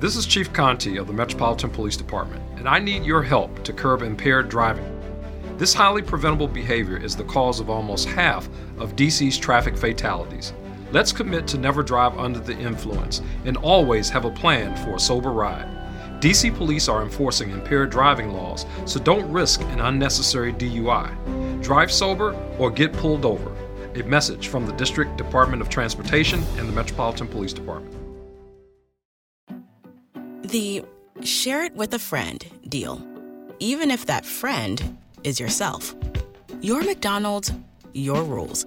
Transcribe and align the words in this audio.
This 0.00 0.16
is 0.16 0.26
Chief 0.26 0.52
Contee 0.52 0.96
of 0.96 1.06
the 1.06 1.12
Metropolitan 1.12 1.70
Police 1.70 1.96
Department, 1.96 2.42
and 2.56 2.68
I 2.68 2.80
need 2.80 3.04
your 3.04 3.22
help 3.22 3.62
to 3.62 3.72
curb 3.72 4.02
impaired 4.02 4.48
driving. 4.48 4.84
This 5.56 5.72
highly 5.72 6.02
preventable 6.02 6.48
behavior 6.48 6.96
is 6.96 7.14
the 7.14 7.22
cause 7.24 7.60
of 7.60 7.70
almost 7.70 8.08
half 8.08 8.48
of 8.76 8.96
DC's 8.96 9.38
traffic 9.38 9.76
fatalities. 9.76 10.52
Let's 10.90 11.12
commit 11.12 11.46
to 11.46 11.58
never 11.58 11.84
drive 11.84 12.18
under 12.18 12.40
the 12.40 12.58
influence 12.58 13.22
and 13.44 13.56
always 13.56 14.10
have 14.10 14.24
a 14.24 14.30
plan 14.32 14.76
for 14.84 14.96
a 14.96 15.00
sober 15.00 15.30
ride. 15.30 15.68
DC 16.20 16.54
police 16.56 16.88
are 16.88 17.02
enforcing 17.02 17.50
impaired 17.50 17.90
driving 17.90 18.32
laws, 18.32 18.66
so 18.86 18.98
don't 18.98 19.30
risk 19.30 19.62
an 19.62 19.80
unnecessary 19.80 20.52
DUI. 20.52 21.62
Drive 21.62 21.92
sober 21.92 22.34
or 22.58 22.68
get 22.68 22.92
pulled 22.92 23.24
over. 23.24 23.56
A 23.94 24.02
message 24.02 24.48
from 24.48 24.66
the 24.66 24.72
District 24.72 25.16
Department 25.16 25.62
of 25.62 25.68
Transportation 25.68 26.42
and 26.58 26.68
the 26.68 26.72
Metropolitan 26.72 27.28
Police 27.28 27.52
Department. 27.52 28.03
The 30.54 30.84
share 31.24 31.64
it 31.64 31.74
with 31.74 31.94
a 31.94 31.98
friend 31.98 32.46
deal. 32.68 33.04
Even 33.58 33.90
if 33.90 34.06
that 34.06 34.24
friend 34.24 34.96
is 35.24 35.40
yourself. 35.40 35.92
Your 36.60 36.84
McDonald's, 36.84 37.52
your 37.92 38.22
rules. 38.22 38.64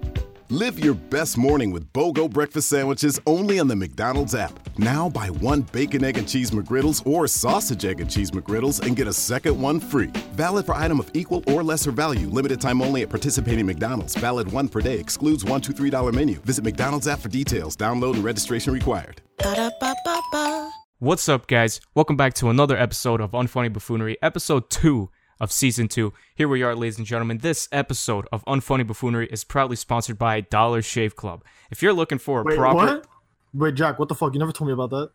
Live 0.50 0.78
your 0.78 0.92
best 0.92 1.38
morning 1.38 1.70
with 1.70 1.90
BOGO 1.94 2.28
breakfast 2.28 2.68
sandwiches 2.68 3.18
only 3.26 3.58
on 3.58 3.68
the 3.68 3.74
McDonald's 3.76 4.34
app. 4.34 4.52
Now 4.76 5.08
buy 5.08 5.30
one 5.30 5.62
bacon, 5.62 6.04
egg, 6.04 6.18
and 6.18 6.28
cheese 6.28 6.50
McGriddles 6.50 7.06
or 7.06 7.26
sausage, 7.26 7.86
egg, 7.86 8.02
and 8.02 8.10
cheese 8.10 8.32
McGriddles 8.32 8.82
and 8.82 8.94
get 8.94 9.06
a 9.06 9.12
second 9.14 9.58
one 9.58 9.80
free. 9.80 10.10
Valid 10.32 10.66
for 10.66 10.74
item 10.74 11.00
of 11.00 11.10
equal 11.14 11.42
or 11.46 11.62
lesser 11.62 11.90
value. 11.90 12.28
Limited 12.28 12.60
time 12.60 12.82
only 12.82 13.00
at 13.00 13.08
participating 13.08 13.64
McDonald's. 13.64 14.14
Valid 14.14 14.52
one 14.52 14.68
per 14.68 14.82
day. 14.82 14.98
Excludes 14.98 15.42
one, 15.42 15.62
two, 15.62 15.72
three 15.72 15.88
dollar 15.88 16.12
menu. 16.12 16.38
Visit 16.40 16.64
McDonald's 16.64 17.08
app 17.08 17.20
for 17.20 17.30
details. 17.30 17.78
Download 17.78 18.12
and 18.12 18.24
registration 18.24 18.74
required. 18.74 19.22
Ba-da-ba-ba-ba. 19.38 20.70
What's 20.98 21.28
up, 21.28 21.46
guys? 21.46 21.80
Welcome 21.94 22.16
back 22.16 22.34
to 22.34 22.48
another 22.50 22.76
episode 22.76 23.20
of 23.20 23.30
Unfunny 23.30 23.72
Buffoonery, 23.72 24.16
episode 24.20 24.68
2 24.70 25.10
of 25.40 25.52
season 25.52 25.86
2. 25.86 26.12
Here 26.34 26.48
we 26.48 26.62
are, 26.64 26.74
ladies 26.74 26.98
and 26.98 27.06
gentlemen. 27.06 27.38
This 27.38 27.68
episode 27.70 28.26
of 28.32 28.44
Unfunny 28.46 28.84
Buffoonery 28.86 29.28
is 29.30 29.44
proudly 29.44 29.76
sponsored 29.76 30.18
by 30.18 30.40
Dollar 30.40 30.82
Shave 30.82 31.14
Club. 31.14 31.44
If 31.70 31.82
you're 31.82 31.92
looking 31.92 32.18
for 32.18 32.40
a 32.40 32.44
Wait, 32.44 32.56
proper. 32.56 32.76
what? 32.76 33.06
Wait, 33.54 33.74
Jack, 33.76 33.98
what 34.00 34.08
the 34.08 34.14
fuck? 34.16 34.32
You 34.32 34.40
never 34.40 34.50
told 34.52 34.66
me 34.66 34.74
about 34.74 34.90
that. 34.90 35.10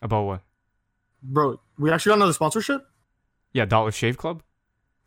About 0.00 0.22
what? 0.24 0.40
Bro, 1.22 1.60
we 1.78 1.90
actually 1.90 2.10
got 2.10 2.16
another 2.16 2.32
sponsorship? 2.32 2.86
Yeah, 3.52 3.66
Dollar 3.66 3.90
Shave 3.92 4.16
Club? 4.16 4.42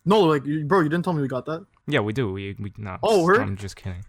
No, 0.05 0.21
like, 0.21 0.43
bro, 0.43 0.81
you 0.81 0.89
didn't 0.89 1.03
tell 1.03 1.13
me 1.13 1.21
we 1.23 1.27
got 1.27 1.45
that. 1.47 1.65
Yeah, 1.87 2.01
we 2.01 2.13
do. 2.13 2.31
We, 2.31 2.55
we 2.59 2.71
nah, 2.77 2.99
Oh, 3.01 3.23
word? 3.23 3.39
I'm 3.41 3.57
just 3.57 3.75
kidding. 3.75 4.05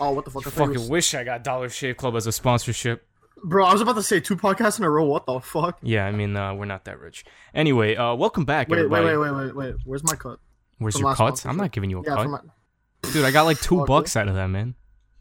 Oh, 0.00 0.12
what 0.12 0.24
the 0.24 0.30
fuck? 0.30 0.46
I 0.46 0.50
Fucking 0.50 0.74
was- 0.74 0.88
wish 0.88 1.14
I 1.14 1.24
got 1.24 1.42
Dollar 1.42 1.68
Shave 1.68 1.96
Club 1.96 2.14
as 2.14 2.26
a 2.28 2.32
sponsorship. 2.32 3.06
Bro, 3.42 3.64
I 3.66 3.72
was 3.72 3.80
about 3.80 3.94
to 3.94 4.02
say 4.02 4.20
two 4.20 4.36
podcasts 4.36 4.78
in 4.78 4.84
a 4.84 4.90
row. 4.90 5.04
What 5.06 5.26
the 5.26 5.40
fuck? 5.40 5.78
Yeah, 5.82 6.06
I 6.06 6.12
mean, 6.12 6.36
uh, 6.36 6.54
we're 6.54 6.66
not 6.66 6.84
that 6.84 6.98
rich. 7.00 7.24
Anyway, 7.54 7.96
uh, 7.96 8.14
welcome 8.14 8.44
back, 8.44 8.68
Wait, 8.68 8.76
wait, 8.76 8.84
everybody. 9.00 9.16
wait, 9.16 9.30
wait, 9.30 9.32
wait, 9.46 9.56
wait. 9.56 9.74
Where's 9.84 10.04
my 10.04 10.14
cut? 10.14 10.38
Where's 10.78 10.94
from 10.94 11.00
your 11.02 11.08
last 11.14 11.42
cut? 11.42 11.46
I'm 11.48 11.56
not 11.56 11.72
giving 11.72 11.90
you 11.90 12.00
a 12.00 12.02
Yeah, 12.04 12.16
cut. 12.16 12.28
my. 12.28 12.40
Dude, 13.12 13.24
I 13.24 13.30
got 13.30 13.42
like 13.44 13.60
two 13.60 13.78
Fuck, 13.78 13.86
bucks 13.86 14.16
out 14.16 14.28
of 14.28 14.34
that, 14.34 14.48
man. 14.48 14.74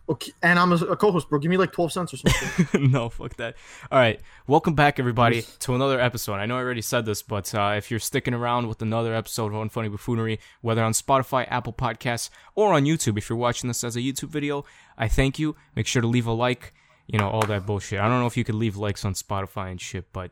Okay, 0.09 0.31
and 0.41 0.57
I'm 0.57 0.71
a, 0.71 0.75
a 0.77 0.97
co-host, 0.97 1.29
bro. 1.29 1.37
Give 1.39 1.51
me 1.51 1.57
like 1.57 1.71
twelve 1.71 1.91
cents 1.93 2.13
or 2.13 2.17
something. 2.17 2.91
no, 2.91 3.09
fuck 3.09 3.35
that. 3.37 3.55
All 3.91 3.99
right, 3.99 4.19
welcome 4.47 4.73
back, 4.73 4.99
everybody, 4.99 5.43
to 5.59 5.75
another 5.75 5.99
episode. 5.99 6.33
I 6.35 6.45
know 6.47 6.57
I 6.57 6.61
already 6.61 6.81
said 6.81 7.05
this, 7.05 7.21
but 7.21 7.53
uh, 7.53 7.75
if 7.77 7.91
you're 7.91 7.99
sticking 7.99 8.33
around 8.33 8.67
with 8.67 8.81
another 8.81 9.13
episode 9.13 9.53
of 9.53 9.69
Unfunny 9.69 9.89
Buffoonery, 9.91 10.39
whether 10.61 10.83
on 10.83 10.93
Spotify, 10.93 11.45
Apple 11.49 11.73
Podcasts, 11.73 12.31
or 12.55 12.73
on 12.73 12.85
YouTube, 12.85 13.17
if 13.19 13.29
you're 13.29 13.37
watching 13.37 13.67
this 13.67 13.83
as 13.83 13.95
a 13.95 13.99
YouTube 13.99 14.29
video, 14.29 14.65
I 14.97 15.07
thank 15.07 15.37
you. 15.37 15.55
Make 15.75 15.85
sure 15.87 16.01
to 16.01 16.07
leave 16.07 16.25
a 16.25 16.33
like. 16.33 16.73
You 17.11 17.17
know 17.17 17.29
all 17.29 17.45
that 17.47 17.65
bullshit. 17.65 17.99
I 17.99 18.07
don't 18.07 18.19
know 18.19 18.27
if 18.27 18.37
you 18.37 18.43
could 18.43 18.55
leave 18.55 18.77
likes 18.77 19.03
on 19.03 19.15
Spotify 19.15 19.71
and 19.71 19.81
shit, 19.81 20.13
but 20.13 20.31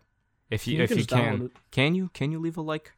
if 0.52 0.67
you, 0.67 0.78
You 0.78 0.83
if 0.83 0.89
can 0.89 0.97
you 1.00 1.06
can, 1.06 1.52
can 1.72 1.95
you 1.95 2.09
can 2.14 2.31
you 2.31 2.39
leave 2.39 2.58
a 2.58 2.61
like? 2.61 2.94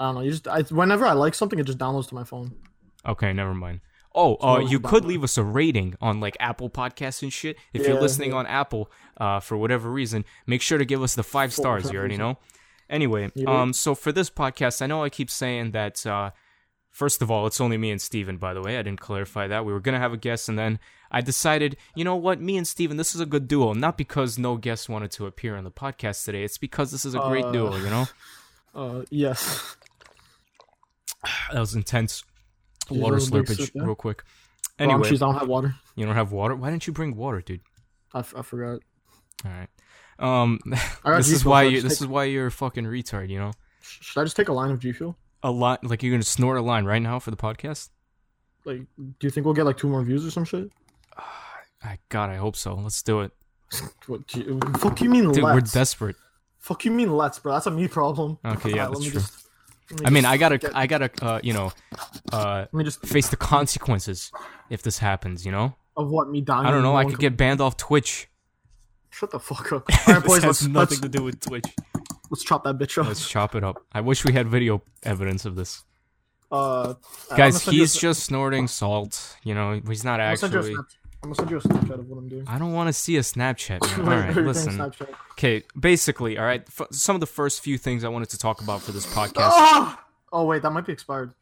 I 0.00 0.06
don't 0.06 0.14
know. 0.14 0.20
You 0.22 0.30
just 0.30 0.48
I, 0.48 0.62
whenever 0.62 1.04
I 1.04 1.12
like 1.12 1.34
something, 1.34 1.58
it 1.58 1.64
just 1.64 1.78
downloads 1.78 2.08
to 2.08 2.14
my 2.14 2.24
phone. 2.24 2.56
Okay, 3.06 3.32
never 3.32 3.54
mind. 3.54 3.80
Oh, 4.14 4.36
uh, 4.36 4.60
you 4.60 4.80
could 4.80 5.04
leave 5.04 5.24
us 5.24 5.38
a 5.38 5.42
rating 5.42 5.94
on 6.00 6.20
like 6.20 6.36
Apple 6.40 6.68
Podcasts 6.68 7.22
and 7.22 7.32
shit. 7.32 7.56
If 7.72 7.86
you're 7.86 8.00
listening 8.00 8.30
yeah. 8.30 8.38
on 8.38 8.46
Apple, 8.46 8.90
uh, 9.16 9.40
for 9.40 9.56
whatever 9.56 9.90
reason, 9.90 10.24
make 10.46 10.60
sure 10.60 10.78
to 10.78 10.84
give 10.84 11.02
us 11.02 11.14
the 11.14 11.22
five 11.22 11.52
stars. 11.52 11.90
You 11.90 11.98
already 11.98 12.16
know. 12.16 12.38
Anyway, 12.90 13.30
um, 13.46 13.72
so 13.72 13.94
for 13.94 14.12
this 14.12 14.28
podcast, 14.28 14.82
I 14.82 14.86
know 14.86 15.02
I 15.02 15.08
keep 15.08 15.30
saying 15.30 15.70
that. 15.70 16.04
Uh, 16.06 16.30
first 16.90 17.22
of 17.22 17.30
all, 17.30 17.46
it's 17.46 17.60
only 17.60 17.78
me 17.78 17.90
and 17.90 18.00
Steven, 18.00 18.36
by 18.36 18.52
the 18.52 18.60
way. 18.60 18.78
I 18.78 18.82
didn't 18.82 19.00
clarify 19.00 19.46
that. 19.46 19.64
We 19.64 19.72
were 19.72 19.80
gonna 19.80 19.98
have 19.98 20.12
a 20.12 20.18
guest, 20.18 20.48
and 20.48 20.58
then 20.58 20.78
I 21.12 21.20
decided, 21.20 21.76
you 21.94 22.04
know 22.04 22.16
what, 22.16 22.40
me 22.40 22.56
and 22.56 22.66
Steven, 22.66 22.96
this 22.96 23.14
is 23.14 23.20
a 23.20 23.26
good 23.26 23.46
duo. 23.46 23.74
Not 23.74 23.96
because 23.98 24.38
no 24.38 24.56
guest 24.56 24.88
wanted 24.88 25.10
to 25.12 25.26
appear 25.26 25.54
on 25.56 25.64
the 25.64 25.70
podcast 25.70 26.24
today. 26.24 26.42
It's 26.42 26.56
because 26.58 26.90
this 26.90 27.04
is 27.04 27.14
a 27.14 27.18
great 27.20 27.44
Uh, 27.44 27.52
duo. 27.52 27.76
You 27.76 27.90
know, 27.90 28.06
Uh, 28.74 29.02
yes. 29.10 29.76
that 31.52 31.60
was 31.60 31.74
intense. 31.74 32.24
Water 32.90 33.18
that 33.20 33.28
a 33.28 33.30
big 33.30 33.44
slurpage, 33.46 33.56
sip, 33.56 33.70
yeah. 33.74 33.82
real 33.84 33.94
quick. 33.94 34.24
Wrong 34.80 34.90
Anyway. 34.90 35.08
I 35.10 35.14
don't 35.16 35.34
have 35.38 35.48
water. 35.48 35.74
you 35.94 36.04
don't 36.06 36.14
have 36.14 36.32
water. 36.32 36.56
Why 36.56 36.70
didn't 36.70 36.86
you 36.86 36.92
bring 36.92 37.14
water, 37.14 37.40
dude? 37.40 37.60
I, 38.12 38.20
f- 38.20 38.34
I 38.36 38.42
forgot. 38.42 38.80
All 39.44 39.50
right. 39.52 39.68
Um, 40.18 40.58
this 41.04 41.30
is 41.30 41.44
why 41.44 41.64
you. 41.64 41.80
This 41.82 41.98
take- 41.98 42.02
is 42.02 42.06
why 42.08 42.24
you're 42.24 42.46
a 42.46 42.50
fucking 42.50 42.84
retard. 42.84 43.28
You 43.28 43.38
know, 43.38 43.52
Should 43.82 44.20
I 44.20 44.24
just 44.24 44.36
take 44.36 44.48
a 44.48 44.52
line 44.52 44.70
of 44.70 44.78
G 44.80 44.92
Fuel? 44.92 45.16
a 45.42 45.50
lot. 45.50 45.84
Like 45.84 46.02
you're 46.02 46.12
gonna 46.12 46.22
snort 46.22 46.58
a 46.58 46.62
line 46.62 46.84
right 46.84 47.02
now 47.02 47.18
for 47.18 47.30
the 47.30 47.36
podcast. 47.36 47.90
Like, 48.64 48.82
do 48.96 49.14
you 49.20 49.30
think 49.30 49.44
we'll 49.44 49.54
get 49.54 49.64
like 49.66 49.76
two 49.76 49.88
more 49.88 50.02
views 50.02 50.24
or 50.26 50.30
some 50.30 50.44
shit? 50.44 50.70
I 51.84 51.98
God, 52.08 52.30
I 52.30 52.36
hope 52.36 52.56
so. 52.56 52.74
Let's 52.74 53.02
do 53.02 53.20
it, 53.22 53.32
What? 54.06 54.26
do 54.28 54.40
you- 54.40 54.60
fuck 54.78 55.00
you 55.00 55.10
mean 55.10 55.32
dude. 55.32 55.42
We're 55.42 55.60
desperate. 55.60 56.16
Fuck 56.60 56.84
you 56.84 56.92
mean 56.92 57.12
let's, 57.16 57.38
bro? 57.40 57.54
That's 57.54 57.66
a 57.66 57.70
me 57.72 57.88
problem. 57.88 58.38
Okay, 58.44 58.70
yeah, 58.70 58.86
Alright, 58.86 58.90
that's 58.92 59.00
let 59.00 59.00
me 59.00 59.10
true. 59.10 59.20
just- 59.20 59.38
me 59.90 60.06
I 60.06 60.10
mean, 60.10 60.22
just 60.22 60.32
I 60.32 60.36
gotta, 60.38 60.58
get- 60.58 60.76
I 60.76 60.86
gotta, 60.86 61.10
uh, 61.20 61.40
you 61.42 61.52
know, 61.52 61.72
uh, 62.32 62.66
Let 62.72 62.74
me 62.74 62.84
just 62.84 63.04
face 63.04 63.28
the 63.28 63.36
consequences 63.36 64.30
if 64.70 64.82
this 64.82 64.98
happens. 64.98 65.44
You 65.44 65.52
know, 65.52 65.74
of 65.96 66.08
what 66.08 66.30
me 66.30 66.40
dying. 66.40 66.66
I 66.66 66.70
don't 66.70 66.82
know. 66.82 66.96
I 66.96 67.04
could 67.04 67.18
get 67.18 67.36
banned 67.36 67.60
off 67.60 67.76
Twitch. 67.76 68.28
Shut 69.10 69.30
the 69.32 69.40
fuck 69.40 69.70
up. 69.72 69.90
All 70.08 70.14
right, 70.14 70.24
boys. 70.24 70.36
this 70.40 70.44
let's, 70.46 70.60
has 70.60 70.68
nothing 70.68 70.98
let's, 70.98 71.00
to 71.00 71.08
do 71.08 71.22
with 71.24 71.40
Twitch. 71.40 71.64
let's 72.30 72.42
chop 72.44 72.64
that 72.64 72.78
bitch 72.78 72.96
up. 72.96 73.08
Let's 73.08 73.28
chop 73.28 73.54
it 73.54 73.64
up. 73.64 73.84
I 73.92 74.00
wish 74.00 74.24
we 74.24 74.32
had 74.32 74.48
video 74.48 74.82
evidence 75.02 75.44
of 75.44 75.56
this, 75.56 75.82
Uh, 76.50 76.94
guys. 77.28 77.36
gonna 77.36 77.52
send 77.52 77.76
you 77.76 77.82
a 77.82 77.84
He's 77.84 77.96
sna- 77.96 78.00
just 78.00 78.24
snorting 78.24 78.68
salt. 78.68 79.36
You 79.42 79.54
know, 79.54 79.80
he's 79.86 80.04
not 80.04 80.20
I'm 80.20 80.28
gonna 80.28 80.36
send 80.38 80.52
you 80.54 80.58
a 80.58 80.62
actually. 80.62 80.76
I'm 81.22 81.28
gonna 81.30 81.34
send 81.36 81.50
you 81.50 81.56
a 81.58 81.60
Snapchat 81.60 81.98
of 82.00 82.08
what 82.08 82.18
I'm 82.18 82.28
doing. 82.28 82.44
I 82.48 82.58
don't 82.58 82.72
want 82.72 82.88
to 82.88 82.92
see 82.92 83.16
a 83.16 83.20
Snapchat. 83.20 83.98
Man. 83.98 84.08
All 84.08 84.14
right, 84.34 84.36
listen. 84.36 84.80
Okay, 85.32 85.62
basically, 85.78 86.36
all 86.36 86.44
right. 86.44 86.62
F- 86.66 86.88
some 86.90 87.14
of 87.14 87.20
the 87.20 87.26
first 87.26 87.62
few 87.62 87.78
things 87.78 88.02
I 88.04 88.08
wanted 88.08 88.28
to 88.30 88.38
talk 88.38 88.60
about 88.60 88.82
for 88.82 88.90
this 88.92 89.06
podcast. 89.06 89.34
Ah! 89.52 90.04
Oh 90.32 90.44
wait, 90.46 90.62
that 90.62 90.70
might 90.70 90.84
be 90.86 90.92
expired. 90.92 91.32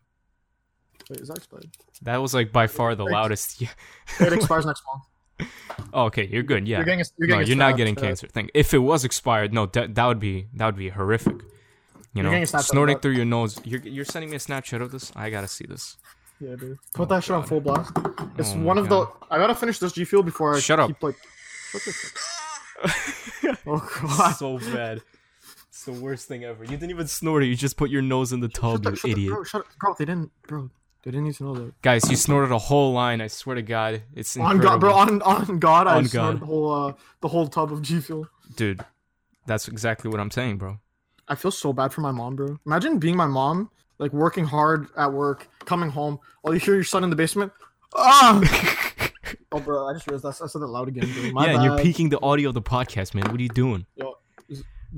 Wait, 1.08 1.20
is 1.20 1.28
that 1.28 1.38
expired? 1.38 1.68
That 2.02 2.18
was 2.18 2.34
like 2.34 2.52
by 2.52 2.66
far 2.66 2.94
the 2.94 3.04
loudest. 3.04 3.62
It 4.20 4.32
expires 4.32 4.66
next 4.66 4.82
month. 4.92 5.50
oh, 5.94 6.04
okay, 6.04 6.26
you're 6.26 6.42
good. 6.42 6.68
Yeah, 6.68 6.78
You're 6.78 6.84
getting 6.84 7.00
a- 7.00 7.04
you're 7.18 7.28
no, 7.28 7.34
getting 7.36 7.44
a 7.44 7.48
you're 7.48 7.56
not 7.56 7.76
getting 7.78 7.94
cancer. 7.94 8.26
Thing. 8.26 8.50
If 8.52 8.74
it 8.74 8.78
was 8.78 9.04
expired, 9.06 9.54
no, 9.54 9.64
that 9.66 9.94
that 9.94 10.06
would 10.06 10.20
be 10.20 10.48
that 10.54 10.66
would 10.66 10.76
be 10.76 10.90
horrific. 10.90 11.36
You 12.12 12.22
know, 12.22 12.44
snorting 12.44 12.98
through 12.98 13.12
your 13.12 13.24
nose. 13.24 13.58
You're 13.64 13.80
you're 13.80 14.04
sending 14.04 14.30
me 14.30 14.36
a 14.36 14.40
Snapchat 14.40 14.82
of 14.82 14.90
this. 14.92 15.10
I 15.16 15.30
gotta 15.30 15.48
see 15.48 15.64
this. 15.66 15.96
Yeah, 16.40 16.56
dude. 16.56 16.78
Put 16.94 17.08
that 17.10 17.22
shit 17.22 17.32
on 17.36 17.44
full 17.44 17.60
blast. 17.60 17.92
It's 18.38 18.52
Oh 18.52 18.56
my 18.56 18.64
one 18.64 18.78
of 18.78 18.88
God. 18.88 19.08
the. 19.20 19.26
I 19.34 19.38
gotta 19.38 19.54
finish 19.54 19.78
this 19.78 19.92
G 19.92 20.04
Fuel 20.04 20.22
before 20.22 20.54
I 20.56 20.60
Shut 20.60 20.80
up. 20.80 20.90
like. 21.02 21.16
Shut 21.70 21.82
the 21.84 21.92
fuck. 21.92 23.58
oh 23.66 24.00
god. 24.02 24.32
so 24.32 24.58
bad. 24.58 25.02
It's 25.68 25.84
the 25.84 25.92
worst 25.92 26.28
thing 26.28 26.44
ever. 26.44 26.64
You 26.64 26.70
didn't 26.70 26.90
even 26.90 27.06
snort 27.06 27.42
it. 27.42 27.46
You 27.46 27.56
just 27.56 27.76
put 27.76 27.90
your 27.90 28.02
nose 28.02 28.32
in 28.32 28.40
the 28.40 28.48
tub, 28.48 28.72
Shut 28.72 28.82
the- 28.84 28.90
you 28.90 28.96
shut 28.96 29.02
the- 29.04 29.10
idiot. 29.12 29.32
bro, 29.34 29.44
shut 29.44 29.60
up. 29.62 29.66
Bro, 29.80 29.94
they 29.98 30.04
didn't. 30.04 30.30
Bro, 30.46 30.70
they 31.02 31.10
didn't 31.10 31.24
need 31.24 31.34
to 31.34 31.44
know 31.44 31.54
that. 31.54 31.80
Guys, 31.82 32.10
you 32.10 32.16
snorted 32.16 32.52
a 32.52 32.58
whole 32.58 32.92
line. 32.92 33.20
I 33.20 33.26
swear 33.28 33.56
to 33.56 33.62
God, 33.62 34.02
it's 34.14 34.36
On. 34.36 34.58
God, 34.58 34.80
bro. 34.80 34.92
On 34.94 35.20
on 35.22 35.58
God, 35.58 35.86
I 35.86 35.96
On 35.96 36.04
snorted 36.06 36.40
God. 36.40 36.42
the 36.42 36.46
whole 36.46 36.70
uh 36.72 36.92
the 37.20 37.28
whole 37.28 37.48
tub 37.48 37.72
of 37.72 37.82
G 37.82 38.00
Fuel. 38.00 38.26
Dude, 38.56 38.82
that's 39.46 39.68
exactly 39.68 40.10
what 40.10 40.20
I'm 40.20 40.30
saying, 40.30 40.56
bro. 40.58 40.78
I 41.30 41.36
feel 41.36 41.52
so 41.52 41.72
bad 41.72 41.92
for 41.92 42.00
my 42.00 42.10
mom, 42.10 42.34
bro. 42.34 42.58
Imagine 42.66 42.98
being 42.98 43.16
my 43.16 43.26
mom, 43.26 43.70
like 43.98 44.12
working 44.12 44.44
hard 44.44 44.88
at 44.96 45.12
work, 45.12 45.48
coming 45.64 45.88
home, 45.88 46.18
all 46.42 46.52
you 46.52 46.58
hear 46.58 46.74
your 46.74 46.82
son 46.82 47.04
in 47.04 47.10
the 47.10 47.14
basement. 47.16 47.52
Ah! 47.94 49.10
oh, 49.52 49.60
bro, 49.60 49.86
I 49.86 49.92
just 49.92 50.08
realized 50.08 50.24
that 50.24 50.44
I 50.44 50.48
said 50.48 50.60
that 50.60 50.66
loud 50.66 50.88
again, 50.88 51.08
bro. 51.12 51.30
My 51.30 51.46
yeah, 51.46 51.54
and 51.54 51.62
you're 51.62 51.76
bad. 51.76 51.84
peeking 51.84 52.08
the 52.08 52.20
audio 52.20 52.48
of 52.48 52.54
the 52.54 52.62
podcast, 52.62 53.14
man. 53.14 53.30
What 53.30 53.38
are 53.38 53.42
you 53.42 53.48
doing? 53.48 53.86
Yo, 53.94 54.18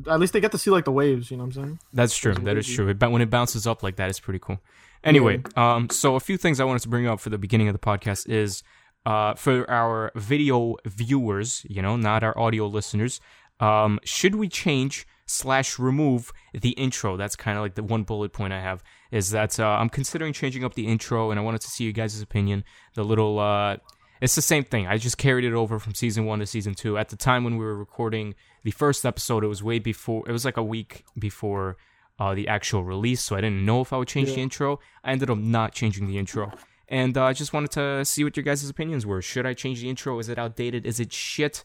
at 0.08 0.19
least 0.19 0.32
they 0.32 0.40
get 0.40 0.52
to 0.52 0.58
see 0.58 0.70
like 0.70 0.87
the 0.87 0.93
waves. 0.93 1.31
You 1.31 1.37
know 1.37 1.44
what 1.44 1.56
I'm 1.56 1.64
saying? 1.64 1.79
That's 1.93 2.17
true. 2.17 2.32
That's 2.32 2.44
That 2.46 2.56
is 2.56 2.67
true. 2.67 2.88
It, 2.88 2.99
ba- 2.99 3.11
when 3.11 3.20
it 3.20 3.28
bounces 3.28 3.67
up 3.67 3.82
like 3.82 3.96
that, 3.96 4.08
it's 4.08 4.20
pretty 4.20 4.38
cool. 4.38 4.58
Anyway, 5.05 5.43
um, 5.55 5.90
so 5.90 6.14
a 6.14 6.20
few 6.20 6.38
things 6.38 6.61
I 6.61 6.64
wanted 6.64 6.81
to 6.82 6.88
bring 6.88 7.06
up 7.06 7.20
for 7.20 7.28
the 7.28 7.38
beginning 7.38 7.69
of 7.69 7.75
the 7.75 7.78
podcast 7.78 8.26
is, 8.28 8.62
uh, 9.05 9.35
for 9.35 9.69
our 9.69 10.12
video 10.14 10.76
viewers, 10.87 11.67
you 11.69 11.82
know, 11.82 11.96
not 11.96 12.23
our 12.23 12.38
audio 12.38 12.67
listeners, 12.67 13.20
um, 13.62 14.00
should 14.05 14.35
we 14.35 14.49
change 14.49 15.06
slash 15.26 15.79
remove 15.79 16.32
the 16.53 16.70
intro? 16.70 17.17
That's 17.17 17.37
kind 17.37 17.56
of 17.56 17.62
like 17.62 17.75
the 17.75 17.82
one 17.82 18.03
bullet 18.03 18.32
point 18.32 18.53
I 18.53 18.61
have 18.61 18.82
is 19.11 19.31
that 19.31 19.59
uh, 19.61 19.67
I'm 19.81 19.88
considering 19.88 20.32
changing 20.32 20.64
up 20.64 20.75
the 20.75 20.87
intro, 20.87 21.31
and 21.31 21.38
I 21.41 21.43
wanted 21.43 21.61
to 21.62 21.70
see 21.70 21.85
you 21.85 21.93
guys' 21.93 22.20
opinion. 22.20 22.64
The 22.94 23.05
little 23.05 23.38
uh, 23.38 23.76
It's 24.20 24.35
the 24.35 24.43
same 24.43 24.64
thing. 24.64 24.87
I 24.87 24.99
just 24.99 25.19
carried 25.19 25.44
it 25.44 25.53
over 25.53 25.79
from 25.79 25.94
season 25.94 26.26
one 26.26 26.38
to 26.41 26.47
season 26.47 26.75
two. 26.75 26.97
At 26.97 27.09
the 27.09 27.17
time 27.17 27.44
when 27.44 27.56
we 27.56 27.64
were 27.64 27.76
recording 27.76 28.35
the 28.62 28.70
first 28.70 29.05
episode, 29.05 29.44
it 29.44 29.49
was 29.49 29.62
way 29.62 29.79
before. 29.79 30.23
It 30.29 30.32
was 30.32 30.44
like 30.44 30.56
a 30.56 30.62
week 30.62 31.05
before 31.19 31.76
uh, 32.19 32.35
the 32.35 32.47
actual 32.49 32.85
release, 32.85 33.23
so 33.23 33.37
I 33.37 33.41
didn't 33.41 33.64
know 33.64 33.81
if 33.81 33.93
I 33.93 33.97
would 33.97 34.09
change 34.09 34.29
the 34.37 34.41
intro. 34.43 34.79
I 35.05 35.12
ended 35.12 35.31
up 35.31 35.38
not 35.38 35.73
changing 35.73 36.06
the 36.06 36.19
intro, 36.19 36.53
and 36.88 37.17
uh, 37.17 37.25
I 37.25 37.32
just 37.32 37.53
wanted 37.53 37.73
to 37.73 38.05
see 38.05 38.23
what 38.25 38.37
your 38.37 38.44
guys' 38.44 38.69
opinions 38.69 39.05
were. 39.06 39.20
Should 39.23 39.47
I 39.47 39.55
change 39.55 39.81
the 39.81 39.88
intro? 39.88 40.19
Is 40.19 40.29
it 40.29 40.38
outdated? 40.38 40.87
Is 40.87 41.00
it 41.00 41.12
shit? 41.12 41.64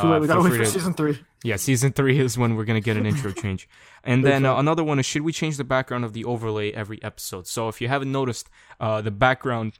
Too 0.00 0.06
late. 0.08 0.16
Uh, 0.16 0.20
We 0.20 0.26
gotta 0.26 0.40
wait 0.42 0.52
for 0.52 0.58
to- 0.58 0.66
season 0.66 0.94
three. 0.94 1.18
yeah, 1.44 1.56
season 1.56 1.92
three 1.92 2.18
is 2.18 2.36
when 2.38 2.54
we're 2.56 2.64
gonna 2.64 2.80
get 2.80 2.96
an 2.96 3.06
intro 3.06 3.30
change, 3.42 3.68
and 4.04 4.24
then 4.24 4.44
uh, 4.44 4.56
another 4.56 4.84
one 4.84 4.98
is 4.98 5.06
should 5.06 5.22
we 5.22 5.32
change 5.32 5.56
the 5.56 5.64
background 5.64 6.04
of 6.04 6.12
the 6.12 6.24
overlay 6.24 6.72
every 6.72 7.02
episode? 7.02 7.46
So 7.46 7.68
if 7.68 7.80
you 7.80 7.88
haven't 7.88 8.12
noticed, 8.12 8.48
uh, 8.80 9.00
the 9.00 9.10
background 9.10 9.78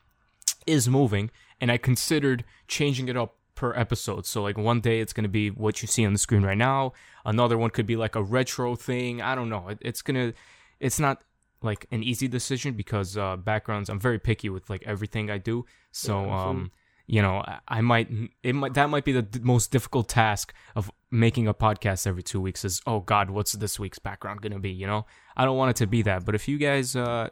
is 0.67 0.89
moving, 0.89 1.31
and 1.61 1.71
I 1.71 1.77
considered 1.79 2.45
changing 2.69 3.09
it 3.09 3.17
up 3.17 3.37
per 3.55 3.73
episode. 3.75 4.27
So 4.27 4.43
like 4.43 4.59
one 4.59 4.81
day 4.81 5.01
it's 5.01 5.13
gonna 5.13 5.29
be 5.29 5.51
what 5.51 5.81
you 5.83 5.89
see 5.89 6.05
on 6.05 6.13
the 6.13 6.19
screen 6.19 6.43
right 6.43 6.59
now. 6.59 6.93
Another 7.25 7.57
one 7.57 7.71
could 7.71 7.87
be 7.87 7.97
like 7.97 8.15
a 8.15 8.23
retro 8.23 8.77
thing. 8.77 9.23
I 9.23 9.35
don't 9.35 9.49
know. 9.49 9.69
It, 9.69 9.79
it's 9.81 10.03
gonna, 10.03 10.35
it's 10.81 11.01
not 11.01 11.23
like 11.63 11.87
an 11.91 12.03
easy 12.03 12.29
decision 12.29 12.75
because 12.75 13.17
uh, 13.17 13.37
backgrounds. 13.37 13.89
I'm 13.89 13.99
very 13.99 14.19
picky 14.19 14.49
with 14.51 14.69
like 14.69 14.83
everything 14.85 15.31
I 15.31 15.39
do. 15.39 15.65
So 15.91 16.31
um, 16.31 16.71
you 17.07 17.23
know, 17.23 17.39
I, 17.39 17.59
I 17.69 17.81
might 17.81 18.09
it 18.43 18.55
might 18.55 18.75
that 18.75 18.91
might 18.91 19.05
be 19.05 19.13
the 19.13 19.23
d- 19.23 19.41
most 19.43 19.71
difficult 19.71 20.09
task 20.09 20.53
of 20.75 20.91
making 21.11 21.47
a 21.49 21.55
podcast 21.55 22.07
every 22.07 22.23
two 22.23 22.41
weeks. 22.41 22.65
Is 22.65 22.83
oh 22.87 23.01
God, 23.01 23.31
what's 23.31 23.53
this 23.53 23.79
week's 23.79 23.99
background 23.99 24.43
gonna 24.43 24.59
be? 24.59 24.71
You 24.71 24.87
know, 24.87 25.07
I 25.37 25.45
don't 25.45 25.57
want 25.57 25.71
it 25.71 25.77
to 25.77 25.87
be 25.87 26.03
that. 26.03 26.25
But 26.25 26.35
if 26.35 26.49
you 26.49 26.59
guys, 26.59 26.97
uh, 26.97 27.29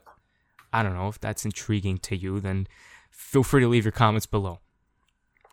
I 0.73 0.83
don't 0.83 0.95
know 0.95 1.09
if 1.09 1.21
that's 1.21 1.45
intriguing 1.45 1.99
to 1.99 2.17
you, 2.17 2.41
then 2.41 2.67
feel 3.11 3.43
free 3.43 3.61
to 3.63 3.69
leave 3.69 3.85
your 3.85 3.93
comments 3.93 4.27
below. 4.27 4.61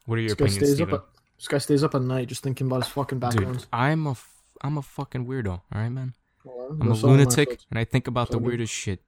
What 0.05 0.17
are 0.17 0.21
your 0.21 0.35
This 0.35 0.55
opinions, 0.55 0.57
stays 0.57 0.81
up. 0.81 0.87
Steven? 0.89 0.95
At, 0.95 1.01
this 1.37 1.47
guy 1.47 1.57
stays 1.57 1.83
up 1.83 1.95
at 1.95 2.01
night 2.01 2.27
just 2.27 2.43
thinking 2.43 2.67
about 2.67 2.83
his 2.83 2.91
fucking 2.93 3.19
backgrounds. 3.19 3.63
Dude, 3.63 3.69
I'm 3.73 4.05
a 4.07 4.11
f- 4.11 4.29
I'm 4.61 4.77
a 4.77 4.81
fucking 4.83 5.25
weirdo. 5.25 5.49
All 5.49 5.63
right, 5.73 5.89
man. 5.89 6.13
Well, 6.43 6.69
I'm 6.79 6.81
a 6.81 6.89
that's 6.89 7.03
all 7.03 7.09
my 7.11 7.17
lunatic, 7.17 7.59
and 7.69 7.79
I 7.79 7.83
think 7.85 8.07
about 8.07 8.29
the 8.29 8.37
weirdest 8.39 8.73
shit. 8.73 9.01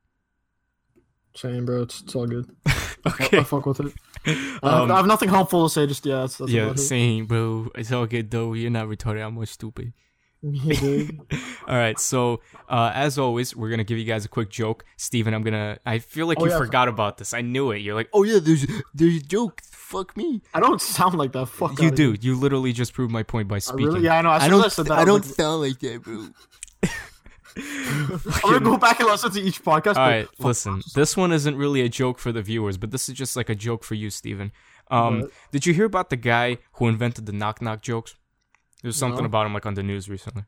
Same, 1.35 1.65
bro. 1.65 1.81
It's, 1.83 2.01
it's 2.01 2.15
all 2.15 2.27
good. 2.27 2.49
I, 2.65 2.79
Okay. 3.05 3.39
I 3.39 3.43
fuck 3.43 3.65
with 3.65 3.79
it. 3.81 3.93
I, 4.25 4.31
have, 4.31 4.63
Um, 4.63 4.91
I 4.91 4.95
have 4.97 5.07
nothing 5.07 5.29
helpful 5.29 5.67
to 5.67 5.73
say. 5.73 5.85
Just 5.87 6.05
yeah, 6.05 6.21
that's, 6.21 6.37
that's 6.37 6.51
yeah, 6.51 6.73
same, 6.75 7.25
bro. 7.25 7.69
It's 7.75 7.91
all 7.91 8.05
good 8.05 8.31
though. 8.31 8.53
You're 8.53 8.71
not 8.71 8.87
retarded. 8.87 9.25
I'm 9.25 9.35
much 9.35 9.49
stupid. 9.49 9.93
Dude. 10.43 11.19
All 11.69 11.75
right, 11.77 11.97
so 11.97 12.41
uh, 12.67 12.91
as 12.93 13.17
always, 13.17 13.55
we're 13.55 13.69
gonna 13.69 13.85
give 13.85 13.97
you 13.97 14.03
guys 14.03 14.25
a 14.25 14.27
quick 14.27 14.49
joke. 14.49 14.83
Steven, 14.97 15.33
I'm 15.33 15.41
gonna. 15.41 15.77
I 15.85 15.99
feel 15.99 16.27
like 16.27 16.37
Oh, 16.41 16.43
you 16.43 16.51
yeah. 16.51 16.57
forgot 16.57 16.89
about 16.89 17.17
this. 17.17 17.33
I 17.33 17.39
knew 17.39 17.71
it. 17.71 17.77
You're 17.77 17.95
like, 17.95 18.09
oh 18.11 18.23
yeah, 18.23 18.39
there's 18.41 18.67
there's 18.93 19.21
a 19.21 19.25
joke. 19.25 19.61
Fuck 19.63 20.17
me. 20.17 20.41
I 20.53 20.59
don't 20.59 20.81
sound 20.81 21.15
like 21.17 21.31
that. 21.31 21.45
Fuck. 21.45 21.79
you 21.81 21.91
do. 21.91 22.17
You 22.19 22.35
literally 22.35 22.73
just 22.73 22.93
proved 22.93 23.11
my 23.11 23.23
point 23.23 23.47
by 23.47 23.55
I 23.55 23.59
speaking. 23.59 23.85
really? 23.85 24.01
Yeah, 24.01 24.17
I 24.17 24.21
know. 24.21 24.31
I 24.31 24.49
don't. 24.49 24.65
I 24.79 24.83
that, 24.83 24.91
I 24.91 25.01
I, 25.01 25.05
don't 25.05 25.25
like, 25.25 25.33
sound 25.35 25.61
like 25.61 25.79
that, 25.79 26.01
bro. 26.03 26.27
I'm 27.57 28.19
gonna 28.41 28.59
go 28.61 28.77
back 28.77 28.99
and 28.99 29.09
listen 29.09 29.31
to 29.31 29.41
each 29.41 29.63
podcast. 29.63 29.95
All 29.97 30.05
but 30.05 30.11
right, 30.11 30.27
listen. 30.39 30.81
This 30.95 31.15
one 31.17 31.31
isn't 31.31 31.55
really 31.55 31.81
a 31.81 31.89
joke 31.89 32.19
for 32.19 32.31
the 32.31 32.41
viewers, 32.41 32.77
but 32.77 32.91
this 32.91 33.07
is 33.09 33.15
just 33.15 33.35
like 33.35 33.49
a 33.49 33.55
joke 33.55 33.83
for 33.83 33.95
you, 33.95 34.09
Steven. 34.09 34.51
Um, 34.89 35.21
What? 35.21 35.31
did 35.51 35.65
you 35.65 35.73
hear 35.73 35.85
about 35.85 36.09
the 36.09 36.15
guy 36.17 36.57
who 36.73 36.87
invented 36.87 37.25
the 37.25 37.31
knock 37.31 37.61
knock 37.61 37.81
jokes? 37.81 38.15
There's 38.81 38.97
something 38.97 39.21
No. 39.23 39.27
about 39.27 39.45
him 39.45 39.53
like 39.53 39.65
on 39.65 39.75
the 39.75 39.83
news 39.83 40.09
recently. 40.09 40.43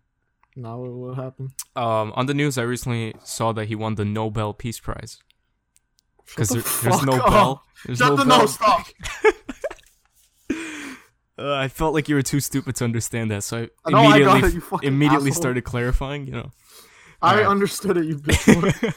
Now 0.57 0.80
what, 0.80 1.16
happened? 1.16 1.52
Um, 1.75 2.12
on 2.16 2.25
the 2.28 2.34
news, 2.34 2.57
I 2.57 2.63
recently 2.63 3.13
saw 3.24 3.52
that 3.54 3.66
he 3.68 3.75
won 3.75 3.96
the 3.96 4.06
Nobel 4.06 4.54
Peace 4.54 4.80
Prize 4.80 5.19
because 6.25 6.48
Shut 6.50 6.63
there, 6.63 6.92
there's 6.92 7.04
no 7.06 7.13
up. 7.13 7.30
bell. 7.30 7.63
There's 7.86 7.98
Shut 8.00 8.10
no 8.12 8.16
the 8.16 8.25
bell. 8.25 8.40
no 8.40 8.46
stop. 8.46 8.88
Uh, 11.38 11.54
I 11.54 11.68
felt 11.68 11.94
like 11.94 12.07
you 12.07 12.16
were 12.16 12.22
too 12.22 12.40
stupid 12.40 12.78
to 12.78 12.86
understand 12.86 13.30
that, 13.30 13.44
so 13.44 13.68
I 13.86 13.90
No, 13.92 13.98
I 13.98 14.16
immediately 14.19 14.62
it, 14.78 14.84
immediately 14.88 15.31
asshole. 15.31 15.42
started 15.42 15.63
clarifying. 15.66 16.28
You 16.28 16.31
know. 16.31 16.52
I 17.22 17.32
Alright. 17.32 17.48
understood 17.48 17.98
it, 17.98 18.06
you 18.06 18.18
bitch. 18.18 18.48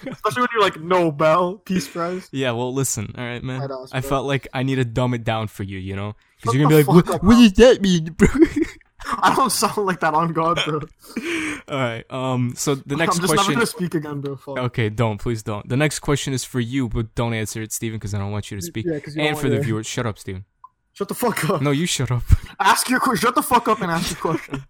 Especially 0.12 0.40
when 0.42 0.48
you're 0.52 0.62
like 0.62 0.80
Nobel 0.80 1.56
Peace 1.58 1.88
Prize. 1.88 2.28
Yeah, 2.32 2.50
well, 2.52 2.72
listen, 2.74 3.14
all 3.16 3.24
right, 3.24 3.42
man. 3.42 3.60
Right 3.60 3.70
on, 3.70 3.86
I 3.92 4.00
felt 4.00 4.26
like 4.26 4.48
I 4.52 4.62
need 4.62 4.76
to 4.76 4.84
dumb 4.84 5.14
it 5.14 5.24
down 5.24 5.48
for 5.48 5.62
you, 5.62 5.78
you 5.78 5.94
know, 5.96 6.14
because 6.40 6.54
you're 6.54 6.64
gonna 6.64 6.76
be 6.76 6.82
like, 6.84 6.94
what, 7.06 7.14
up, 7.14 7.22
what 7.22 7.36
does 7.36 7.52
that 7.54 7.80
mean, 7.80 8.04
bro? 8.12 8.28
I 9.22 9.34
don't 9.34 9.50
sound 9.50 9.76
like 9.78 10.00
that 10.00 10.12
on 10.12 10.32
God, 10.32 10.60
bro. 10.66 10.80
all 11.68 11.78
right. 11.78 12.04
Um. 12.10 12.52
So 12.56 12.74
the 12.74 12.96
next 12.96 13.18
question 13.20 13.20
I'm 13.20 13.20
just 13.20 13.22
never 13.22 13.34
question. 13.36 13.54
gonna 13.54 13.66
speak 13.66 13.94
again, 13.94 14.20
bro. 14.20 14.36
Fuck. 14.36 14.58
Okay, 14.58 14.88
don't 14.90 15.18
please 15.18 15.42
don't. 15.42 15.66
The 15.68 15.76
next 15.76 16.00
question 16.00 16.32
is 16.34 16.44
for 16.44 16.60
you, 16.60 16.88
but 16.88 17.14
don't 17.14 17.32
answer 17.32 17.62
it, 17.62 17.72
Steven, 17.72 17.98
because 17.98 18.12
I 18.12 18.18
don't 18.18 18.32
want 18.32 18.50
you 18.50 18.58
to 18.58 18.62
speak. 18.62 18.84
Yeah, 18.86 18.98
'cause 18.98 19.14
you 19.16 19.22
and 19.22 19.34
don't 19.34 19.40
for 19.40 19.48
the 19.48 19.60
viewers, 19.60 19.86
shut 19.86 20.04
up, 20.04 20.18
Steven. 20.18 20.44
Shut 20.92 21.08
the 21.08 21.14
fuck 21.14 21.48
up. 21.48 21.62
No, 21.62 21.70
you 21.70 21.86
shut 21.86 22.10
up. 22.10 22.24
Ask 22.58 22.90
your 22.90 22.98
question. 22.98 23.28
Shut 23.28 23.36
the 23.36 23.42
fuck 23.42 23.68
up 23.68 23.80
and 23.80 23.90
ask 23.90 24.10
your 24.10 24.20
question. 24.20 24.64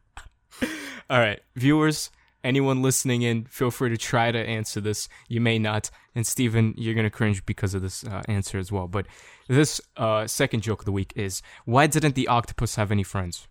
All 1.11 1.19
right, 1.19 1.41
viewers, 1.56 2.11
anyone 2.44 2.82
listening 2.82 3.23
in, 3.23 3.44
feel 3.44 3.70
free 3.70 3.90
to 3.90 3.96
try 3.96 4.31
to 4.32 4.38
answer 4.38 4.81
this. 4.81 5.08
You 5.29 5.40
may 5.40 5.58
not, 5.58 5.90
and 6.14 6.26
Steven, 6.26 6.75
you're 6.76 6.94
gonna 6.94 7.11
cringe 7.11 7.44
because 7.46 7.75
of 7.75 7.82
this 7.82 8.05
uh, 8.05 8.23
answer 8.29 8.58
as 8.58 8.70
well. 8.73 8.88
But 8.88 9.06
this 9.49 9.81
uh, 9.96 10.26
second 10.26 10.62
joke 10.62 10.81
of 10.81 10.85
the 10.87 10.93
week 10.93 11.12
is: 11.17 11.43
Why 11.64 11.87
didn't 11.87 12.14
the 12.14 12.29
octopus 12.29 12.76
have 12.76 12.90
any 12.93 13.02
friends? 13.02 13.46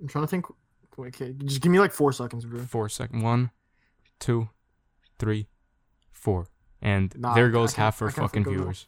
I'm 0.00 0.08
trying 0.08 0.24
to 0.24 0.28
think. 0.28 0.46
Wait, 0.96 1.08
okay, 1.14 1.34
just 1.44 1.60
give 1.60 1.70
me 1.70 1.78
like 1.78 1.92
four 1.92 2.12
seconds, 2.12 2.44
bro. 2.46 2.60
Four 2.60 2.88
second. 2.88 3.20
One, 3.22 3.50
two, 4.18 4.48
three, 5.18 5.46
four, 6.10 6.48
and 6.80 7.14
Nah, 7.18 7.34
there 7.34 7.50
goes 7.50 7.74
half 7.74 8.00
our 8.00 8.10
fucking 8.10 8.42
it. 8.42 8.48
viewers. 8.48 8.86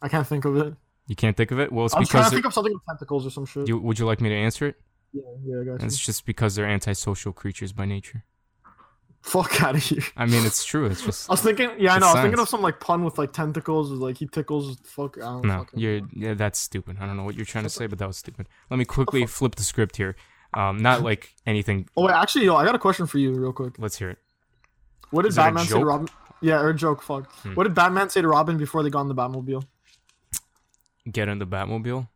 I 0.00 0.08
can't 0.08 0.26
think 0.26 0.46
of 0.46 0.56
it. 0.56 0.74
You 1.06 1.16
can't 1.16 1.36
think 1.36 1.50
of 1.50 1.58
it. 1.60 1.70
Well, 1.72 1.84
it's 1.86 1.94
I 1.94 1.98
was 2.00 2.08
trying 2.08 2.24
to 2.24 2.30
think 2.30 2.46
of 2.46 2.54
something 2.54 2.72
with 2.72 2.82
tentacles 2.88 3.26
or 3.26 3.30
some 3.30 3.44
shit. 3.44 3.68
you. 3.68 3.78
Would 3.78 3.98
you 3.98 4.06
like 4.06 4.20
me 4.22 4.30
to 4.30 4.34
answer 4.34 4.66
it? 4.66 4.76
Yeah, 5.12 5.22
yeah, 5.44 5.60
I 5.60 5.64
got 5.64 5.80
you. 5.80 5.86
It's 5.86 5.98
just 5.98 6.24
because 6.24 6.54
they're 6.54 6.66
antisocial 6.66 7.32
creatures 7.32 7.72
by 7.72 7.84
nature. 7.84 8.24
Fuck 9.22 9.62
out 9.62 9.74
of 9.74 9.82
here. 9.82 10.02
I 10.16 10.24
mean, 10.24 10.46
it's 10.46 10.64
true. 10.64 10.86
It's 10.86 11.04
just 11.04 11.28
I 11.30 11.34
was 11.34 11.42
thinking, 11.42 11.70
yeah, 11.78 11.94
I 11.94 11.98
know. 11.98 12.06
I 12.06 12.12
was 12.14 12.22
thinking 12.22 12.40
of 12.40 12.48
some 12.48 12.62
like 12.62 12.80
pun 12.80 13.04
with 13.04 13.18
like 13.18 13.32
tentacles, 13.32 13.90
like 13.90 14.16
he 14.16 14.26
tickles. 14.26 14.78
Fuck, 14.84 15.18
I 15.18 15.22
don't 15.22 15.44
no. 15.44 15.66
You're 15.74 16.00
yeah. 16.12 16.34
That's 16.34 16.58
stupid. 16.58 16.96
I 17.00 17.06
don't 17.06 17.16
know 17.16 17.24
what 17.24 17.34
you're 17.34 17.44
trying 17.44 17.64
to 17.64 17.70
say, 17.70 17.86
but 17.86 17.98
that 17.98 18.06
was 18.06 18.16
stupid. 18.16 18.48
Let 18.70 18.78
me 18.78 18.86
quickly 18.86 19.26
flip 19.26 19.56
the 19.56 19.62
script 19.62 19.96
here. 19.96 20.16
Um, 20.54 20.78
not 20.78 21.02
like 21.10 21.34
anything. 21.46 21.88
Oh 21.96 22.06
wait, 22.06 22.14
actually, 22.14 22.46
yo, 22.46 22.56
I 22.56 22.64
got 22.64 22.74
a 22.74 22.78
question 22.78 23.06
for 23.06 23.18
you, 23.18 23.32
real 23.32 23.52
quick. 23.52 23.74
Let's 23.78 23.98
hear 23.98 24.10
it. 24.10 24.18
What 25.10 25.22
did 25.22 25.34
Batman 25.34 25.66
say 25.66 25.78
to? 25.78 25.84
Robin? 25.84 26.08
Yeah, 26.40 26.60
or 26.60 26.70
a 26.70 26.74
joke. 26.74 27.02
Fuck. 27.02 27.30
Hmm. 27.42 27.54
What 27.54 27.64
did 27.64 27.74
Batman 27.74 28.08
say 28.08 28.22
to 28.22 28.28
Robin 28.28 28.56
before 28.56 28.82
they 28.82 28.90
got 28.90 29.02
in 29.02 29.08
the 29.08 29.14
Batmobile? 29.14 29.64
Get 31.10 31.28
in 31.28 31.38
the 31.38 31.46
Batmobile. 31.46 32.08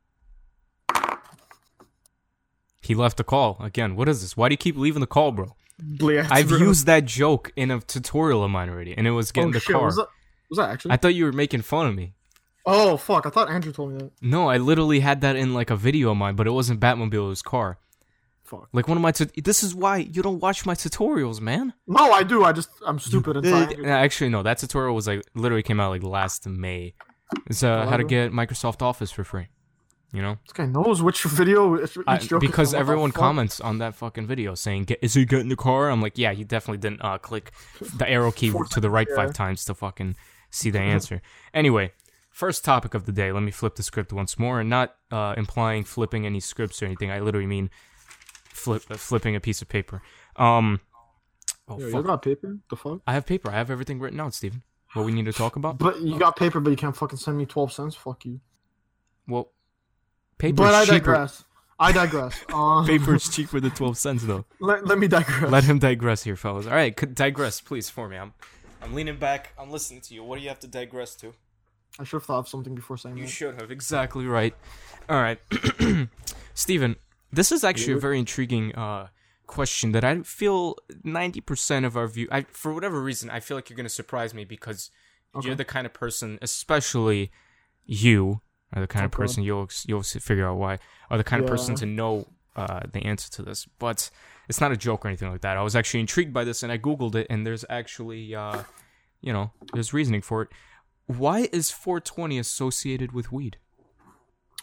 He 2.84 2.94
left 2.94 3.16
the 3.16 3.24
call 3.24 3.56
again. 3.60 3.96
What 3.96 4.08
is 4.08 4.20
this? 4.20 4.36
Why 4.36 4.48
do 4.48 4.52
you 4.52 4.58
keep 4.58 4.76
leaving 4.76 5.00
the 5.00 5.06
call, 5.06 5.32
bro? 5.32 5.56
I've 6.30 6.48
bro. 6.48 6.58
used 6.58 6.86
that 6.86 7.04
joke 7.04 7.50
in 7.56 7.70
a 7.70 7.80
tutorial 7.80 8.44
of 8.44 8.50
mine 8.50 8.68
already, 8.68 8.96
and 8.96 9.06
it 9.06 9.10
was 9.10 9.32
getting 9.32 9.50
Oh 9.50 9.52
the 9.54 9.60
shit, 9.60 9.74
car. 9.74 9.86
was 9.86 9.96
that? 9.96 10.06
Was 10.50 10.58
that 10.58 10.70
actually? 10.70 10.92
I 10.92 10.96
thought 10.98 11.14
you 11.14 11.24
were 11.24 11.32
making 11.32 11.62
fun 11.62 11.86
of 11.86 11.94
me. 11.94 12.12
oh 12.66 12.96
fuck! 12.96 13.26
I 13.26 13.30
thought 13.30 13.50
Andrew 13.50 13.72
told 13.72 13.92
me 13.92 13.98
that. 13.98 14.12
No, 14.22 14.48
I 14.48 14.58
literally 14.58 15.00
had 15.00 15.22
that 15.22 15.34
in 15.36 15.52
like 15.54 15.70
a 15.70 15.76
video 15.76 16.10
of 16.12 16.16
mine, 16.16 16.36
but 16.36 16.46
it 16.46 16.50
wasn't 16.52 16.78
Batmobile, 16.80 17.14
it 17.14 17.18
was 17.28 17.42
car. 17.42 17.78
Fuck. 18.44 18.68
Like 18.72 18.86
one 18.88 18.98
of 18.98 19.02
my. 19.02 19.10
Tu- 19.10 19.30
this 19.42 19.62
is 19.64 19.74
why 19.74 19.96
you 19.96 20.22
don't 20.22 20.38
watch 20.38 20.66
my 20.66 20.74
tutorials, 20.74 21.40
man. 21.40 21.72
No, 21.86 22.12
I 22.12 22.22
do. 22.22 22.44
I 22.44 22.52
just 22.52 22.68
I'm 22.86 22.98
stupid. 22.98 23.38
And 23.38 23.46
Uh, 23.46 23.66
tired. 23.66 23.86
Actually, 23.86 24.28
no. 24.30 24.42
That 24.42 24.58
tutorial 24.58 24.94
was 24.94 25.06
like 25.06 25.22
literally 25.34 25.62
came 25.62 25.80
out 25.80 25.88
like 25.90 26.02
last 26.02 26.46
May. 26.46 26.94
It's 27.46 27.62
uh, 27.62 27.86
how 27.86 27.96
to 27.96 28.04
get 28.04 28.32
Microsoft 28.32 28.82
Office 28.82 29.10
for 29.10 29.24
free. 29.24 29.48
You 30.14 30.22
know, 30.22 30.38
this 30.44 30.52
guy 30.52 30.66
knows 30.66 31.02
which 31.02 31.24
video 31.24 31.84
I- 32.06 32.18
joke 32.18 32.40
because. 32.40 32.72
Everyone 32.72 33.10
comments 33.10 33.60
on 33.60 33.78
that 33.78 33.96
fucking 33.96 34.28
video 34.28 34.54
saying, 34.54 34.84
"Get- 34.84 35.00
"Is 35.02 35.14
he 35.14 35.24
getting 35.24 35.48
the 35.48 35.56
car?" 35.56 35.90
I'm 35.90 36.00
like, 36.00 36.16
"Yeah, 36.16 36.32
he 36.32 36.44
definitely 36.44 36.78
didn't 36.78 37.04
uh, 37.04 37.18
click 37.18 37.50
the 37.96 38.08
arrow 38.08 38.30
key 38.30 38.52
to 38.70 38.78
the 38.80 38.90
right 38.90 39.08
Yeah. 39.10 39.16
five 39.16 39.34
times 39.34 39.64
to 39.64 39.74
fucking 39.74 40.14
see 40.50 40.70
the 40.70 40.78
answer." 40.94 41.20
anyway, 41.52 41.90
first 42.30 42.64
topic 42.64 42.94
of 42.94 43.06
the 43.06 43.12
day. 43.12 43.32
Let 43.32 43.42
me 43.42 43.50
flip 43.50 43.74
the 43.74 43.82
script 43.82 44.12
once 44.12 44.38
more, 44.38 44.60
and 44.60 44.70
not 44.70 44.94
uh, 45.10 45.34
implying 45.36 45.82
flipping 45.82 46.24
any 46.26 46.38
scripts 46.38 46.80
or 46.80 46.86
anything. 46.86 47.10
I 47.10 47.18
literally 47.18 47.48
mean 47.48 47.68
flip 48.50 48.84
uh, 48.88 48.96
flipping 48.96 49.34
a 49.34 49.40
piece 49.40 49.62
of 49.62 49.68
paper. 49.68 50.00
Um, 50.36 50.78
oh 51.66 51.80
Yo, 51.80 51.88
you 51.88 52.02
got 52.04 52.22
paper? 52.22 52.56
The 52.70 52.76
fuck? 52.76 53.00
I 53.04 53.14
have 53.14 53.26
paper. 53.26 53.50
I 53.50 53.54
have 53.54 53.68
everything 53.68 53.98
written 53.98 54.20
out, 54.20 54.32
Steven. 54.32 54.62
What 54.92 55.06
we 55.06 55.12
need 55.12 55.24
to 55.24 55.32
talk 55.32 55.56
about? 55.56 55.78
But 55.78 56.02
you 56.02 56.16
got 56.20 56.36
paper, 56.36 56.60
but 56.60 56.70
you 56.70 56.76
can't 56.76 56.96
fucking 56.96 57.18
send 57.18 57.36
me 57.36 57.46
twelve 57.46 57.72
cents. 57.72 57.96
Fuck 57.96 58.24
you. 58.26 58.38
Well, 59.26 59.50
paper 60.38 60.56
But 60.56 60.74
I 60.74 60.84
cheaper. 60.84 60.98
digress. 60.98 61.44
I 61.78 61.92
digress. 61.92 62.38
Um, 62.54 62.86
Paper 62.86 63.16
is 63.16 63.28
cheaper 63.28 63.58
than 63.60 63.72
twelve 63.72 63.98
cents, 63.98 64.22
though. 64.24 64.44
Let, 64.60 64.86
let 64.86 64.98
me 64.98 65.08
digress. 65.08 65.50
Let 65.50 65.64
him 65.64 65.78
digress 65.80 66.22
here, 66.22 66.36
fellas. 66.36 66.66
All 66.66 66.72
right, 66.72 66.94
digress, 67.14 67.60
please, 67.60 67.90
for 67.90 68.08
me. 68.08 68.16
I'm, 68.16 68.32
I'm 68.80 68.94
leaning 68.94 69.16
back. 69.16 69.52
I'm 69.58 69.70
listening 69.70 70.00
to 70.02 70.14
you. 70.14 70.22
What 70.22 70.36
do 70.36 70.42
you 70.42 70.48
have 70.48 70.60
to 70.60 70.68
digress 70.68 71.16
to? 71.16 71.32
I 71.98 72.04
should 72.04 72.16
have 72.18 72.24
thought 72.24 72.38
of 72.40 72.48
something 72.48 72.74
before 72.74 72.96
saying 72.96 73.16
You 73.16 73.24
that. 73.24 73.30
should 73.30 73.60
have. 73.60 73.70
Exactly 73.70 74.24
right. 74.26 74.54
All 75.08 75.20
right, 75.20 75.38
Steven, 76.54 76.96
this 77.32 77.50
is 77.52 77.64
actually 77.64 77.94
a 77.94 77.98
very 77.98 78.18
intriguing 78.18 78.74
uh, 78.74 79.08
question 79.46 79.92
that 79.92 80.04
I 80.04 80.22
feel 80.22 80.76
ninety 81.02 81.40
percent 81.40 81.84
of 81.84 81.96
our 81.96 82.06
view. 82.06 82.28
I, 82.30 82.42
for 82.50 82.72
whatever 82.72 83.00
reason, 83.02 83.30
I 83.30 83.40
feel 83.40 83.56
like 83.56 83.68
you're 83.68 83.76
gonna 83.76 83.88
surprise 83.88 84.32
me 84.32 84.44
because 84.44 84.90
you're 85.42 85.56
the 85.56 85.64
kind 85.64 85.86
of 85.86 85.92
person, 85.92 86.38
especially 86.40 87.32
you. 87.84 88.40
Are 88.74 88.80
the 88.80 88.86
kind 88.86 89.04
of 89.04 89.10
person 89.10 89.42
you'll 89.42 89.68
you'll 89.86 90.02
figure 90.02 90.46
out 90.48 90.56
why 90.58 90.78
are 91.10 91.16
the 91.18 91.24
kind 91.24 91.42
of 91.42 91.48
person 91.48 91.74
to 91.76 91.86
know 91.86 92.26
uh, 92.56 92.80
the 92.92 93.00
answer 93.04 93.30
to 93.32 93.42
this. 93.42 93.66
But 93.78 94.10
it's 94.48 94.60
not 94.60 94.72
a 94.72 94.76
joke 94.76 95.04
or 95.04 95.08
anything 95.08 95.30
like 95.30 95.40
that. 95.42 95.56
I 95.56 95.62
was 95.62 95.74
actually 95.76 96.00
intrigued 96.00 96.32
by 96.32 96.44
this 96.44 96.62
and 96.62 96.70
I 96.70 96.78
googled 96.78 97.14
it, 97.14 97.26
and 97.30 97.46
there's 97.46 97.64
actually 97.70 98.34
uh, 98.34 98.62
you 99.20 99.32
know 99.32 99.50
there's 99.72 99.92
reasoning 99.92 100.22
for 100.22 100.42
it. 100.42 100.48
Why 101.06 101.48
is 101.52 101.70
420 101.70 102.38
associated 102.38 103.12
with 103.12 103.30
weed? 103.32 103.58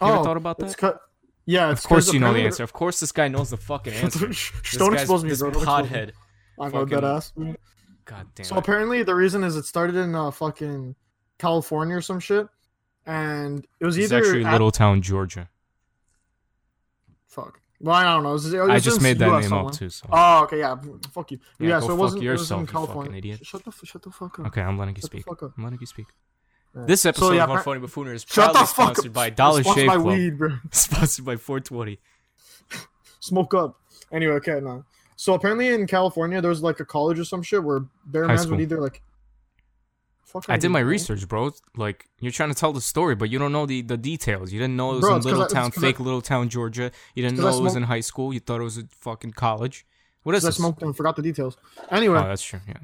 You 0.02 0.08
ever 0.08 0.24
thought 0.24 0.38
about 0.38 0.58
Oh, 0.62 0.66
that? 0.66 1.00
yeah, 1.46 1.70
Of 1.70 1.84
course 1.84 2.12
you 2.12 2.20
know 2.20 2.34
the 2.34 2.40
answer. 2.42 2.64
Of 2.64 2.74
course 2.74 3.00
this 3.00 3.12
guy 3.12 3.28
knows 3.28 3.52
the 3.52 3.58
fucking 3.58 3.94
answer. 4.04 4.32
Don't 4.78 4.94
expose 4.94 5.24
me, 5.24 5.30
this 5.30 5.40
bro. 5.40 5.52
Don't 5.52 5.62
expose 5.62 5.90
me. 5.92 5.98
pothead. 5.98 6.12
I 6.60 6.70
know 6.70 6.86
dead 6.86 7.04
ass. 7.04 7.34
God 8.06 8.28
damn. 8.36 8.46
So 8.46 8.56
it. 8.56 8.60
apparently 8.60 9.04
the 9.04 9.14
reason 9.16 9.44
is 9.44 9.56
it 9.56 9.66
started 9.66 9.96
in 9.96 10.16
uh, 10.16 10.32
fucking 10.32 10.96
California 11.38 11.96
or 11.98 12.02
some 12.02 12.20
shit, 12.20 12.48
and 13.06 13.66
it 13.80 13.86
was 13.86 13.98
It's 13.98 14.06
either 14.12 14.18
actually 14.24 14.46
at- 14.46 14.52
Little 14.52 14.72
Town, 14.72 15.02
Georgia. 15.02 15.50
fuck. 17.28 17.60
Well, 17.80 17.96
I 17.96 18.04
don't 18.04 18.22
know. 18.24 18.30
It 18.30 18.34
was, 18.34 18.54
it 18.54 18.62
I 18.62 18.80
just 18.80 19.02
made 19.02 19.18
that 19.20 19.30
US 19.30 19.42
name 19.42 19.50
somewhere. 19.50 19.68
up 19.68 19.74
too. 19.74 19.90
So. 19.90 20.08
Oh, 20.12 20.44
okay, 20.44 20.60
yeah. 20.60 20.76
Fuck 21.14 21.32
you. 21.32 21.40
Yeah, 21.60 21.68
Yeah, 21.70 21.80
so 21.80 21.92
it 21.92 21.96
wasn't. 21.96 22.24
it 22.24 22.30
was 22.30 22.42
yourself, 22.42 22.62
in 22.62 22.68
California. 22.68 23.18
idiot. 23.18 23.44
Shut 23.46 23.64
the 23.66 23.72
shut 23.84 24.04
the 24.04 24.12
fuck 24.12 24.38
up. 24.40 24.46
Okay, 24.48 24.62
I'm 24.62 24.78
letting 24.78 24.96
you 24.96 25.02
Shut 25.02 25.10
the 25.12 25.18
speak. 25.18 25.26
fuck 25.26 25.42
up. 25.42 25.54
I'm 25.58 25.64
letting 25.64 25.80
you 25.82 25.88
speak. 25.88 26.06
Yeah. 26.76 26.84
This 26.86 27.06
episode 27.08 27.26
So, 27.30 27.34
yeah, 27.34 27.46
of 27.46 27.50
appar- 27.50 27.64
Unfunny 27.64 27.82
Buffoonery 27.82 28.16
is 28.16 28.24
proudly 28.24 28.66
sponsored 28.66 29.08
up. 29.08 29.14
by 29.14 29.30
Dollar 29.32 29.64
Shave 29.64 29.90
Club. 29.90 30.06
weed. 30.06 30.34
Sponsored 30.72 31.26
by 31.26 31.36
420. 31.38 32.00
Smoke 33.20 33.54
up. 33.56 33.80
Anyway, 34.12 34.34
okay, 34.36 34.60
no. 34.62 34.86
So 35.16 35.34
apparently 35.34 35.68
in 35.70 35.86
California, 35.88 36.40
there 36.40 36.50
was 36.50 36.62
like 36.62 36.80
a 36.80 36.86
college 36.86 37.20
or 37.20 37.26
some 37.26 37.42
shit 37.42 37.64
where 37.64 37.82
mans 38.14 38.42
school. 38.44 38.52
would 38.52 38.62
either 38.62 38.80
like. 38.80 39.02
Fuck 40.32 40.46
I 40.50 40.58
did 40.58 40.70
my 40.70 40.82
bro. 40.82 40.90
research, 40.90 41.28
bro. 41.28 41.52
Like 41.76 42.08
you're 42.20 42.32
trying 42.32 42.50
to 42.50 42.56
tell 42.56 42.74
the 42.74 42.82
story, 42.82 43.16
but 43.16 43.30
you 43.30 43.38
don't 43.40 43.52
know 43.52 43.66
the, 43.66 43.82
the 43.82 43.98
details. 43.98 44.52
You 44.54 44.60
didn't 44.60 44.76
know 44.78 44.92
it 44.92 44.96
was 44.96 45.02
Bro, 45.02 45.16
in 45.18 45.22
Little 45.24 45.44
I- 45.44 45.48
Town, 45.48 45.72
'cause 45.72 45.84
I- 45.84 45.88
fake 45.88 46.00
Little 46.00 46.22
Town, 46.22 46.48
Georgia. 46.50 46.92
You 47.16 47.24
didn't 47.24 47.38
know 47.40 47.50
it 47.58 47.62
was 47.62 47.76
in 47.76 47.84
high 47.84 48.00
school. 48.00 48.34
You 48.34 48.40
thought 48.40 48.62
it 48.62 48.64
was 48.64 48.78
a 48.78 48.84
fucking 49.02 49.32
college. 49.34 49.86
What 50.24 50.36
is 50.36 50.44
this? 50.44 50.56
I 50.56 50.58
smoked 50.60 50.84
and 50.84 50.96
forgot 50.96 51.16
the 51.16 51.24
details. 51.24 51.58
Anyway, 51.90 52.20
Oh, 52.20 52.28
that's 52.28 52.44
true. 52.44 52.60
Yeah. 52.68 52.76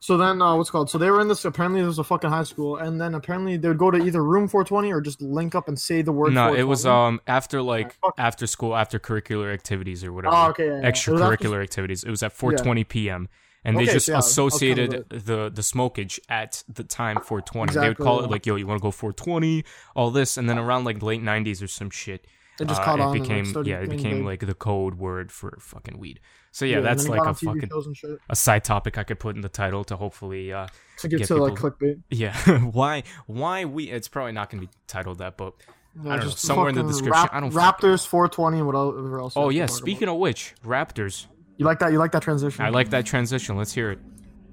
So 0.00 0.16
then, 0.16 0.42
uh, 0.42 0.56
what's 0.56 0.70
called? 0.70 0.90
So 0.90 0.98
they 0.98 1.08
were 1.08 1.20
in 1.20 1.28
this. 1.28 1.44
Apparently, 1.44 1.80
there 1.80 1.86
was 1.86 2.00
a 2.00 2.04
fucking 2.04 2.30
high 2.30 2.42
school, 2.42 2.78
and 2.78 3.00
then 3.00 3.14
apparently 3.14 3.56
they 3.56 3.68
would 3.68 3.78
go 3.78 3.92
to 3.92 3.98
either 3.98 4.24
room 4.24 4.48
420 4.48 4.92
or 4.92 5.00
just 5.00 5.22
link 5.22 5.54
up 5.54 5.68
and 5.68 5.78
say 5.78 6.02
the 6.02 6.10
word. 6.10 6.32
No, 6.32 6.52
it 6.52 6.64
was 6.64 6.84
um 6.86 7.20
after 7.28 7.62
like 7.62 7.96
fuck. 8.02 8.14
after 8.18 8.46
school, 8.48 8.74
after 8.74 8.98
curricular 8.98 9.54
activities 9.54 10.02
or 10.02 10.12
whatever. 10.12 10.34
Oh, 10.34 10.48
okay, 10.48 10.66
yeah, 10.66 10.72
yeah. 10.72 10.78
It 10.80 10.84
after- 10.96 11.12
Extracurricular 11.12 11.62
activities. 11.62 12.02
It 12.02 12.10
was 12.10 12.24
at 12.24 12.36
4:20 12.36 12.88
p.m. 12.88 13.28
and 13.64 13.76
they 13.76 13.82
Okay, 13.82 13.92
just 13.92 14.08
yeah, 14.08 14.18
associated 14.18 15.06
the 15.10 15.50
the 15.54 15.62
smokage 15.62 16.18
at 16.28 16.62
the 16.68 16.84
time 16.84 17.16
420. 17.20 17.74
they 17.80 17.88
would 17.88 17.98
call 17.98 18.24
it 18.24 18.30
like, 18.30 18.46
"Yo, 18.46 18.56
you 18.56 18.66
want 18.66 18.78
to 18.78 18.82
go 18.82 18.90
420?" 18.90 19.64
All 19.94 20.10
this, 20.10 20.36
and 20.36 20.48
then 20.48 20.58
around 20.58 20.84
like 20.84 20.98
the 21.00 21.06
late 21.06 21.22
90s 21.22 21.62
or 21.62 21.66
some 21.68 21.90
shit, 21.90 22.26
It 22.60 22.68
just 22.68 22.80
uh, 22.80 22.84
caught 22.84 22.98
it 22.98 23.02
on 23.02 23.16
and, 23.16 23.20
like, 23.28 23.28
became 23.44 23.64
yeah, 23.66 23.80
it 23.80 23.90
became 23.90 24.16
big. 24.18 24.24
like 24.26 24.40
the 24.46 24.54
code 24.54 24.94
word 24.96 25.30
for 25.32 25.58
fucking 25.60 25.98
weed. 25.98 26.20
So 26.52 26.64
yeah, 26.64 26.78
and 26.78 26.86
that's 26.86 27.06
like 27.08 27.24
a 27.24 27.34
fucking 27.34 27.68
shows 27.68 27.86
and 27.86 27.96
shit 27.96 28.18
a 28.28 28.34
side 28.34 28.64
topic 28.64 28.98
I 28.98 29.04
could 29.04 29.20
put 29.20 29.36
in 29.36 29.40
the 29.42 29.48
title 29.48 29.84
to 29.84 29.96
hopefully 29.96 30.52
uh 30.52 30.66
to 30.98 31.08
get 31.08 31.18
get 31.20 31.26
to 31.28 31.36
like 31.36 31.54
people- 31.54 31.70
clickbait. 31.70 32.00
yeah 32.10 32.36
why 32.72 33.04
why 33.26 33.64
we 33.66 33.84
it's 33.90 34.08
probably 34.08 34.32
not 34.32 34.50
gonna 34.50 34.62
be 34.62 34.68
titled 34.88 35.18
that 35.18 35.36
but 35.36 35.54
Yeah, 36.02 36.14
I 36.14 36.16
don't 36.16 36.24
know, 36.26 36.30
somewhere 36.32 36.68
in 36.70 36.74
the 36.74 36.82
description. 36.82 37.12
Rap- 37.12 37.30
I 37.32 37.38
don't 37.40 37.52
Raptors 37.52 38.04
420 38.06 38.58
and 38.58 38.66
whatever 38.66 39.20
else. 39.20 39.34
oh 39.36 39.48
yeah 39.50 39.66
speaking 39.66 40.08
of 40.08 40.16
which 40.16 40.54
Raptors 40.64 41.26
about. 41.26 41.29
You 41.60 41.66
like 41.66 41.78
that? 41.80 41.92
You 41.92 41.98
like 41.98 42.12
that 42.12 42.22
transition? 42.22 42.64
I 42.64 42.70
like 42.70 42.88
that 42.90 43.04
transition 43.04 43.56
let's 43.56 43.72
hear 43.72 43.90
it 43.92 43.98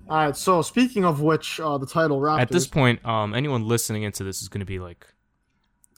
All 0.10 0.18
right. 0.18 0.36
So 0.38 0.62
speaking 0.62 1.04
of 1.06 1.22
which, 1.22 1.60
uh, 1.60 1.78
the 1.78 1.88
title 1.88 2.20
Raptors. 2.20 2.42
at 2.42 2.50
this 2.50 2.68
point 2.68 3.04
um 3.06 3.34
anyone 3.34 3.68
listening 3.68 4.04
into 4.04 4.24
this 4.24 4.42
is 4.42 4.50
gonna 4.50 4.66
be 4.66 4.80
like 4.80 5.08